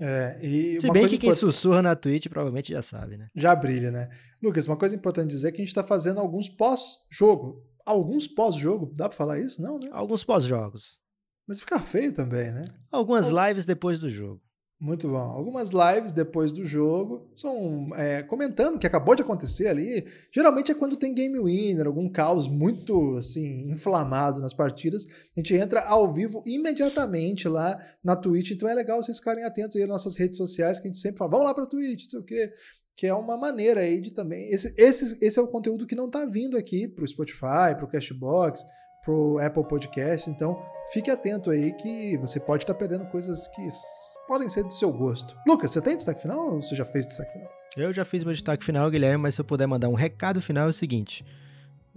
É, 0.00 0.38
e 0.40 0.80
Se 0.80 0.90
bem 0.92 1.08
que 1.08 1.18
quem 1.18 1.34
sussurra 1.34 1.82
na 1.82 1.96
Twitch 1.96 2.28
provavelmente 2.28 2.72
já 2.72 2.82
sabe, 2.82 3.16
né? 3.16 3.28
Já 3.34 3.54
brilha, 3.56 3.90
né? 3.90 4.08
Lucas, 4.40 4.66
uma 4.66 4.76
coisa 4.76 4.94
importante 4.94 5.30
dizer 5.30 5.48
é 5.48 5.50
que 5.50 5.56
a 5.56 5.64
gente 5.64 5.68
está 5.68 5.82
fazendo 5.82 6.20
alguns 6.20 6.48
pós-jogo. 6.48 7.66
Alguns 7.84 8.28
pós-jogo, 8.28 8.92
dá 8.94 9.08
para 9.08 9.16
falar 9.16 9.40
isso? 9.40 9.60
Não, 9.60 9.78
né? 9.78 9.88
Alguns 9.90 10.22
pós-jogos. 10.22 11.00
Mas 11.48 11.60
fica 11.60 11.80
feio 11.80 12.12
também, 12.12 12.52
né? 12.52 12.66
Algumas 12.92 13.28
lives 13.28 13.64
depois 13.64 13.98
do 13.98 14.08
jogo. 14.08 14.40
Muito 14.80 15.08
bom. 15.08 15.16
Algumas 15.16 15.70
lives 15.70 16.12
depois 16.12 16.52
do 16.52 16.64
jogo 16.64 17.28
são 17.34 17.90
é, 17.96 18.22
comentando 18.22 18.76
o 18.76 18.78
que 18.78 18.86
acabou 18.86 19.16
de 19.16 19.22
acontecer 19.22 19.66
ali. 19.66 20.06
Geralmente 20.32 20.70
é 20.70 20.74
quando 20.74 20.96
tem 20.96 21.12
game 21.12 21.36
winner, 21.36 21.88
algum 21.88 22.08
caos 22.08 22.46
muito 22.46 23.16
assim 23.16 23.68
inflamado 23.72 24.40
nas 24.40 24.54
partidas. 24.54 25.04
A 25.36 25.40
gente 25.40 25.52
entra 25.52 25.80
ao 25.80 26.08
vivo 26.08 26.44
imediatamente 26.46 27.48
lá 27.48 27.76
na 28.04 28.14
Twitch. 28.14 28.52
Então 28.52 28.68
é 28.68 28.74
legal 28.74 29.02
vocês 29.02 29.18
ficarem 29.18 29.42
atentos 29.42 29.76
aí 29.76 29.82
às 29.82 29.88
nossas 29.88 30.14
redes 30.14 30.36
sociais, 30.36 30.78
que 30.78 30.86
a 30.86 30.92
gente 30.92 31.00
sempre 31.00 31.18
fala, 31.18 31.32
vamos 31.32 31.46
lá 31.46 31.54
para 31.54 31.64
a 31.64 31.68
Twitch, 31.68 32.04
não 32.04 32.10
sei 32.10 32.20
o 32.20 32.24
quê. 32.24 32.52
Que 32.96 33.08
é 33.08 33.14
uma 33.14 33.36
maneira 33.36 33.80
aí 33.80 34.00
de 34.00 34.12
também. 34.12 34.48
Esse, 34.50 34.72
esse, 34.80 35.18
esse 35.24 35.38
é 35.40 35.42
o 35.42 35.48
conteúdo 35.48 35.88
que 35.88 35.96
não 35.96 36.06
está 36.06 36.24
vindo 36.24 36.56
aqui 36.56 36.86
para 36.86 37.02
o 37.02 37.08
Spotify, 37.08 37.74
para 37.76 37.84
o 37.84 37.88
Cashbox, 37.88 38.62
pro 39.08 39.38
Apple 39.38 39.64
Podcast. 39.66 40.28
Então, 40.28 40.62
fique 40.92 41.10
atento 41.10 41.48
aí 41.48 41.72
que 41.72 42.18
você 42.18 42.38
pode 42.38 42.64
estar 42.64 42.74
perdendo 42.74 43.06
coisas 43.06 43.48
que 43.48 43.66
podem 44.26 44.50
ser 44.50 44.64
do 44.64 44.70
seu 44.70 44.92
gosto. 44.92 45.34
Lucas, 45.46 45.70
você 45.70 45.80
tem 45.80 45.96
destaque 45.96 46.20
final 46.20 46.38
ou 46.38 46.60
você 46.60 46.76
já 46.76 46.84
fez 46.84 47.06
destaque 47.06 47.32
final? 47.32 47.50
Eu 47.74 47.90
já 47.90 48.04
fiz 48.04 48.22
meu 48.22 48.34
destaque 48.34 48.62
final, 48.62 48.90
Guilherme, 48.90 49.22
mas 49.22 49.34
se 49.34 49.40
eu 49.40 49.46
puder 49.46 49.66
mandar 49.66 49.88
um 49.88 49.94
recado 49.94 50.42
final 50.42 50.66
é 50.66 50.70
o 50.70 50.74
seguinte. 50.74 51.24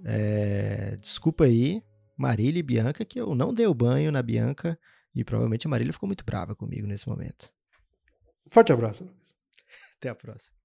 É... 0.05 0.95
Desculpa 1.01 1.43
aí, 1.43 1.83
Marília 2.15 2.61
e 2.61 2.63
Bianca, 2.63 3.03
que 3.03 3.19
eu 3.19 3.35
não 3.35 3.53
dei 3.53 3.67
o 3.67 3.73
banho 3.73 4.09
na 4.09 4.21
Bianca 4.21 4.79
e 5.13 5.21
provavelmente 5.25 5.67
a 5.67 5.69
Marília 5.69 5.91
ficou 5.91 6.07
muito 6.07 6.23
brava 6.23 6.55
comigo 6.55 6.87
nesse 6.87 7.09
momento. 7.09 7.51
Forte 8.49 8.71
abraço, 8.71 9.03
Lucas. 9.03 9.35
Até 9.97 10.07
a 10.07 10.15
próxima. 10.15 10.60